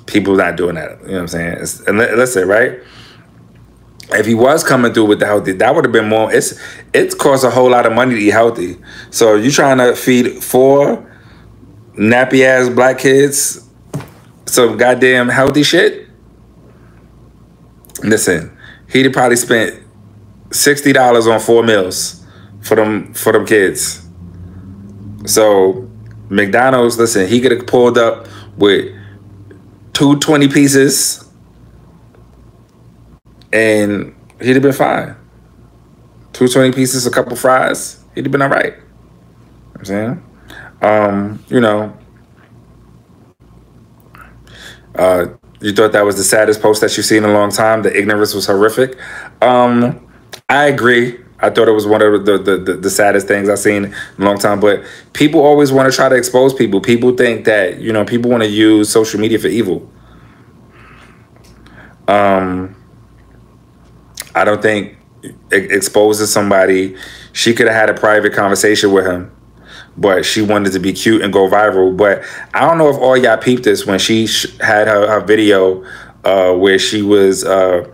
People 0.06 0.36
not 0.36 0.56
doing 0.56 0.74
that. 0.74 1.00
You 1.02 1.06
know 1.06 1.12
what 1.12 1.20
I'm 1.20 1.28
saying? 1.28 1.52
It's, 1.60 1.80
and 1.86 1.98
listen, 1.98 2.48
right? 2.48 2.80
if 4.12 4.26
he 4.26 4.34
was 4.34 4.64
coming 4.64 4.92
through 4.92 5.06
with 5.06 5.20
the 5.20 5.26
healthy, 5.26 5.52
that 5.52 5.74
would 5.74 5.84
have 5.84 5.92
been 5.92 6.08
more. 6.08 6.32
It's 6.32 6.58
it 6.92 7.16
costs 7.18 7.44
a 7.44 7.50
whole 7.50 7.70
lot 7.70 7.86
of 7.86 7.92
money 7.92 8.14
to 8.14 8.20
eat 8.20 8.30
healthy. 8.30 8.78
So 9.10 9.36
you 9.36 9.50
trying 9.50 9.78
to 9.78 9.94
feed 9.94 10.42
four 10.42 11.06
nappy 11.94 12.44
ass 12.44 12.68
black 12.68 12.98
kids 12.98 13.68
some 14.46 14.76
goddamn 14.76 15.28
healthy 15.28 15.62
shit? 15.62 16.08
Listen, 18.02 18.56
he'd 18.90 19.12
probably 19.12 19.36
spent 19.36 19.82
sixty 20.50 20.92
dollars 20.92 21.26
on 21.26 21.40
four 21.40 21.62
meals 21.62 22.24
for 22.60 22.74
them 22.76 23.12
for 23.14 23.32
them 23.32 23.46
kids. 23.46 24.06
So 25.26 25.88
McDonald's, 26.28 26.98
listen, 26.98 27.28
he 27.28 27.40
could 27.40 27.52
have 27.52 27.66
pulled 27.66 27.98
up 27.98 28.26
with 28.56 28.94
two 29.92 30.18
20 30.18 30.48
pieces 30.48 31.30
and 33.52 34.14
he'd 34.40 34.54
have 34.54 34.62
been 34.62 34.72
fine. 34.72 35.16
Two 36.32 36.48
twenty 36.48 36.72
pieces, 36.72 37.06
a 37.06 37.10
couple 37.10 37.36
fries, 37.36 38.02
he'd 38.14 38.24
have 38.24 38.32
been 38.32 38.42
all 38.42 38.48
right. 38.48 38.74
I'm 39.76 39.84
saying, 39.84 40.22
um, 40.80 41.44
you 41.48 41.60
know, 41.60 41.96
uh, 44.94 45.26
you 45.60 45.72
thought 45.72 45.92
that 45.92 46.04
was 46.04 46.16
the 46.16 46.24
saddest 46.24 46.62
post 46.62 46.80
that 46.80 46.96
you've 46.96 47.06
seen 47.06 47.24
in 47.24 47.30
a 47.30 47.32
long 47.32 47.50
time. 47.50 47.82
The 47.82 47.96
ignorance 47.96 48.34
was 48.34 48.46
horrific. 48.46 48.98
Um, 49.42 50.06
I 50.48 50.66
agree. 50.66 51.18
I 51.42 51.50
thought 51.50 51.68
it 51.68 51.72
was 51.72 51.86
one 51.86 52.02
of 52.02 52.26
the, 52.26 52.38
the, 52.38 52.58
the, 52.58 52.74
the, 52.74 52.90
saddest 52.90 53.26
things 53.26 53.48
I've 53.48 53.58
seen 53.58 53.86
in 53.86 53.94
a 54.18 54.24
long 54.24 54.38
time. 54.38 54.60
But 54.60 54.84
people 55.14 55.40
always 55.40 55.72
want 55.72 55.90
to 55.90 55.96
try 55.96 56.08
to 56.08 56.14
expose 56.14 56.52
people. 56.52 56.80
People 56.80 57.16
think 57.16 57.46
that, 57.46 57.80
you 57.80 57.92
know, 57.92 58.04
people 58.04 58.30
want 58.30 58.42
to 58.42 58.48
use 58.48 58.90
social 58.90 59.18
media 59.20 59.38
for 59.38 59.48
evil. 59.48 59.90
Um, 62.08 62.76
I 64.34 64.44
don't 64.44 64.60
think 64.60 64.98
exposing 65.50 66.26
somebody, 66.26 66.96
she 67.32 67.54
could 67.54 67.66
have 67.66 67.76
had 67.76 67.90
a 67.90 67.94
private 67.94 68.32
conversation 68.32 68.92
with 68.92 69.06
him, 69.06 69.30
but 69.96 70.24
she 70.24 70.42
wanted 70.42 70.72
to 70.72 70.78
be 70.78 70.92
cute 70.92 71.22
and 71.22 71.32
go 71.32 71.48
viral. 71.48 71.96
But 71.96 72.22
I 72.54 72.60
don't 72.60 72.78
know 72.78 72.88
if 72.88 72.96
all 72.96 73.16
y'all 73.16 73.36
peeped 73.36 73.64
this 73.64 73.86
when 73.86 73.98
she 73.98 74.26
had 74.60 74.88
her, 74.88 75.06
her 75.08 75.20
video 75.20 75.84
uh, 76.24 76.54
where 76.54 76.78
she 76.78 77.02
was 77.02 77.44
uh, 77.44 77.90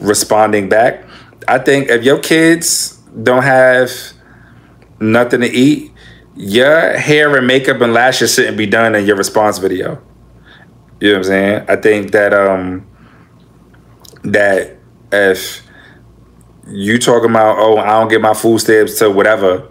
responding 0.00 0.68
back 0.68 1.04
I 1.50 1.58
think 1.58 1.88
if 1.88 2.04
your 2.04 2.20
kids 2.20 2.96
don't 3.22 3.42
have 3.42 3.90
nothing 5.00 5.40
to 5.40 5.48
eat, 5.48 5.92
your 6.36 6.96
hair 6.96 7.36
and 7.36 7.44
makeup 7.44 7.80
and 7.80 7.92
lashes 7.92 8.34
shouldn't 8.34 8.56
be 8.56 8.66
done 8.66 8.94
in 8.94 9.04
your 9.04 9.16
response 9.16 9.58
video. 9.58 10.00
You 11.00 11.08
know 11.08 11.14
what 11.14 11.18
I'm 11.18 11.24
saying? 11.24 11.64
I 11.68 11.74
think 11.74 12.12
that 12.12 12.32
um 12.32 12.86
that 14.22 14.76
if 15.10 15.66
you 16.68 16.98
talking 16.98 17.30
about 17.30 17.58
oh 17.58 17.78
I 17.78 17.98
don't 17.98 18.08
get 18.08 18.20
my 18.20 18.34
food 18.34 18.60
stamps 18.60 19.00
to 19.00 19.10
whatever, 19.10 19.68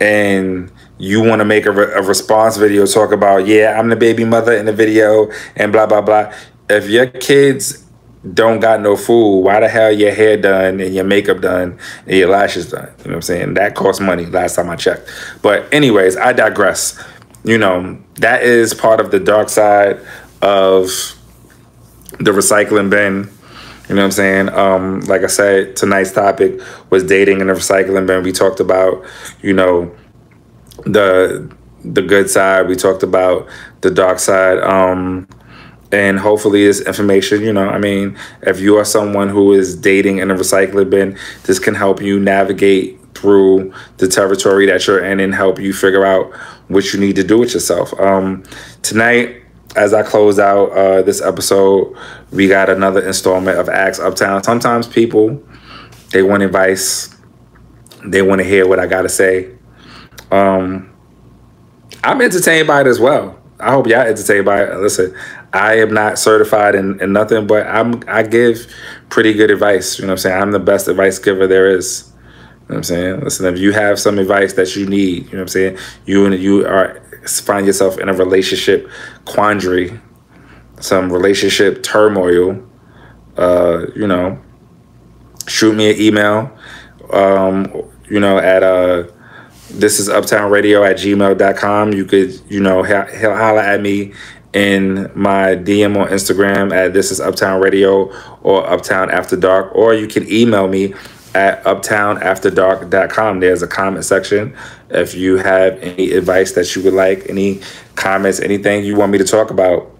and 0.00 0.70
you 0.98 1.22
want 1.22 1.40
to 1.40 1.44
make 1.44 1.66
a, 1.66 1.72
re- 1.72 1.92
a 1.94 2.02
response 2.02 2.56
video 2.56 2.86
talk 2.86 3.12
about 3.12 3.46
yeah 3.46 3.78
I'm 3.78 3.88
the 3.88 3.96
baby 3.96 4.24
mother 4.24 4.52
in 4.52 4.66
the 4.66 4.72
video 4.72 5.30
and 5.54 5.72
blah 5.72 5.86
blah 5.86 6.00
blah. 6.00 6.32
If 6.68 6.88
your 6.88 7.06
kids 7.06 7.84
don't 8.34 8.60
got 8.60 8.80
no 8.80 8.96
food, 8.96 9.40
why 9.40 9.60
the 9.60 9.68
hell 9.68 9.92
your 9.92 10.12
hair 10.12 10.36
done 10.36 10.80
and 10.80 10.94
your 10.94 11.04
makeup 11.04 11.40
done 11.40 11.78
and 12.06 12.16
your 12.16 12.28
lashes 12.28 12.70
done? 12.70 12.88
You 12.98 13.04
know 13.04 13.10
what 13.10 13.14
I'm 13.14 13.22
saying? 13.22 13.54
That 13.54 13.74
costs 13.74 14.00
money 14.00 14.26
last 14.26 14.56
time 14.56 14.68
I 14.68 14.76
checked. 14.76 15.08
But 15.42 15.72
anyways, 15.72 16.16
I 16.16 16.32
digress. 16.32 17.02
You 17.44 17.58
know, 17.58 17.98
that 18.16 18.42
is 18.42 18.74
part 18.74 18.98
of 19.00 19.12
the 19.12 19.20
dark 19.20 19.48
side 19.48 20.00
of 20.42 20.88
the 22.18 22.32
recycling 22.32 22.90
bin. 22.90 23.30
You 23.88 23.94
know 23.94 24.02
what 24.02 24.06
I'm 24.06 24.12
saying? 24.12 24.48
Um, 24.48 25.00
like 25.02 25.22
I 25.22 25.28
said, 25.28 25.76
tonight's 25.76 26.10
topic 26.10 26.60
was 26.90 27.04
dating 27.04 27.40
in 27.40 27.46
the 27.46 27.52
recycling 27.52 28.06
bin. 28.08 28.24
We 28.24 28.32
talked 28.32 28.58
about, 28.58 29.04
you 29.42 29.52
know, 29.52 29.94
the 30.86 31.54
the 31.84 32.02
good 32.02 32.30
side. 32.30 32.68
We 32.68 32.74
talked 32.74 33.02
about 33.02 33.48
the 33.82 33.90
dark 33.90 34.18
side. 34.18 34.58
Um, 34.58 35.28
and 35.92 36.18
hopefully 36.18 36.66
this 36.66 36.80
information 36.80 37.42
you 37.42 37.52
know 37.52 37.68
i 37.68 37.78
mean 37.78 38.18
if 38.42 38.58
you 38.58 38.76
are 38.76 38.84
someone 38.84 39.28
who 39.28 39.52
is 39.52 39.76
dating 39.76 40.18
in 40.18 40.30
a 40.30 40.34
recycling 40.34 40.90
bin 40.90 41.16
this 41.44 41.58
can 41.58 41.74
help 41.74 42.02
you 42.02 42.18
navigate 42.18 42.98
through 43.14 43.72
the 43.98 44.08
territory 44.08 44.66
that 44.66 44.86
you're 44.86 45.04
in 45.04 45.20
and 45.20 45.34
help 45.34 45.60
you 45.60 45.72
figure 45.72 46.04
out 46.04 46.34
what 46.68 46.92
you 46.92 46.98
need 46.98 47.14
to 47.14 47.22
do 47.22 47.38
with 47.38 47.54
yourself 47.54 47.98
um, 48.00 48.42
tonight 48.82 49.42
as 49.76 49.94
i 49.94 50.02
close 50.02 50.38
out 50.40 50.70
uh, 50.72 51.02
this 51.02 51.22
episode 51.22 51.96
we 52.32 52.48
got 52.48 52.68
another 52.68 53.06
installment 53.06 53.56
of 53.56 53.68
ask 53.68 54.02
uptown 54.02 54.42
sometimes 54.42 54.88
people 54.88 55.40
they 56.10 56.22
want 56.22 56.42
advice 56.42 57.16
they 58.04 58.22
want 58.22 58.40
to 58.40 58.44
hear 58.44 58.66
what 58.66 58.80
i 58.80 58.86
gotta 58.86 59.08
say 59.08 59.55
um, 60.30 60.92
i'm 62.04 62.20
entertained 62.20 62.66
by 62.66 62.80
it 62.80 62.86
as 62.86 63.00
well 63.00 63.38
I 63.58 63.70
hope 63.70 63.86
y'all 63.86 64.00
entertained 64.00 64.44
by 64.44 64.64
it. 64.64 64.76
Listen, 64.76 65.16
I 65.52 65.78
am 65.78 65.92
not 65.94 66.18
certified 66.18 66.74
in, 66.74 67.00
in 67.00 67.12
nothing, 67.12 67.46
but 67.46 67.66
I'm 67.66 68.02
I 68.06 68.22
give 68.22 68.66
pretty 69.08 69.32
good 69.32 69.50
advice. 69.50 69.98
You 69.98 70.04
know 70.04 70.08
what 70.08 70.12
I'm 70.12 70.18
saying? 70.18 70.42
I'm 70.42 70.50
the 70.52 70.58
best 70.58 70.88
advice 70.88 71.18
giver 71.18 71.46
there 71.46 71.70
is. 71.70 72.12
You 72.12 72.12
know 72.12 72.64
what 72.66 72.76
I'm 72.76 72.82
saying? 72.84 73.20
Listen, 73.20 73.46
if 73.46 73.58
you 73.58 73.72
have 73.72 73.98
some 73.98 74.18
advice 74.18 74.52
that 74.54 74.76
you 74.76 74.86
need, 74.86 75.26
you 75.26 75.32
know 75.32 75.38
what 75.38 75.42
I'm 75.42 75.48
saying? 75.48 75.78
You 76.04 76.26
and 76.26 76.34
you 76.34 76.66
are 76.66 77.02
find 77.26 77.66
yourself 77.66 77.98
in 77.98 78.08
a 78.08 78.12
relationship 78.12 78.90
quandary, 79.24 79.98
some 80.80 81.12
relationship 81.12 81.82
turmoil, 81.82 82.62
uh, 83.36 83.86
you 83.94 84.06
know, 84.06 84.38
shoot 85.46 85.74
me 85.74 85.90
an 85.90 86.00
email, 86.00 86.56
um, 87.12 87.72
you 88.10 88.20
know, 88.20 88.38
at 88.38 88.62
uh 88.62 89.04
this 89.70 89.98
is 89.98 90.08
uptown 90.08 90.50
radio 90.50 90.84
at 90.84 90.96
gmail.com 90.96 91.92
you 91.92 92.04
could 92.04 92.40
you 92.48 92.60
know 92.60 92.82
he'll 92.82 93.36
holler 93.36 93.60
at 93.60 93.80
me 93.80 94.12
in 94.52 95.10
my 95.14 95.56
dm 95.56 95.96
on 95.96 96.08
instagram 96.08 96.72
at 96.72 96.92
this 96.92 97.10
is 97.10 97.20
uptown 97.20 97.60
radio 97.60 98.10
or 98.42 98.66
uptown 98.68 99.10
after 99.10 99.36
dark 99.36 99.74
or 99.74 99.94
you 99.94 100.06
can 100.06 100.30
email 100.30 100.68
me 100.68 100.94
at 101.34 101.62
uptownafterdark.com 101.64 103.40
there's 103.40 103.62
a 103.62 103.66
comment 103.66 104.04
section. 104.06 104.56
If 104.88 105.14
you 105.14 105.36
have 105.36 105.78
any 105.82 106.12
advice 106.12 106.52
that 106.52 106.74
you 106.74 106.82
would 106.82 106.94
like 106.94 107.28
any 107.28 107.60
comments 107.94 108.40
anything 108.40 108.84
you 108.84 108.96
want 108.96 109.12
me 109.12 109.18
to 109.18 109.24
talk 109.24 109.50
about 109.50 109.90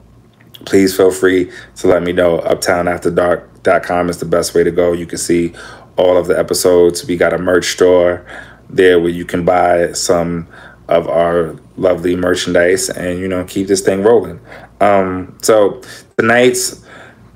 please 0.64 0.96
feel 0.96 1.10
free 1.10 1.50
to 1.76 1.86
let 1.86 2.02
me 2.02 2.12
know. 2.12 2.38
uptownafterdark.com 2.38 4.08
is 4.08 4.18
the 4.18 4.24
best 4.24 4.54
way 4.54 4.64
to 4.64 4.70
go. 4.70 4.92
You 4.92 5.06
can 5.06 5.18
see 5.18 5.54
all 5.96 6.16
of 6.16 6.26
the 6.26 6.38
episodes. 6.38 7.06
We 7.06 7.16
got 7.16 7.32
a 7.32 7.38
merch 7.38 7.72
store 7.72 8.26
there 8.68 8.98
where 9.00 9.10
you 9.10 9.24
can 9.24 9.44
buy 9.44 9.92
some 9.92 10.48
of 10.88 11.08
our 11.08 11.56
lovely 11.76 12.16
merchandise 12.16 12.88
and 12.88 13.18
you 13.18 13.28
know 13.28 13.44
keep 13.44 13.66
this 13.66 13.80
thing 13.80 14.02
rolling. 14.02 14.40
Um, 14.80 15.36
so 15.42 15.82
tonight's 16.18 16.84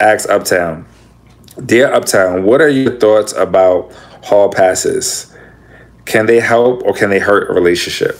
Ask 0.00 0.30
Uptown. 0.30 0.86
Dear 1.66 1.92
Uptown, 1.92 2.44
what 2.44 2.62
are 2.62 2.68
your 2.68 2.98
thoughts 2.98 3.32
about 3.34 3.92
hall 4.22 4.48
passes? 4.50 5.34
Can 6.06 6.26
they 6.26 6.40
help 6.40 6.82
or 6.84 6.94
can 6.94 7.10
they 7.10 7.18
hurt 7.18 7.50
a 7.50 7.52
relationship? 7.52 8.18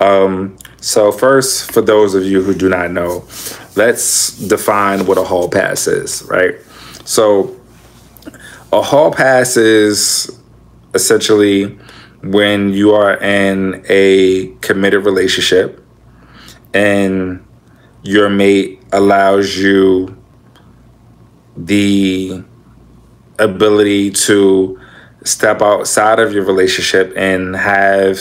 Um, 0.00 0.56
so 0.80 1.10
first, 1.10 1.72
for 1.72 1.80
those 1.80 2.14
of 2.14 2.24
you 2.24 2.42
who 2.42 2.54
do 2.54 2.68
not 2.68 2.90
know, 2.90 3.26
let's 3.74 4.36
define 4.38 5.06
what 5.06 5.18
a 5.18 5.24
hall 5.24 5.48
pass 5.48 5.86
is, 5.86 6.22
right? 6.24 6.56
So 7.04 7.56
a 8.72 8.82
hall 8.82 9.10
pass 9.10 9.56
is 9.56 10.30
essentially 10.94 11.78
when 12.22 12.72
you 12.72 12.94
are 12.94 13.16
in 13.22 13.84
a 13.88 14.48
committed 14.60 15.04
relationship 15.04 15.84
and 16.74 17.44
your 18.02 18.28
mate 18.28 18.82
allows 18.92 19.56
you 19.56 20.16
the 21.56 22.42
ability 23.38 24.10
to 24.10 24.80
step 25.24 25.62
outside 25.62 26.18
of 26.18 26.32
your 26.32 26.44
relationship 26.44 27.12
and 27.16 27.54
have 27.56 28.18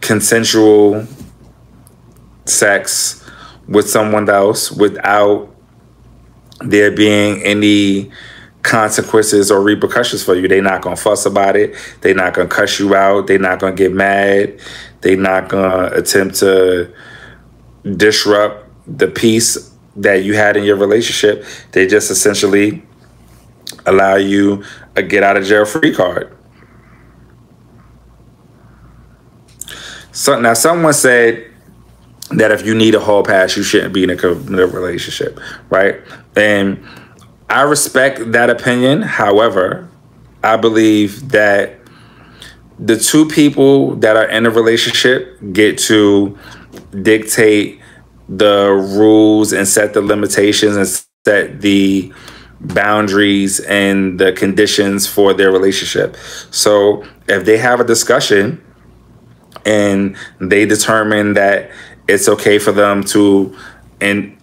consensual 0.00 1.06
sex 2.44 3.24
with 3.68 3.88
someone 3.88 4.28
else 4.28 4.70
without 4.70 5.54
there 6.60 6.90
being 6.90 7.42
any 7.42 8.10
consequences 8.64 9.50
or 9.52 9.62
repercussions 9.62 10.24
for 10.24 10.34
you. 10.34 10.48
They're 10.48 10.62
not 10.62 10.82
gonna 10.82 10.96
fuss 10.96 11.26
about 11.26 11.54
it. 11.54 11.76
They're 12.00 12.14
not 12.14 12.34
gonna 12.34 12.48
cuss 12.48 12.80
you 12.80 12.94
out. 12.96 13.28
They're 13.28 13.38
not 13.38 13.60
gonna 13.60 13.76
get 13.76 13.92
mad. 13.92 14.58
They're 15.02 15.16
not 15.16 15.48
gonna 15.48 15.90
attempt 15.94 16.36
to 16.36 16.92
disrupt 17.84 18.68
the 18.86 19.06
peace 19.06 19.70
that 19.96 20.24
you 20.24 20.34
had 20.34 20.56
in 20.56 20.64
your 20.64 20.76
relationship. 20.76 21.44
They 21.72 21.86
just 21.86 22.10
essentially 22.10 22.82
allow 23.86 24.16
you 24.16 24.64
a 24.96 25.02
get 25.02 25.22
out 25.22 25.36
of 25.36 25.44
jail 25.44 25.66
free 25.66 25.94
card. 25.94 26.34
So 30.12 30.40
now 30.40 30.54
someone 30.54 30.94
said 30.94 31.50
that 32.30 32.50
if 32.50 32.64
you 32.64 32.74
need 32.74 32.94
a 32.94 33.00
hall 33.00 33.22
pass, 33.22 33.56
you 33.56 33.62
shouldn't 33.62 33.92
be 33.92 34.04
in 34.04 34.10
a 34.10 34.16
relationship, 34.16 35.38
right? 35.68 36.00
And 36.34 36.82
I 37.48 37.62
respect 37.62 38.32
that 38.32 38.50
opinion. 38.50 39.02
However, 39.02 39.88
I 40.42 40.56
believe 40.56 41.30
that 41.30 41.78
the 42.78 42.98
two 42.98 43.26
people 43.26 43.94
that 43.96 44.16
are 44.16 44.28
in 44.28 44.46
a 44.46 44.50
relationship 44.50 45.38
get 45.52 45.78
to 45.78 46.36
dictate 47.02 47.80
the 48.28 48.70
rules 48.96 49.52
and 49.52 49.68
set 49.68 49.94
the 49.94 50.00
limitations 50.00 50.76
and 50.76 50.86
set 51.24 51.60
the 51.60 52.12
boundaries 52.60 53.60
and 53.60 54.18
the 54.18 54.32
conditions 54.32 55.06
for 55.06 55.34
their 55.34 55.52
relationship. 55.52 56.16
So 56.50 57.04
if 57.28 57.44
they 57.44 57.58
have 57.58 57.80
a 57.80 57.84
discussion 57.84 58.62
and 59.64 60.16
they 60.40 60.66
determine 60.66 61.34
that 61.34 61.70
it's 62.08 62.28
okay 62.28 62.58
for 62.58 62.72
them 62.72 63.04
to 63.04 63.56
and 64.00 64.33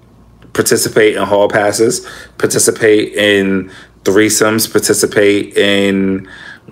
participate 0.54 1.16
in 1.16 1.24
hall 1.24 1.50
passes, 1.50 2.08
participate 2.38 3.14
in 3.14 3.72
threesomes, 4.04 4.72
participate 4.72 5.56
in 5.56 6.28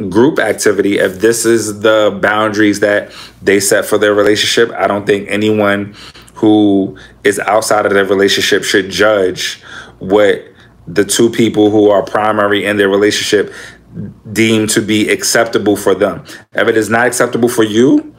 group 0.10 0.40
activity, 0.40 0.98
if 1.00 1.20
this 1.20 1.46
is 1.46 1.82
the 1.82 2.18
boundaries 2.22 2.80
that 2.80 3.12
they 3.42 3.60
set 3.60 3.86
for 3.86 3.98
their 3.98 4.14
relationship, 4.14 4.72
I 4.78 4.88
don't 4.88 5.06
think 5.06 5.28
anyone 5.30 5.96
who 6.36 6.98
is 7.24 7.40
outside 7.40 7.86
of 7.86 7.94
their 7.94 8.06
relationship 8.06 8.64
should 8.64 8.90
judge 8.90 9.62
what 10.00 10.42
the 10.88 11.04
two 11.04 11.30
people 11.30 11.70
who 11.70 11.90
are 11.90 12.04
primary 12.04 12.66
in 12.66 12.78
their 12.78 12.90
relationship 12.90 13.54
deem 14.32 14.68
to 14.68 14.82
be 14.82 15.10
acceptable 15.10 15.76
for 15.76 15.94
them. 15.94 16.24
If 16.54 16.68
it 16.68 16.78
is 16.78 16.90
not 16.90 17.08
acceptable 17.08 17.50
for 17.50 17.64
you 17.64 18.16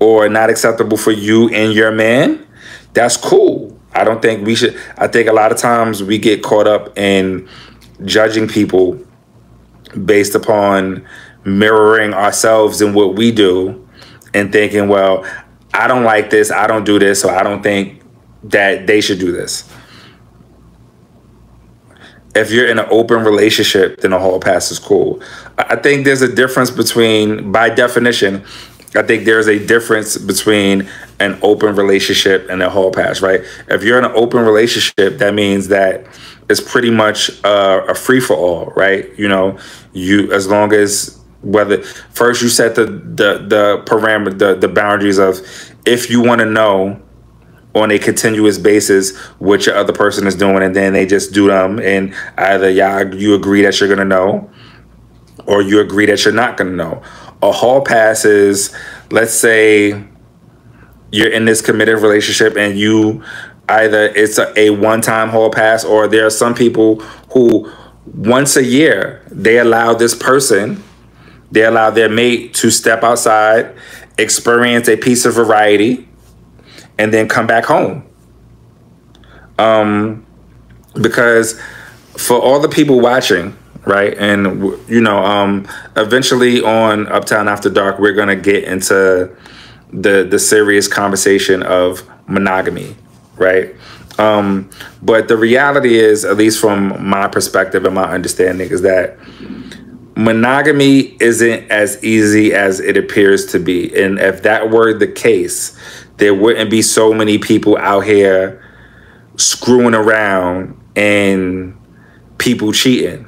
or 0.00 0.28
not 0.28 0.50
acceptable 0.50 0.96
for 0.96 1.12
you 1.12 1.48
and 1.50 1.72
your 1.72 1.92
man, 1.92 2.44
that's 2.92 3.16
cool. 3.16 3.59
I 3.92 4.04
don't 4.04 4.22
think 4.22 4.46
we 4.46 4.54
should 4.54 4.78
I 4.96 5.08
think 5.08 5.28
a 5.28 5.32
lot 5.32 5.52
of 5.52 5.58
times 5.58 6.02
we 6.02 6.18
get 6.18 6.42
caught 6.42 6.66
up 6.66 6.96
in 6.98 7.48
judging 8.04 8.48
people 8.48 8.98
based 10.04 10.34
upon 10.34 11.06
mirroring 11.44 12.12
ourselves 12.14 12.80
in 12.80 12.94
what 12.94 13.14
we 13.16 13.32
do 13.32 13.88
and 14.34 14.52
thinking, 14.52 14.88
well, 14.88 15.24
I 15.72 15.88
don't 15.88 16.04
like 16.04 16.30
this, 16.30 16.50
I 16.50 16.66
don't 16.66 16.84
do 16.84 16.98
this, 16.98 17.20
so 17.20 17.30
I 17.30 17.42
don't 17.42 17.62
think 17.62 18.02
that 18.44 18.86
they 18.86 19.00
should 19.00 19.18
do 19.18 19.32
this. 19.32 19.68
If 22.34 22.52
you're 22.52 22.68
in 22.68 22.78
an 22.78 22.86
open 22.90 23.24
relationship, 23.24 24.00
then 24.00 24.12
a 24.12 24.18
hall 24.18 24.38
pass 24.38 24.70
is 24.70 24.78
cool. 24.78 25.20
I 25.58 25.76
think 25.76 26.04
there's 26.04 26.22
a 26.22 26.32
difference 26.32 26.70
between, 26.70 27.50
by 27.50 27.70
definition, 27.70 28.44
I 28.96 29.02
think 29.02 29.24
there's 29.24 29.46
a 29.46 29.64
difference 29.64 30.18
between 30.18 30.88
an 31.20 31.38
open 31.42 31.76
relationship 31.76 32.48
and 32.50 32.60
a 32.62 32.68
hall 32.68 32.90
pass, 32.90 33.20
right? 33.20 33.42
If 33.68 33.84
you're 33.84 33.98
in 33.98 34.04
an 34.04 34.12
open 34.14 34.44
relationship, 34.44 35.18
that 35.18 35.32
means 35.32 35.68
that 35.68 36.06
it's 36.48 36.60
pretty 36.60 36.90
much 36.90 37.30
uh, 37.44 37.84
a 37.88 37.94
free 37.94 38.18
for 38.20 38.34
all, 38.34 38.72
right? 38.76 39.08
You 39.16 39.28
know, 39.28 39.58
you 39.92 40.32
as 40.32 40.48
long 40.48 40.72
as 40.72 41.20
whether 41.42 41.82
first 41.82 42.42
you 42.42 42.48
set 42.48 42.74
the 42.74 42.84
the 42.86 43.44
the 43.46 43.82
parameter 43.86 44.38
the, 44.38 44.54
the 44.54 44.68
boundaries 44.68 45.18
of 45.18 45.38
if 45.86 46.10
you 46.10 46.20
want 46.20 46.40
to 46.40 46.44
know 46.44 47.00
on 47.74 47.90
a 47.90 47.98
continuous 47.98 48.58
basis 48.58 49.16
what 49.38 49.64
your 49.64 49.76
other 49.76 49.92
person 49.92 50.26
is 50.26 50.34
doing 50.34 50.62
and 50.62 50.76
then 50.76 50.92
they 50.92 51.06
just 51.06 51.32
do 51.32 51.46
them 51.46 51.78
and 51.78 52.14
either 52.36 52.68
y'all 52.68 53.14
you 53.14 53.34
agree 53.34 53.62
that 53.62 53.78
you're 53.80 53.88
gonna 53.88 54.04
know 54.04 54.50
or 55.46 55.62
you 55.62 55.80
agree 55.80 56.04
that 56.04 56.22
you're 56.24 56.34
not 56.34 56.56
gonna 56.56 56.70
know 56.70 57.02
a 57.42 57.52
hall 57.52 57.80
pass 57.80 58.24
is 58.24 58.74
let's 59.10 59.32
say 59.32 60.04
you're 61.12 61.30
in 61.30 61.44
this 61.44 61.62
committed 61.62 61.98
relationship 61.98 62.56
and 62.56 62.78
you 62.78 63.22
either 63.68 64.06
it's 64.14 64.38
a, 64.38 64.52
a 64.58 64.70
one-time 64.70 65.28
hall 65.28 65.50
pass 65.50 65.84
or 65.84 66.08
there 66.08 66.26
are 66.26 66.30
some 66.30 66.54
people 66.54 67.00
who 67.32 67.70
once 68.14 68.56
a 68.56 68.64
year 68.64 69.22
they 69.30 69.58
allow 69.58 69.94
this 69.94 70.14
person 70.14 70.82
they 71.50 71.64
allow 71.64 71.90
their 71.90 72.08
mate 72.08 72.54
to 72.54 72.70
step 72.70 73.02
outside 73.02 73.74
experience 74.18 74.88
a 74.88 74.96
piece 74.96 75.24
of 75.24 75.34
variety 75.34 76.08
and 76.98 77.14
then 77.14 77.26
come 77.28 77.46
back 77.46 77.64
home. 77.64 78.04
Um 79.58 80.26
because 81.00 81.60
for 82.16 82.38
all 82.38 82.60
the 82.60 82.68
people 82.68 83.00
watching 83.00 83.56
right? 83.90 84.16
And 84.16 84.62
you 84.88 85.00
know 85.00 85.18
um 85.18 85.66
eventually 85.96 86.62
on 86.62 87.08
uptown 87.08 87.48
after 87.48 87.68
dark 87.68 87.98
we're 87.98 88.14
gonna 88.14 88.36
get 88.36 88.64
into 88.64 89.34
the 89.92 90.26
the 90.30 90.38
serious 90.38 90.86
conversation 90.86 91.62
of 91.64 92.08
monogamy 92.26 92.96
right? 93.36 93.74
Um 94.18 94.70
but 95.02 95.26
the 95.26 95.36
reality 95.36 95.98
is 95.98 96.24
at 96.24 96.36
least 96.36 96.60
from 96.60 97.04
my 97.04 97.26
perspective 97.26 97.84
and 97.84 97.94
my 97.94 98.08
understanding 98.12 98.70
is 98.70 98.82
that 98.82 99.18
monogamy 100.16 101.16
isn't 101.20 101.70
as 101.70 102.02
easy 102.04 102.52
as 102.52 102.78
it 102.78 102.96
appears 102.96 103.46
to 103.46 103.58
be. 103.58 103.90
And 104.00 104.18
if 104.18 104.42
that 104.42 104.70
were 104.70 104.96
the 104.96 105.08
case 105.08 105.76
there 106.18 106.34
wouldn't 106.34 106.70
be 106.70 106.82
so 106.82 107.12
many 107.12 107.38
people 107.38 107.76
out 107.78 108.00
here 108.00 108.62
screwing 109.36 109.94
around 109.94 110.78
and 110.94 111.76
people 112.38 112.72
cheating 112.72 113.26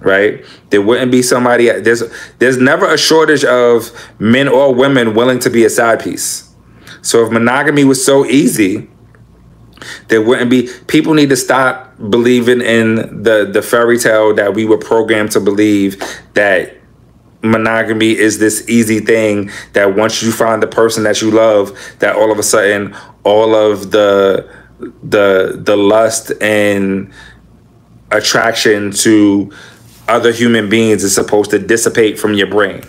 right? 0.00 0.44
There 0.70 0.82
wouldn't 0.82 1.10
be 1.10 1.22
somebody 1.22 1.70
there's 1.80 2.02
there's 2.38 2.58
never 2.58 2.92
a 2.92 2.98
shortage 2.98 3.44
of 3.44 3.90
men 4.18 4.48
or 4.48 4.74
women 4.74 5.14
willing 5.14 5.38
to 5.40 5.50
be 5.50 5.64
a 5.64 5.70
side 5.70 6.00
piece. 6.00 6.52
So 7.02 7.24
if 7.24 7.32
monogamy 7.32 7.84
was 7.84 8.04
so 8.04 8.24
easy 8.26 8.88
there 10.08 10.22
wouldn't 10.22 10.50
be 10.50 10.68
people 10.86 11.14
need 11.14 11.28
to 11.28 11.36
stop 11.36 11.96
believing 12.10 12.60
in 12.60 12.96
the 13.22 13.48
the 13.50 13.62
fairy 13.62 13.98
tale 13.98 14.34
that 14.34 14.54
we 14.54 14.64
were 14.64 14.78
programmed 14.78 15.30
to 15.32 15.40
believe 15.40 16.02
that 16.34 16.74
monogamy 17.42 18.16
is 18.16 18.38
this 18.38 18.68
easy 18.68 18.98
thing 18.98 19.50
that 19.72 19.94
once 19.94 20.22
you 20.22 20.32
find 20.32 20.62
the 20.62 20.66
person 20.66 21.04
that 21.04 21.22
you 21.22 21.30
love 21.30 21.76
that 22.00 22.16
all 22.16 22.32
of 22.32 22.38
a 22.38 22.42
sudden 22.42 22.94
all 23.24 23.54
of 23.54 23.90
the 23.92 24.48
the 25.02 25.60
the 25.62 25.76
lust 25.76 26.32
and 26.40 27.12
attraction 28.10 28.90
to 28.90 29.52
other 30.08 30.32
human 30.32 30.68
beings 30.68 31.04
is 31.04 31.14
supposed 31.14 31.50
to 31.50 31.58
dissipate 31.58 32.18
from 32.18 32.34
your 32.34 32.46
brain. 32.46 32.82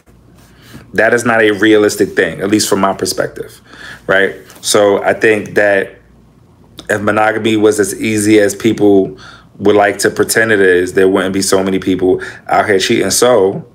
That 0.94 1.14
is 1.14 1.26
not 1.26 1.44
a 1.44 1.52
realistic 1.52 2.10
thing, 2.10 2.42
at 2.42 2.50
least 2.50 2.68
from 2.68 2.80
my 2.80 2.94
perspective, 2.94 3.62
right? 4.08 4.36
So 4.62 5.04
I 5.04 5.14
think 5.14 5.56
that 5.56 6.00
if 6.90 7.02
monogamy 7.02 7.58
was 7.58 7.80
as 7.80 8.00
easy 8.02 8.40
as 8.40 8.56
people 8.56 9.18
would 9.58 9.76
like 9.76 10.00
to 10.00 10.10
pretend 10.10 10.52
it 10.52 10.62
is, 10.62 10.94
there 10.94 11.08
wouldn't 11.08 11.34
be 11.34 11.42
so 11.42 11.64
many 11.64 11.78
people 11.78 12.22
out 12.48 12.66
here 12.66 12.80
cheating. 12.80 13.12
So 13.12 13.70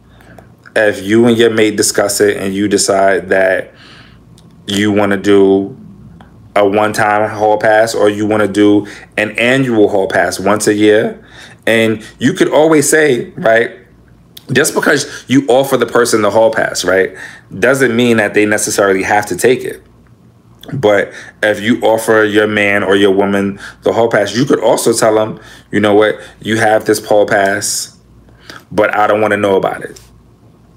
if 0.74 1.02
you 1.02 1.26
and 1.26 1.36
your 1.36 1.50
mate 1.50 1.76
discuss 1.76 2.20
it 2.20 2.36
and 2.36 2.54
you 2.54 2.66
decide 2.66 3.28
that 3.28 3.72
you 4.66 4.90
want 4.90 5.12
to 5.12 5.18
do 5.18 5.78
a 6.56 6.66
one-time 6.66 7.28
hall 7.30 7.58
pass 7.58 7.94
or 7.94 8.08
you 8.08 8.26
want 8.26 8.40
to 8.40 8.48
do 8.48 8.86
an 9.16 9.32
annual 9.38 9.88
hall 9.88 10.08
pass 10.08 10.40
once 10.40 10.66
a 10.66 10.74
year 10.74 11.23
and 11.66 12.04
you 12.18 12.32
could 12.32 12.48
always 12.48 12.88
say 12.88 13.30
right 13.30 13.78
just 14.52 14.74
because 14.74 15.24
you 15.28 15.46
offer 15.48 15.76
the 15.76 15.86
person 15.86 16.22
the 16.22 16.30
hall 16.30 16.50
pass 16.52 16.84
right 16.84 17.16
doesn't 17.58 17.94
mean 17.96 18.18
that 18.18 18.34
they 18.34 18.44
necessarily 18.44 19.02
have 19.02 19.26
to 19.26 19.36
take 19.36 19.62
it. 19.64 19.82
But 20.72 21.12
if 21.42 21.60
you 21.60 21.80
offer 21.82 22.24
your 22.24 22.46
man 22.46 22.82
or 22.82 22.96
your 22.96 23.12
woman 23.12 23.58
the 23.82 23.92
hall 23.92 24.10
pass 24.10 24.34
you 24.34 24.44
could 24.44 24.60
also 24.60 24.92
tell 24.92 25.14
them 25.14 25.40
you 25.70 25.80
know 25.80 25.94
what 25.94 26.18
you 26.40 26.56
have 26.58 26.84
this 26.84 27.04
hall 27.04 27.26
pass 27.26 27.98
but 28.72 28.94
i 28.96 29.06
don't 29.06 29.20
want 29.20 29.32
to 29.32 29.36
know 29.36 29.56
about 29.56 29.82
it. 29.82 30.00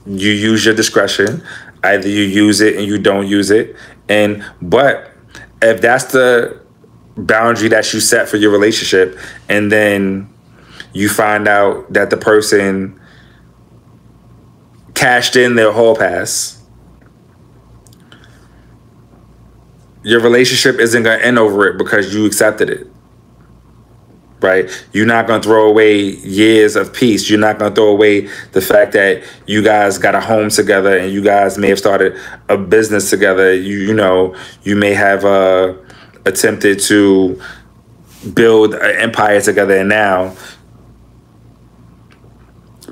You 0.06 0.32
use 0.32 0.66
your 0.66 0.76
discretion. 0.76 1.44
Either 1.84 2.08
you 2.08 2.24
use 2.24 2.62
it 2.62 2.76
and 2.76 2.86
you 2.86 2.98
don't 2.98 3.28
use 3.28 3.52
it. 3.52 3.76
And 4.10 4.44
but 4.62 5.12
if 5.62 5.82
that's 5.82 6.06
the 6.06 6.62
boundary 7.18 7.68
that 7.70 7.94
you 7.94 8.00
set 8.00 8.30
for 8.30 8.38
your 8.38 8.52
relationship 8.52 9.18
and 9.50 9.72
then 9.72 10.30
you 10.98 11.10
find 11.10 11.48
out 11.48 11.92
that 11.94 12.10
the 12.10 12.18
person 12.18 13.00
cashed 14.94 15.36
in 15.36 15.56
their 15.56 15.72
hall 15.72 15.96
pass 15.96 16.62
your 20.04 20.22
relationship 20.22 20.80
isn't 20.80 21.04
going 21.04 21.20
to 21.20 21.26
end 21.26 21.38
over 21.38 21.68
it 21.68 21.78
because 21.78 22.14
you 22.14 22.26
accepted 22.26 22.70
it 22.70 22.88
right? 24.42 24.70
You're 24.94 25.06
not 25.06 25.28
going 25.28 25.42
to 25.42 25.48
throw 25.48 25.68
away 25.68 26.00
years 26.00 26.76
of 26.76 26.94
peace. 26.94 27.30
You're 27.30 27.40
not 27.40 27.58
going 27.58 27.72
to 27.72 27.76
throw 27.76 27.90
away 27.90 28.30
the 28.52 28.62
fact 28.62 28.94
that 28.94 29.24
you 29.46 29.64
guys 29.64 29.98
got 29.98 30.16
a 30.16 30.22
home 30.22 30.50
together 30.50 30.98
and 30.98 31.12
you 31.12 31.24
guys 31.24 31.58
may 31.58 31.70
have 31.70 31.80
started 31.80 32.18
a 32.50 32.58
business 32.58 33.10
together. 33.10 33.54
You 33.54 33.78
you 33.80 33.94
know 33.94 34.36
you 34.64 34.76
may 34.76 34.94
have 34.94 35.26
uh 35.26 35.74
attempted 36.26 36.80
to 36.82 37.42
build 38.34 38.74
an 38.74 38.96
empire 38.98 39.40
together 39.42 39.78
and 39.78 39.90
now 39.90 40.36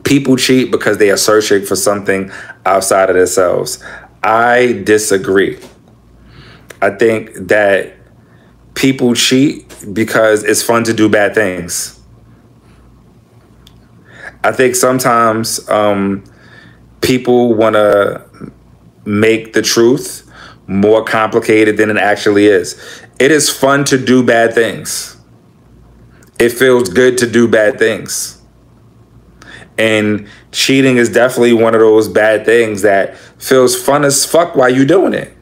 people 0.06 0.38
cheat 0.38 0.72
because 0.72 0.98
they 0.98 1.10
are 1.10 1.18
searching 1.18 1.66
for 1.66 1.76
something 1.76 2.32
outside 2.66 3.10
of 3.10 3.16
themselves 3.18 3.84
i 4.24 4.82
disagree 4.86 5.60
i 6.82 6.90
think 6.90 7.34
that 7.36 7.96
people 8.76 9.16
cheat 9.16 9.66
because 9.94 10.44
it's 10.44 10.62
fun 10.62 10.84
to 10.84 10.94
do 10.94 11.10
bad 11.10 11.34
things. 11.34 12.00
I 14.44 14.52
think 14.52 14.76
sometimes 14.76 15.68
um, 15.70 16.24
people 17.02 17.56
want 17.56 17.74
to 17.76 18.52
make 19.06 19.54
the 19.54 19.62
truth 19.62 20.30
more 20.68 21.04
complicated 21.04 21.78
than 21.78 21.90
it 21.90 21.98
actually 21.98 22.46
is. 22.46 22.80
It 23.20 23.32
is 23.32 23.50
fun 23.50 23.86
to 23.86 23.98
do 23.98 24.24
bad 24.24 24.54
things. 24.54 25.18
It 26.38 26.50
feels 26.50 26.90
good 26.90 27.18
to 27.20 27.30
do 27.30 27.48
bad 27.48 27.80
things. 27.80 28.35
And 29.78 30.28
cheating 30.52 30.98
is 30.98 31.10
definitely 31.10 31.54
one 31.54 31.74
of 31.74 31.82
those 31.82 32.08
bad 32.08 32.46
things 32.46 32.82
that 32.84 33.18
feels 33.18 33.76
fun 33.76 34.06
as 34.06 34.26
fuck 34.26 34.56
while 34.56 34.70
you're 34.70 34.86
doing 34.86 35.14
it. 35.14 35.36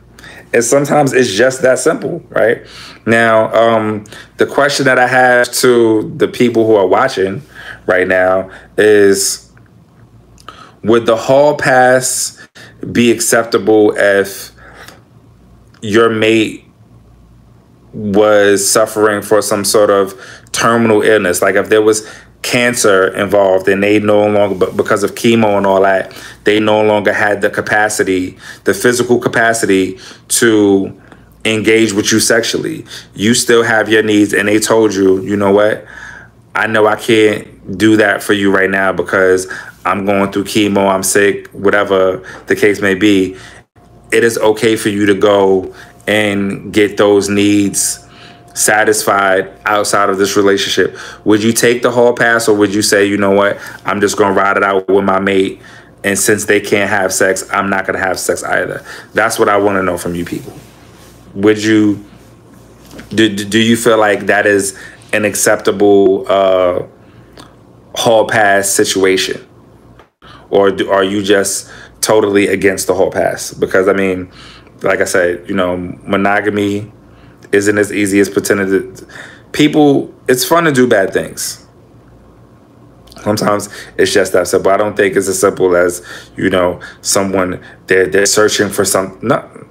And 0.54 0.64
sometimes 0.64 1.14
it's 1.14 1.32
just 1.32 1.62
that 1.64 1.80
simple, 1.80 2.20
right? 2.30 2.66
Now, 3.06 3.52
um, 3.54 4.06
the 4.38 4.46
question 4.46 4.86
that 4.86 5.00
I 5.00 5.08
have 5.08 5.52
to 5.54 6.14
the 6.16 6.28
people 6.28 6.66
who 6.68 6.76
are 6.76 6.88
watching 6.88 7.42
right 7.88 8.08
now 8.08 8.52
is 8.78 9.52
would 10.84 11.06
the 11.06 11.16
hall 11.16 11.58
pass 11.58 12.46
be 12.92 13.12
acceptable 13.12 13.94
if 13.98 14.52
your 15.82 16.10
mate 16.10 16.66
was 17.94 18.68
suffering 18.68 19.22
for 19.22 19.42
some 19.42 19.64
sort 19.64 19.90
of 19.90 20.20
terminal 20.52 21.02
illness 21.02 21.42
like 21.42 21.56
if 21.56 21.70
there 21.70 21.82
was 21.82 22.08
cancer 22.44 23.08
involved 23.16 23.68
and 23.70 23.82
they 23.82 24.00
no 24.00 24.28
longer 24.28 24.68
because 24.72 25.02
of 25.02 25.16
chemo 25.16 25.58
and 25.58 25.66
all 25.66 25.82
that 25.82 26.14
they 26.44 26.60
no 26.60 26.84
longer 26.84 27.14
had 27.14 27.42
the 27.42 27.50
capacity 27.50 28.38
the 28.66 28.74
physical 28.74 29.18
capacity 29.18 29.98
to 30.28 30.96
engage 31.46 31.92
with 31.92 32.12
you 32.12 32.20
sexually. 32.20 32.86
You 33.16 33.34
still 33.34 33.64
have 33.64 33.90
your 33.90 34.04
needs 34.04 34.34
and 34.34 34.48
they 34.48 34.60
told 34.60 34.94
you 34.94 35.22
you 35.22 35.36
know 35.36 35.52
what? 35.52 35.86
I 36.56 36.68
know 36.68 36.86
i 36.86 36.96
can't 36.96 37.78
do 37.78 37.98
that 37.98 38.22
for 38.22 38.34
you 38.34 38.54
right 38.54 38.70
now 38.70 38.92
because 38.92 39.52
i'm 39.86 40.06
going 40.06 40.32
through 40.32 40.44
chemo 40.44 40.88
i'm 40.88 41.02
sick 41.02 41.48
whatever 41.48 42.18
the 42.48 42.56
case 42.56 42.82
may 42.82 42.94
be. 42.94 43.38
It 44.12 44.24
is 44.24 44.38
okay 44.38 44.76
for 44.76 44.90
you 44.90 45.08
to 45.08 45.16
go 45.16 45.74
and 46.06 46.72
get 46.72 46.98
those 46.98 47.30
needs 47.30 48.03
satisfied 48.54 49.52
outside 49.66 50.10
of 50.10 50.18
this 50.18 50.36
relationship, 50.36 50.98
would 51.26 51.44
you 51.44 51.52
take 51.54 51.82
the 51.82 51.92
hall 51.92 52.14
pass 52.14 52.48
or 52.48 52.56
would 52.56 52.74
you 52.74 52.82
say, 52.82 53.06
you 53.06 53.18
know 53.18 53.32
what, 53.32 53.58
I'm 53.86 54.00
just 54.00 54.18
gonna 54.18 54.34
ride 54.34 54.58
it 54.58 54.64
out 54.64 54.88
with 54.88 55.04
my 55.04 55.20
mate 55.20 55.62
and 56.04 56.20
since 56.20 56.46
they 56.46 56.60
can't 56.60 56.90
have 56.90 57.14
sex, 57.14 57.50
I'm 57.52 57.70
not 57.70 57.86
gonna 57.86 58.00
have 58.00 58.20
sex 58.20 58.44
either. 58.44 58.86
That's 59.14 59.40
what 59.40 59.50
I 59.50 59.58
want 59.58 59.78
to 59.78 59.84
know 59.84 59.98
from 59.98 60.16
you 60.16 60.26
people. 60.26 60.54
Would 61.36 61.64
you 61.64 62.04
do, 63.10 63.34
do 63.34 63.60
you 63.60 63.78
feel 63.78 63.98
like 63.98 64.28
that 64.28 64.46
is 64.46 64.78
an 65.14 65.26
acceptable 65.26 66.26
uh, 66.30 66.86
hall 67.96 68.28
pass 68.28 68.70
situation? 68.70 69.48
Or 70.50 70.72
do, 70.72 70.92
are 70.92 71.04
you 71.04 71.24
just 71.24 71.72
totally 72.02 72.48
against 72.48 72.88
the 72.88 72.94
hall 72.94 73.10
pass? 73.10 73.54
Because 73.54 73.88
I 73.88 73.94
mean, 73.94 74.32
like 74.82 75.00
I 75.00 75.06
said, 75.06 75.48
you 75.48 75.56
know, 75.56 75.78
monogamy 75.78 76.92
isn't 77.54 77.78
as 77.78 77.92
easy 77.92 78.20
as 78.20 78.30
pretending 78.30 78.68
to 78.96 79.08
people 79.54 80.14
it's 80.28 80.44
fun 80.44 80.66
to 80.66 80.72
do 80.72 80.88
bad 80.88 81.14
things. 81.14 81.66
Sometimes 83.22 83.70
it's 83.98 84.12
just 84.12 84.34
that 84.34 84.48
simple. 84.48 84.72
I 84.72 84.78
don't 84.78 84.98
think 84.98 85.16
it's 85.16 85.30
as 85.30 85.40
simple 85.40 85.76
as 85.78 86.06
you 86.36 86.50
know 86.50 86.82
someone 87.02 87.64
they're 87.88 88.08
they're 88.08 88.26
searching 88.26 88.70
for 88.70 88.84
some 88.84 89.18
no 89.22 89.68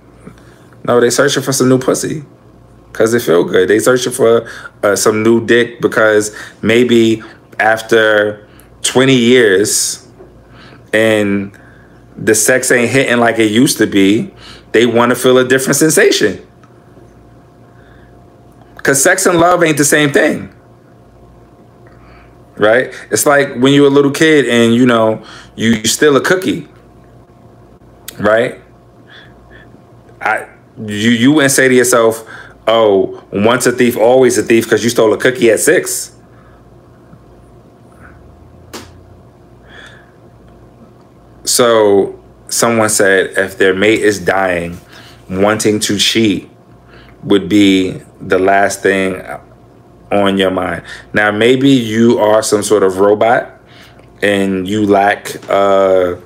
no 0.85 1.01
they're 1.01 1.11
searching 1.11 1.43
for 1.43 1.53
some 1.53 1.68
new 1.68 1.78
pussy. 1.78 2.24
Because 2.91 3.12
they 3.12 3.18
feel 3.18 3.45
good. 3.45 3.68
They 3.68 3.78
searching 3.78 4.12
for 4.12 4.47
uh, 4.83 4.97
some 4.97 5.22
new 5.22 5.47
dick 5.47 5.80
because 5.80 6.37
maybe 6.61 7.22
after 7.59 8.47
20 8.83 9.14
years 9.16 10.07
and 10.93 11.59
the 12.16 12.35
sex 12.35 12.70
ain't 12.70 12.91
hitting 12.91 13.16
like 13.16 13.39
it 13.39 13.51
used 13.51 13.78
to 13.78 13.87
be 13.87 14.35
they 14.72 14.85
want 14.85 15.09
to 15.09 15.16
feel 15.16 15.39
a 15.39 15.49
different 15.49 15.76
sensation 15.76 16.47
because 18.83 19.01
sex 19.01 19.26
and 19.26 19.39
love 19.39 19.62
ain't 19.62 19.78
the 19.78 19.85
same 19.85 20.12
thing. 20.12 20.53
Right? 22.57 22.93
It's 23.12 23.24
like 23.24 23.55
when 23.55 23.72
you're 23.72 23.87
a 23.87 23.91
little 23.91 24.11
kid 24.11 24.49
and 24.49 24.74
you 24.74 24.87
know, 24.87 25.24
you 25.55 25.85
steal 25.85 26.16
a 26.16 26.20
cookie. 26.20 26.66
Right? 28.18 28.61
I 30.20 30.49
you 30.85 31.11
you 31.11 31.33
wouldn't 31.33 31.53
say 31.53 31.68
to 31.68 31.74
yourself, 31.74 32.28
oh, 32.66 33.22
once 33.33 33.66
a 33.66 33.72
thief, 33.72 33.97
always 33.97 34.37
a 34.37 34.43
thief, 34.43 34.64
because 34.64 34.83
you 34.83 34.91
stole 34.91 35.12
a 35.12 35.16
cookie 35.16 35.51
at 35.51 35.61
six. 35.61 36.16
So 41.45 42.20
someone 42.49 42.89
said 42.89 43.39
if 43.39 43.59
their 43.59 43.74
mate 43.74 44.01
is 44.01 44.18
dying, 44.18 44.78
wanting 45.30 45.78
to 45.80 45.99
cheat 45.99 46.51
would 47.22 47.48
be 47.48 48.00
the 48.20 48.38
last 48.38 48.82
thing 48.82 49.22
on 50.10 50.38
your 50.38 50.50
mind. 50.50 50.82
Now, 51.12 51.30
maybe 51.30 51.70
you 51.70 52.18
are 52.18 52.42
some 52.42 52.62
sort 52.62 52.82
of 52.82 52.98
robot 52.98 53.60
and 54.22 54.68
you 54.68 54.86
lack 54.86 55.36
uh, 55.48 56.16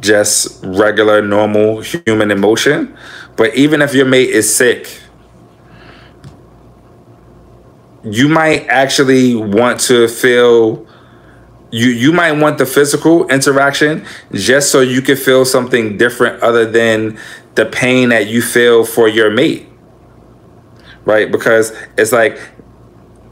just 0.00 0.64
regular, 0.64 1.22
normal 1.22 1.80
human 1.80 2.30
emotion. 2.30 2.96
But 3.36 3.54
even 3.54 3.82
if 3.82 3.94
your 3.94 4.06
mate 4.06 4.30
is 4.30 4.52
sick, 4.52 5.00
you 8.02 8.28
might 8.28 8.66
actually 8.68 9.34
want 9.34 9.80
to 9.80 10.08
feel 10.08 10.86
you 11.70 11.88
you 11.88 12.12
might 12.12 12.32
want 12.32 12.58
the 12.58 12.66
physical 12.66 13.28
interaction 13.28 14.04
just 14.32 14.72
so 14.72 14.80
you 14.80 15.00
can 15.02 15.16
feel 15.16 15.44
something 15.44 15.96
different 15.96 16.42
other 16.42 16.68
than 16.68 17.18
the 17.54 17.66
pain 17.66 18.10
that 18.10 18.28
you 18.28 18.42
feel 18.42 18.84
for 18.84 19.08
your 19.08 19.30
mate 19.30 19.70
right? 21.04 21.30
Because 21.30 21.72
it's 21.96 22.12
like 22.12 22.38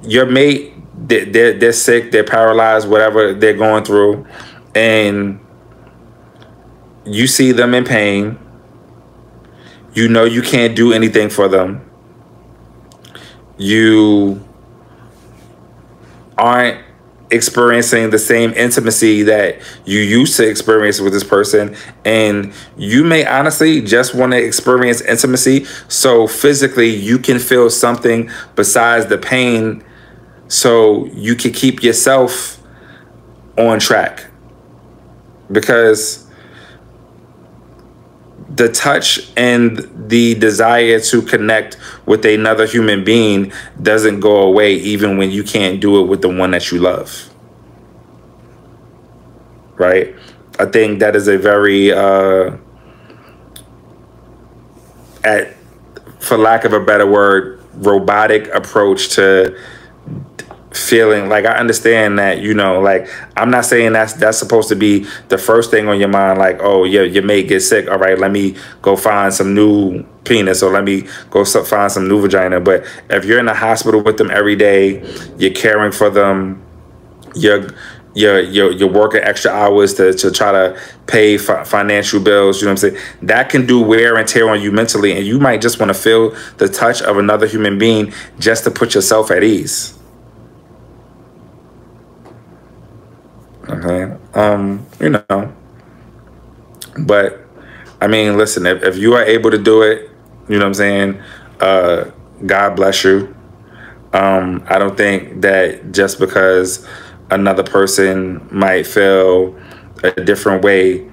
your 0.02 0.26
mate, 0.26 0.74
they're, 0.94 1.52
they're 1.52 1.72
sick, 1.72 2.10
they're 2.10 2.24
paralyzed, 2.24 2.88
whatever 2.88 3.32
they're 3.32 3.56
going 3.56 3.84
through, 3.84 4.26
and 4.74 5.40
you 7.04 7.26
see 7.26 7.52
them 7.52 7.74
in 7.74 7.84
pain. 7.84 8.38
You 9.94 10.08
know 10.08 10.24
you 10.24 10.42
can't 10.42 10.76
do 10.76 10.92
anything 10.92 11.28
for 11.28 11.48
them. 11.48 11.88
You 13.56 14.44
aren't 16.36 16.84
experiencing 17.31 18.11
the 18.11 18.18
same 18.18 18.53
intimacy 18.55 19.22
that 19.24 19.61
you 19.85 20.01
used 20.01 20.37
to 20.37 20.49
experience 20.49 21.01
with 21.01 21.12
this 21.12 21.24
person. 21.24 21.76
And 22.05 22.53
you 22.76 23.05
may 23.05 23.26
honestly 23.26 23.81
just 23.81 24.14
want 24.14 24.33
to 24.33 24.39
experience 24.39 25.01
intimacy 25.03 25.66
so 25.89 26.26
physically 26.26 26.89
you 26.89 27.18
can 27.18 27.39
feel 27.39 27.70
something 27.70 28.31
besides 28.57 29.07
the 29.07 29.18
pain 29.18 29.85
so 30.49 31.07
you 31.07 31.35
can 31.35 31.53
keep 31.53 31.83
yourself 31.83 32.62
on 33.59 33.79
track. 33.79 34.26
Because 35.51 36.28
the 38.49 38.70
touch 38.70 39.30
and 39.36 39.88
the 40.09 40.34
desire 40.34 41.01
to 41.01 41.22
connect 41.22 41.76
with 42.07 42.24
another 42.24 42.66
human 42.66 43.05
being 43.05 43.53
doesn't 43.82 44.20
go 44.20 44.42
away 44.42 44.74
even 44.74 45.18
when 45.18 45.30
you 45.30 45.44
can't 45.44 45.80
do 45.80 46.01
it 46.01 46.07
with 46.07 46.22
the 46.22 46.28
one 46.28 46.51
that 46.53 46.72
you 46.72 46.78
love. 46.78 47.28
Right? 49.76 50.14
I 50.59 50.64
think 50.64 51.01
that 51.01 51.14
is 51.14 51.28
a 51.28 51.38
very 51.38 51.92
uh 51.92 52.57
at 55.24 55.55
for 56.18 56.36
lack 56.36 56.64
of 56.64 56.72
a 56.72 56.80
better 56.80 57.07
word, 57.07 57.62
robotic 57.74 58.49
approach 58.49 59.11
to 59.11 59.57
feeling 60.72 61.30
like 61.30 61.46
I 61.46 61.56
understand 61.56 62.18
that 62.18 62.40
you 62.40 62.52
know 62.52 62.80
like 62.80 63.08
I'm 63.36 63.50
not 63.50 63.64
saying 63.64 63.92
that's 63.94 64.12
that's 64.14 64.38
supposed 64.38 64.68
to 64.68 64.76
be 64.76 65.06
the 65.28 65.38
first 65.38 65.70
thing 65.70 65.88
on 65.88 65.98
your 65.98 66.08
mind 66.08 66.38
like 66.38 66.58
oh 66.60 66.84
yeah 66.84 67.02
your 67.02 67.22
mate 67.22 67.48
gets 67.48 67.66
sick 67.66 67.88
all 67.88 67.98
right 67.98 68.18
let 68.18 68.30
me 68.30 68.54
go 68.82 68.94
find 68.94 69.32
some 69.32 69.54
new 69.54 70.02
penis 70.24 70.62
or 70.62 70.70
let 70.70 70.84
me 70.84 71.08
go 71.30 71.44
find 71.44 71.90
some 71.90 72.06
new 72.06 72.20
vagina 72.20 72.60
but 72.60 72.84
if 73.08 73.24
you're 73.24 73.38
in 73.38 73.46
the 73.46 73.54
hospital 73.54 74.02
with 74.02 74.18
them 74.18 74.30
every 74.30 74.56
day 74.56 75.02
you're 75.38 75.54
caring 75.54 75.90
for 75.90 76.10
them 76.10 76.62
you're 77.34 77.66
you're, 78.14 78.40
you're, 78.40 78.72
you're 78.72 78.92
working 78.92 79.20
extra 79.22 79.52
hours 79.52 79.94
to, 79.94 80.12
to 80.12 80.30
try 80.32 80.50
to 80.50 80.80
pay 81.06 81.38
fi 81.38 81.62
financial 81.62 82.20
bills, 82.20 82.60
you 82.60 82.66
know 82.66 82.72
what 82.72 82.84
I'm 82.84 82.90
saying? 82.90 83.04
That 83.22 83.48
can 83.48 83.64
do 83.64 83.80
wear 83.80 84.16
and 84.16 84.26
tear 84.26 84.48
on 84.48 84.60
you 84.60 84.72
mentally, 84.72 85.12
and 85.12 85.24
you 85.24 85.38
might 85.38 85.60
just 85.60 85.78
want 85.78 85.90
to 85.90 85.94
feel 85.94 86.34
the 86.56 86.68
touch 86.68 87.00
of 87.00 87.18
another 87.18 87.46
human 87.46 87.78
being 87.78 88.12
just 88.40 88.64
to 88.64 88.72
put 88.72 88.94
yourself 88.94 89.30
at 89.30 89.44
ease. 89.44 89.97
Okay. 93.70 94.16
Um, 94.34 94.86
you 95.00 95.10
know. 95.10 95.54
But 96.98 97.40
I 98.00 98.06
mean, 98.06 98.36
listen, 98.36 98.66
if, 98.66 98.82
if 98.82 98.96
you 98.96 99.14
are 99.14 99.24
able 99.24 99.50
to 99.50 99.58
do 99.58 99.82
it, 99.82 100.10
you 100.48 100.58
know 100.58 100.60
what 100.60 100.66
I'm 100.66 100.74
saying? 100.74 101.22
Uh, 101.60 102.10
God 102.46 102.76
bless 102.76 103.04
you. 103.04 103.34
Um, 104.12 104.64
I 104.68 104.78
don't 104.78 104.96
think 104.96 105.42
that 105.42 105.92
just 105.92 106.18
because 106.18 106.86
another 107.30 107.62
person 107.62 108.46
might 108.50 108.86
feel 108.86 109.58
a 110.02 110.10
different 110.12 110.64
way 110.64 111.10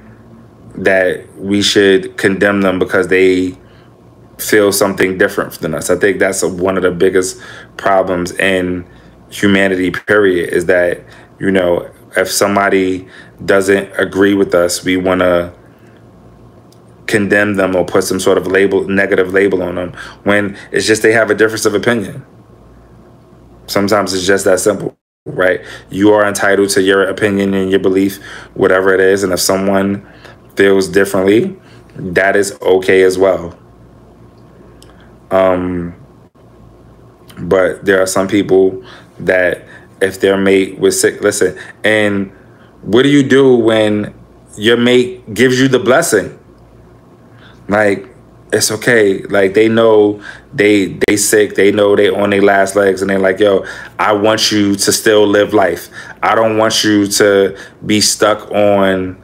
that 0.75 1.27
we 1.37 1.61
should 1.61 2.17
condemn 2.17 2.61
them 2.61 2.79
because 2.79 3.07
they 3.07 3.57
feel 4.37 4.71
something 4.71 5.17
different 5.17 5.53
than 5.59 5.73
us. 5.73 5.89
I 5.89 5.95
think 5.95 6.19
that's 6.19 6.43
one 6.43 6.77
of 6.77 6.83
the 6.83 6.91
biggest 6.91 7.41
problems 7.77 8.31
in 8.33 8.85
humanity 9.29 9.91
period 9.91 10.53
is 10.53 10.65
that, 10.65 11.01
you 11.39 11.51
know, 11.51 11.89
if 12.17 12.31
somebody 12.31 13.07
doesn't 13.45 13.91
agree 13.99 14.33
with 14.35 14.55
us, 14.55 14.83
we 14.85 14.97
want 14.97 15.21
to 15.21 15.53
condemn 17.07 17.55
them 17.55 17.75
or 17.75 17.85
put 17.85 18.03
some 18.05 18.19
sort 18.19 18.37
of 18.37 18.47
label, 18.47 18.87
negative 18.87 19.33
label 19.33 19.63
on 19.63 19.75
them 19.75 19.93
when 20.23 20.57
it's 20.71 20.87
just 20.87 21.03
they 21.03 21.13
have 21.13 21.31
a 21.31 21.35
difference 21.35 21.65
of 21.65 21.75
opinion. 21.75 22.25
Sometimes 23.67 24.13
it's 24.13 24.25
just 24.27 24.45
that 24.45 24.59
simple. 24.59 24.97
right? 25.35 25.61
You 25.91 26.13
are 26.13 26.27
entitled 26.27 26.69
to 26.71 26.81
your 26.83 27.03
opinion 27.05 27.53
and 27.53 27.71
your 27.71 27.79
belief, 27.81 28.23
whatever 28.55 28.93
it 28.93 29.01
is. 29.01 29.23
And 29.23 29.33
if 29.33 29.39
someone 29.41 30.07
feels 30.55 30.89
differently, 30.89 31.57
that 31.95 32.35
is 32.35 32.57
okay 32.61 33.03
as 33.03 33.17
well. 33.17 33.57
Um, 35.31 35.95
but 37.39 37.85
there 37.85 38.01
are 38.01 38.07
some 38.07 38.27
people 38.27 38.83
that 39.19 39.67
if 40.01 40.19
their 40.19 40.37
mate 40.37 40.79
was 40.79 40.99
sick, 40.99 41.21
listen, 41.21 41.57
and 41.83 42.31
what 42.81 43.03
do 43.03 43.09
you 43.09 43.23
do 43.23 43.55
when 43.55 44.13
your 44.57 44.77
mate 44.77 45.33
gives 45.33 45.59
you 45.59 45.67
the 45.67 45.79
blessing? 45.79 46.37
Like, 47.67 48.15
it's 48.53 48.71
okay. 48.71 49.23
Like 49.23 49.53
they 49.53 49.67
know 49.67 50.21
they 50.53 50.97
they 51.07 51.17
sick. 51.17 51.55
They 51.55 51.71
know 51.71 51.95
they 51.95 52.09
on 52.09 52.29
their 52.29 52.41
last 52.41 52.75
legs, 52.75 53.01
and 53.01 53.09
they're 53.09 53.19
like, 53.19 53.39
"Yo, 53.39 53.65
I 53.99 54.13
want 54.13 54.51
you 54.51 54.75
to 54.75 54.91
still 54.91 55.27
live 55.27 55.53
life. 55.53 55.89
I 56.21 56.35
don't 56.35 56.57
want 56.57 56.83
you 56.83 57.07
to 57.07 57.57
be 57.85 58.01
stuck 58.01 58.49
on 58.51 59.17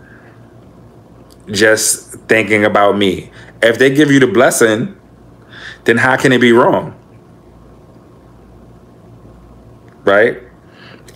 just 1.48 2.14
thinking 2.28 2.66
about 2.66 2.98
me." 2.98 3.32
If 3.62 3.78
they 3.78 3.94
give 3.94 4.12
you 4.12 4.20
the 4.20 4.28
blessing, 4.28 4.98
then 5.86 5.98
how 5.98 6.18
can 6.18 6.32
it 6.32 6.42
be 6.42 6.52
wrong? 6.52 6.96
Right? 10.04 10.42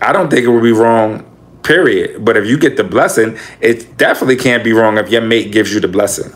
I 0.02 0.12
don't 0.14 0.30
think 0.30 0.44
it 0.46 0.50
would 0.50 0.64
be 0.64 0.72
wrong, 0.72 1.26
period. 1.64 2.24
But 2.24 2.38
if 2.38 2.46
you 2.48 2.58
get 2.58 2.78
the 2.78 2.84
blessing, 2.84 3.38
it 3.62 3.98
definitely 3.98 4.36
can't 4.38 4.64
be 4.64 4.74
wrong 4.74 4.98
if 4.98 5.10
your 5.10 5.22
mate 5.22 5.52
gives 5.52 5.74
you 5.74 5.80
the 5.80 5.88
blessing 5.88 6.32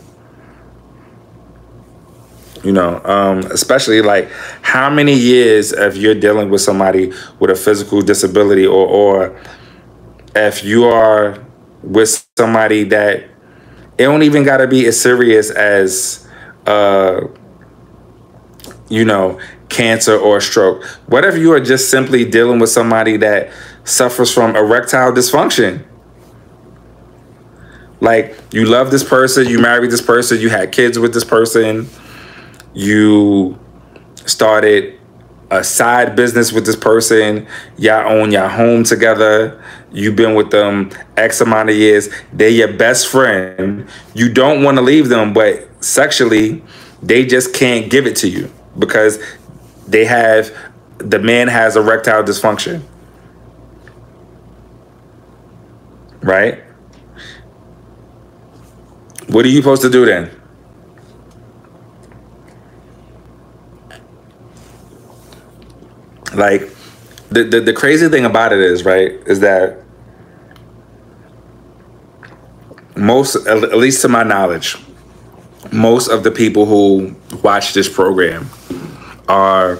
you 2.62 2.72
know 2.72 3.00
um, 3.04 3.38
especially 3.50 4.02
like 4.02 4.30
how 4.62 4.90
many 4.90 5.14
years 5.14 5.72
if 5.72 5.96
you're 5.96 6.14
dealing 6.14 6.50
with 6.50 6.60
somebody 6.60 7.12
with 7.38 7.50
a 7.50 7.54
physical 7.54 8.02
disability 8.02 8.66
or 8.66 8.86
or 8.86 9.40
if 10.34 10.64
you 10.64 10.84
are 10.84 11.42
with 11.82 12.26
somebody 12.36 12.84
that 12.84 13.20
it 13.98 14.04
don't 14.04 14.22
even 14.22 14.44
got 14.44 14.58
to 14.58 14.66
be 14.66 14.86
as 14.86 15.00
serious 15.00 15.50
as 15.50 16.28
uh 16.66 17.20
you 18.88 19.04
know 19.04 19.40
cancer 19.70 20.16
or 20.16 20.40
stroke 20.40 20.84
what 21.06 21.24
if 21.24 21.36
you 21.36 21.52
are 21.52 21.60
just 21.60 21.90
simply 21.90 22.24
dealing 22.24 22.58
with 22.58 22.70
somebody 22.70 23.16
that 23.16 23.50
suffers 23.84 24.32
from 24.32 24.56
erectile 24.56 25.12
dysfunction 25.12 25.84
like 28.00 28.36
you 28.52 28.66
love 28.66 28.90
this 28.90 29.04
person 29.04 29.46
you 29.48 29.58
married 29.58 29.90
this 29.90 30.02
person 30.02 30.38
you 30.40 30.50
had 30.50 30.72
kids 30.72 30.98
with 30.98 31.14
this 31.14 31.24
person 31.24 31.88
you 32.74 33.58
started 34.26 35.00
a 35.50 35.64
side 35.64 36.14
business 36.14 36.52
with 36.52 36.64
this 36.64 36.76
person, 36.76 37.46
y'all 37.76 38.10
own 38.10 38.30
your 38.30 38.48
home 38.48 38.84
together, 38.84 39.62
you've 39.90 40.14
been 40.14 40.34
with 40.34 40.50
them 40.50 40.90
X 41.16 41.40
amount 41.40 41.68
of 41.68 41.76
years, 41.76 42.08
they're 42.32 42.48
your 42.48 42.72
best 42.72 43.08
friend. 43.08 43.86
You 44.14 44.32
don't 44.32 44.62
want 44.62 44.78
to 44.78 44.82
leave 44.82 45.08
them, 45.08 45.32
but 45.32 45.68
sexually, 45.84 46.62
they 47.02 47.26
just 47.26 47.52
can't 47.52 47.90
give 47.90 48.06
it 48.06 48.14
to 48.16 48.28
you 48.28 48.50
because 48.78 49.18
they 49.90 50.04
have 50.04 50.56
the 50.98 51.18
man 51.18 51.48
has 51.48 51.76
erectile 51.76 52.22
dysfunction. 52.22 52.82
Right? 56.22 56.62
What 59.28 59.44
are 59.44 59.48
you 59.48 59.58
supposed 59.58 59.82
to 59.82 59.90
do 59.90 60.04
then? 60.04 60.30
Like 66.34 66.70
the, 67.30 67.44
the 67.44 67.60
the 67.60 67.72
crazy 67.72 68.08
thing 68.08 68.24
about 68.24 68.52
it 68.52 68.60
is, 68.60 68.84
right, 68.84 69.12
is 69.26 69.40
that 69.40 69.82
most 72.96 73.34
at 73.46 73.76
least 73.76 74.02
to 74.02 74.08
my 74.08 74.22
knowledge, 74.22 74.76
most 75.72 76.08
of 76.08 76.22
the 76.22 76.30
people 76.30 76.66
who 76.66 77.16
watch 77.42 77.72
this 77.72 77.88
program 77.88 78.48
are 79.30 79.78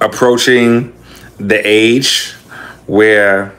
approaching 0.00 0.96
the 1.38 1.60
age 1.66 2.32
where 2.86 3.52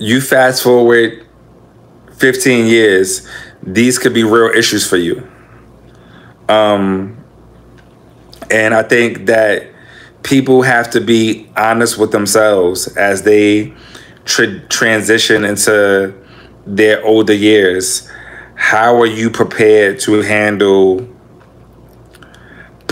you 0.00 0.20
fast 0.20 0.64
forward 0.64 1.24
15 2.16 2.66
years, 2.66 3.28
these 3.62 4.00
could 4.00 4.12
be 4.12 4.24
real 4.24 4.50
issues 4.50 4.88
for 4.88 4.96
you. 4.96 5.28
Um, 6.48 7.16
and 8.50 8.74
I 8.74 8.82
think 8.82 9.26
that 9.26 9.70
people 10.24 10.62
have 10.62 10.90
to 10.90 11.00
be 11.00 11.48
honest 11.56 11.98
with 11.98 12.10
themselves 12.10 12.88
as 12.96 13.22
they 13.22 13.72
tra- 14.24 14.58
transition 14.66 15.44
into 15.44 16.12
their 16.66 17.04
older 17.04 17.32
years. 17.32 18.10
How 18.56 19.00
are 19.00 19.06
you 19.06 19.30
prepared 19.30 20.00
to 20.00 20.22
handle 20.22 21.11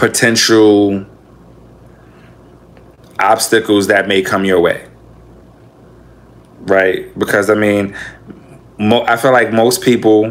potential 0.01 1.07
obstacles 3.19 3.87
that 3.89 4.09
may 4.09 4.23
come 4.23 4.45
your 4.47 4.61
way? 4.61 4.89
Right? 6.61 7.17
Because 7.19 7.51
I 7.51 7.55
mean, 7.55 7.95
mo- 8.79 9.05
I 9.05 9.17
feel 9.17 9.33
like 9.33 9.53
most 9.53 9.83
people 9.83 10.31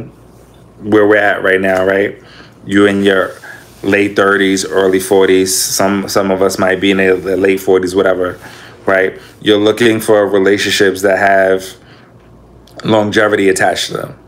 where 0.82 1.08
we're 1.08 1.18
at 1.18 1.44
right 1.44 1.62
now, 1.62 1.86
right? 1.86 2.22
You 2.66 2.88
in 2.88 3.04
your 3.04 3.34
late 3.84 4.16
30s, 4.16 4.66
early 4.68 5.00
40s. 5.00 5.50
Some 5.50 6.10
some 6.10 6.32
of 6.32 6.42
us 6.42 6.58
might 6.58 6.82
be 6.82 6.92
in 6.92 6.98
the 6.98 7.38
late 7.38 7.60
40s, 7.60 7.96
whatever, 7.96 8.40
right? 8.86 9.20
You're 9.42 9.60
looking 9.60 10.00
for 10.00 10.26
relationships 10.28 11.04
that 11.04 11.20
have 11.20 11.64
longevity 12.84 13.50
attached 13.50 13.88
to 13.88 13.94
them, 13.94 14.20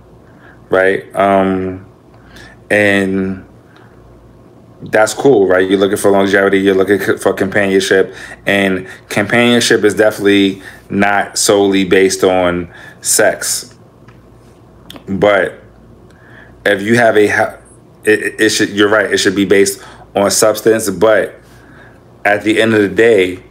right? 0.69 1.13
Um, 1.15 1.87
and 2.69 3.45
that's 4.83 5.13
cool, 5.13 5.47
right? 5.47 5.69
You're 5.69 5.79
looking 5.79 5.97
for 5.97 6.11
longevity, 6.11 6.59
you're 6.59 6.75
looking 6.75 7.17
for 7.17 7.33
companionship, 7.33 8.15
and 8.45 8.87
companionship 9.09 9.83
is 9.83 9.93
definitely 9.93 10.61
not 10.89 11.37
solely 11.37 11.85
based 11.85 12.23
on 12.23 12.73
sex. 13.01 13.77
But 15.07 15.61
if 16.65 16.81
you 16.81 16.95
have 16.95 17.17
a 17.17 17.61
it, 18.03 18.39
it 18.39 18.49
should 18.49 18.69
you're 18.69 18.89
right 18.89 19.11
it 19.11 19.17
should 19.17 19.35
be 19.35 19.45
based 19.45 19.83
on 20.15 20.29
substance 20.31 20.89
but 20.89 21.35
at 22.25 22.43
the 22.43 22.61
end 22.61 22.73
of 22.73 22.81
the 22.81 22.89
day 22.89 23.43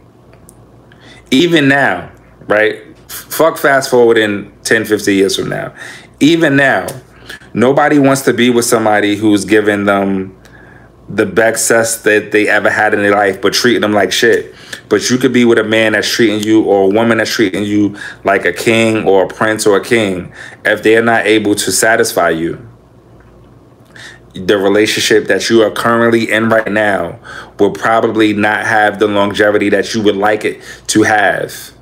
even 1.31 1.67
now 1.67 2.11
right 2.47 2.97
fuck 3.09 3.57
fast 3.57 3.89
forward 3.89 4.17
in 4.17 4.51
10 4.63 4.85
50 4.85 5.15
years 5.15 5.35
from 5.35 5.49
now 5.49 5.73
even 6.19 6.55
now 6.55 6.85
nobody 7.53 7.99
wants 7.99 8.21
to 8.21 8.33
be 8.33 8.49
with 8.49 8.65
somebody 8.65 9.15
who's 9.15 9.45
giving 9.45 9.85
them 9.85 10.37
the 11.09 11.25
best 11.25 11.67
sex 11.67 11.97
that 11.97 12.31
they 12.31 12.47
ever 12.47 12.69
had 12.69 12.93
in 12.93 13.01
their 13.01 13.11
life 13.11 13.41
but 13.41 13.53
treating 13.53 13.81
them 13.81 13.93
like 13.93 14.11
shit 14.11 14.53
but 14.87 15.09
you 15.09 15.17
could 15.17 15.33
be 15.33 15.45
with 15.45 15.57
a 15.57 15.63
man 15.63 15.93
that's 15.93 16.09
treating 16.09 16.39
you 16.39 16.63
or 16.63 16.83
a 16.83 16.87
woman 16.87 17.17
that's 17.17 17.31
treating 17.31 17.63
you 17.63 17.97
like 18.23 18.45
a 18.45 18.53
king 18.53 19.05
or 19.07 19.25
a 19.25 19.27
prince 19.27 19.65
or 19.65 19.77
a 19.77 19.83
king 19.83 20.31
if 20.63 20.81
they're 20.83 21.03
not 21.03 21.25
able 21.25 21.55
to 21.55 21.71
satisfy 21.71 22.29
you 22.29 22.67
the 24.33 24.57
relationship 24.57 25.27
that 25.27 25.49
you 25.49 25.61
are 25.61 25.71
currently 25.71 26.31
in 26.31 26.49
right 26.49 26.71
now 26.71 27.19
will 27.59 27.71
probably 27.71 28.33
not 28.33 28.65
have 28.65 28.99
the 28.99 29.07
longevity 29.07 29.69
that 29.69 29.93
you 29.93 30.01
would 30.01 30.15
like 30.15 30.45
it 30.45 30.61
to 30.87 31.03
have 31.03 31.73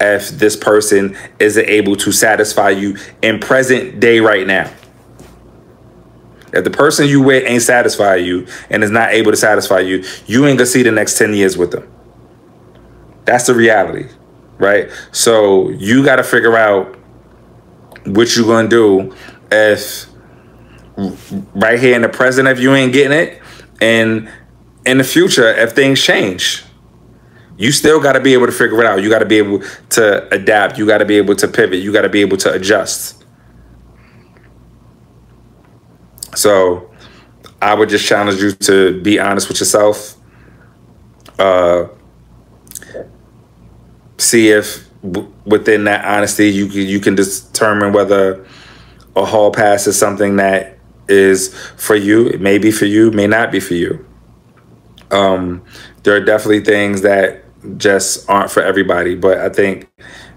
if 0.00 0.30
this 0.30 0.56
person 0.56 1.16
isn't 1.38 1.66
able 1.66 1.94
to 1.96 2.10
satisfy 2.10 2.70
you 2.70 2.96
in 3.22 3.38
present 3.38 4.00
day 4.00 4.18
right 4.20 4.46
now. 4.46 4.70
If 6.54 6.64
the 6.64 6.70
person 6.70 7.06
you 7.06 7.22
with 7.22 7.44
ain't 7.46 7.62
satisfy 7.62 8.16
you 8.16 8.46
and 8.70 8.82
is 8.84 8.90
not 8.90 9.12
able 9.12 9.30
to 9.30 9.36
satisfy 9.36 9.80
you, 9.80 10.04
you 10.26 10.46
ain't 10.46 10.58
gonna 10.58 10.66
see 10.66 10.82
the 10.82 10.92
next 10.92 11.18
10 11.18 11.34
years 11.34 11.56
with 11.56 11.70
them. 11.70 11.90
That's 13.24 13.46
the 13.46 13.54
reality, 13.54 14.08
right? 14.58 14.90
So 15.12 15.70
you 15.70 16.04
gotta 16.04 16.22
figure 16.22 16.56
out 16.56 16.96
what 18.06 18.36
you're 18.36 18.46
gonna 18.46 18.68
do 18.68 19.14
if 19.50 20.06
right 21.54 21.78
here 21.78 21.96
in 21.96 22.02
the 22.02 22.08
present 22.08 22.46
if 22.48 22.60
you 22.60 22.72
ain't 22.74 22.92
getting 22.92 23.16
it 23.16 23.42
and 23.80 24.30
in 24.86 24.98
the 24.98 25.04
future 25.04 25.48
if 25.48 25.72
things 25.72 26.00
change 26.00 26.64
you 27.56 27.72
still 27.72 28.00
got 28.00 28.12
to 28.12 28.20
be 28.20 28.32
able 28.32 28.46
to 28.46 28.52
figure 28.52 28.80
it 28.80 28.86
out 28.86 29.02
you 29.02 29.10
got 29.10 29.18
to 29.18 29.26
be 29.26 29.38
able 29.38 29.60
to 29.88 30.32
adapt 30.32 30.78
you 30.78 30.86
got 30.86 30.98
to 30.98 31.04
be 31.04 31.16
able 31.16 31.34
to 31.34 31.48
pivot 31.48 31.80
you 31.80 31.92
got 31.92 32.02
to 32.02 32.08
be 32.08 32.20
able 32.20 32.36
to 32.36 32.52
adjust 32.52 33.23
so 36.34 36.90
i 37.62 37.74
would 37.74 37.88
just 37.88 38.06
challenge 38.06 38.40
you 38.40 38.52
to 38.52 39.00
be 39.02 39.18
honest 39.18 39.48
with 39.48 39.58
yourself 39.58 40.16
uh 41.38 41.86
see 44.18 44.48
if 44.48 44.88
w- 45.02 45.32
within 45.44 45.84
that 45.84 46.04
honesty 46.04 46.48
you 46.48 46.68
can 46.68 46.82
you 46.82 47.00
can 47.00 47.14
determine 47.14 47.92
whether 47.92 48.46
a 49.16 49.24
hall 49.24 49.50
pass 49.50 49.86
is 49.86 49.98
something 49.98 50.36
that 50.36 50.78
is 51.08 51.54
for 51.76 51.94
you. 51.96 52.26
It 52.28 52.40
may 52.40 52.58
be 52.58 52.70
for 52.70 52.86
you, 52.86 53.10
may 53.10 53.26
not 53.26 53.52
be 53.52 53.60
for 53.60 53.74
you. 53.74 54.04
Um, 55.10 55.64
there 56.02 56.14
are 56.16 56.24
definitely 56.24 56.64
things 56.64 57.02
that 57.02 57.44
just 57.78 58.28
aren't 58.28 58.50
for 58.50 58.62
everybody. 58.62 59.14
But 59.14 59.38
I 59.38 59.48
think 59.48 59.88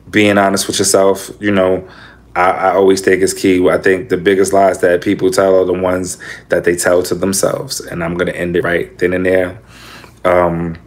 being 0.09 0.37
honest 0.37 0.67
with 0.67 0.79
yourself, 0.79 1.31
you 1.39 1.51
know, 1.51 1.87
I, 2.37 2.51
I 2.51 2.75
always 2.75 3.01
think 3.01 3.23
is 3.23 3.33
key. 3.33 3.67
I 3.67 3.79
think 3.79 4.09
the 4.09 4.17
biggest 4.17 4.53
lies 4.53 4.79
that 4.81 5.01
people 5.01 5.31
tell 5.31 5.59
are 5.59 5.65
the 5.65 5.73
ones 5.73 6.19
that 6.49 6.65
they 6.65 6.75
tell 6.75 7.01
to 7.03 7.15
themselves. 7.15 7.79
And 7.79 8.03
I'm 8.03 8.13
going 8.13 8.31
to 8.31 8.37
end 8.37 8.55
it 8.55 8.63
right 8.63 8.95
then 8.99 9.13
and 9.13 9.25
there. 9.25 9.59
Um, 10.23 10.77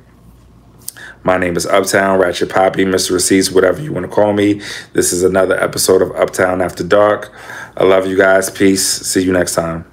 my 1.24 1.36
name 1.36 1.56
is 1.56 1.66
Uptown, 1.66 2.20
Ratchet 2.20 2.50
Poppy, 2.50 2.84
Mr. 2.84 3.10
Receipts, 3.10 3.50
whatever 3.50 3.82
you 3.82 3.92
want 3.92 4.06
to 4.06 4.12
call 4.12 4.32
me. 4.32 4.60
This 4.92 5.12
is 5.12 5.24
another 5.24 5.60
episode 5.60 6.02
of 6.02 6.12
Uptown 6.12 6.62
After 6.62 6.84
Dark. 6.84 7.32
I 7.76 7.82
love 7.82 8.06
you 8.06 8.16
guys. 8.16 8.48
Peace. 8.48 8.86
See 8.86 9.24
you 9.24 9.32
next 9.32 9.54
time. 9.54 9.89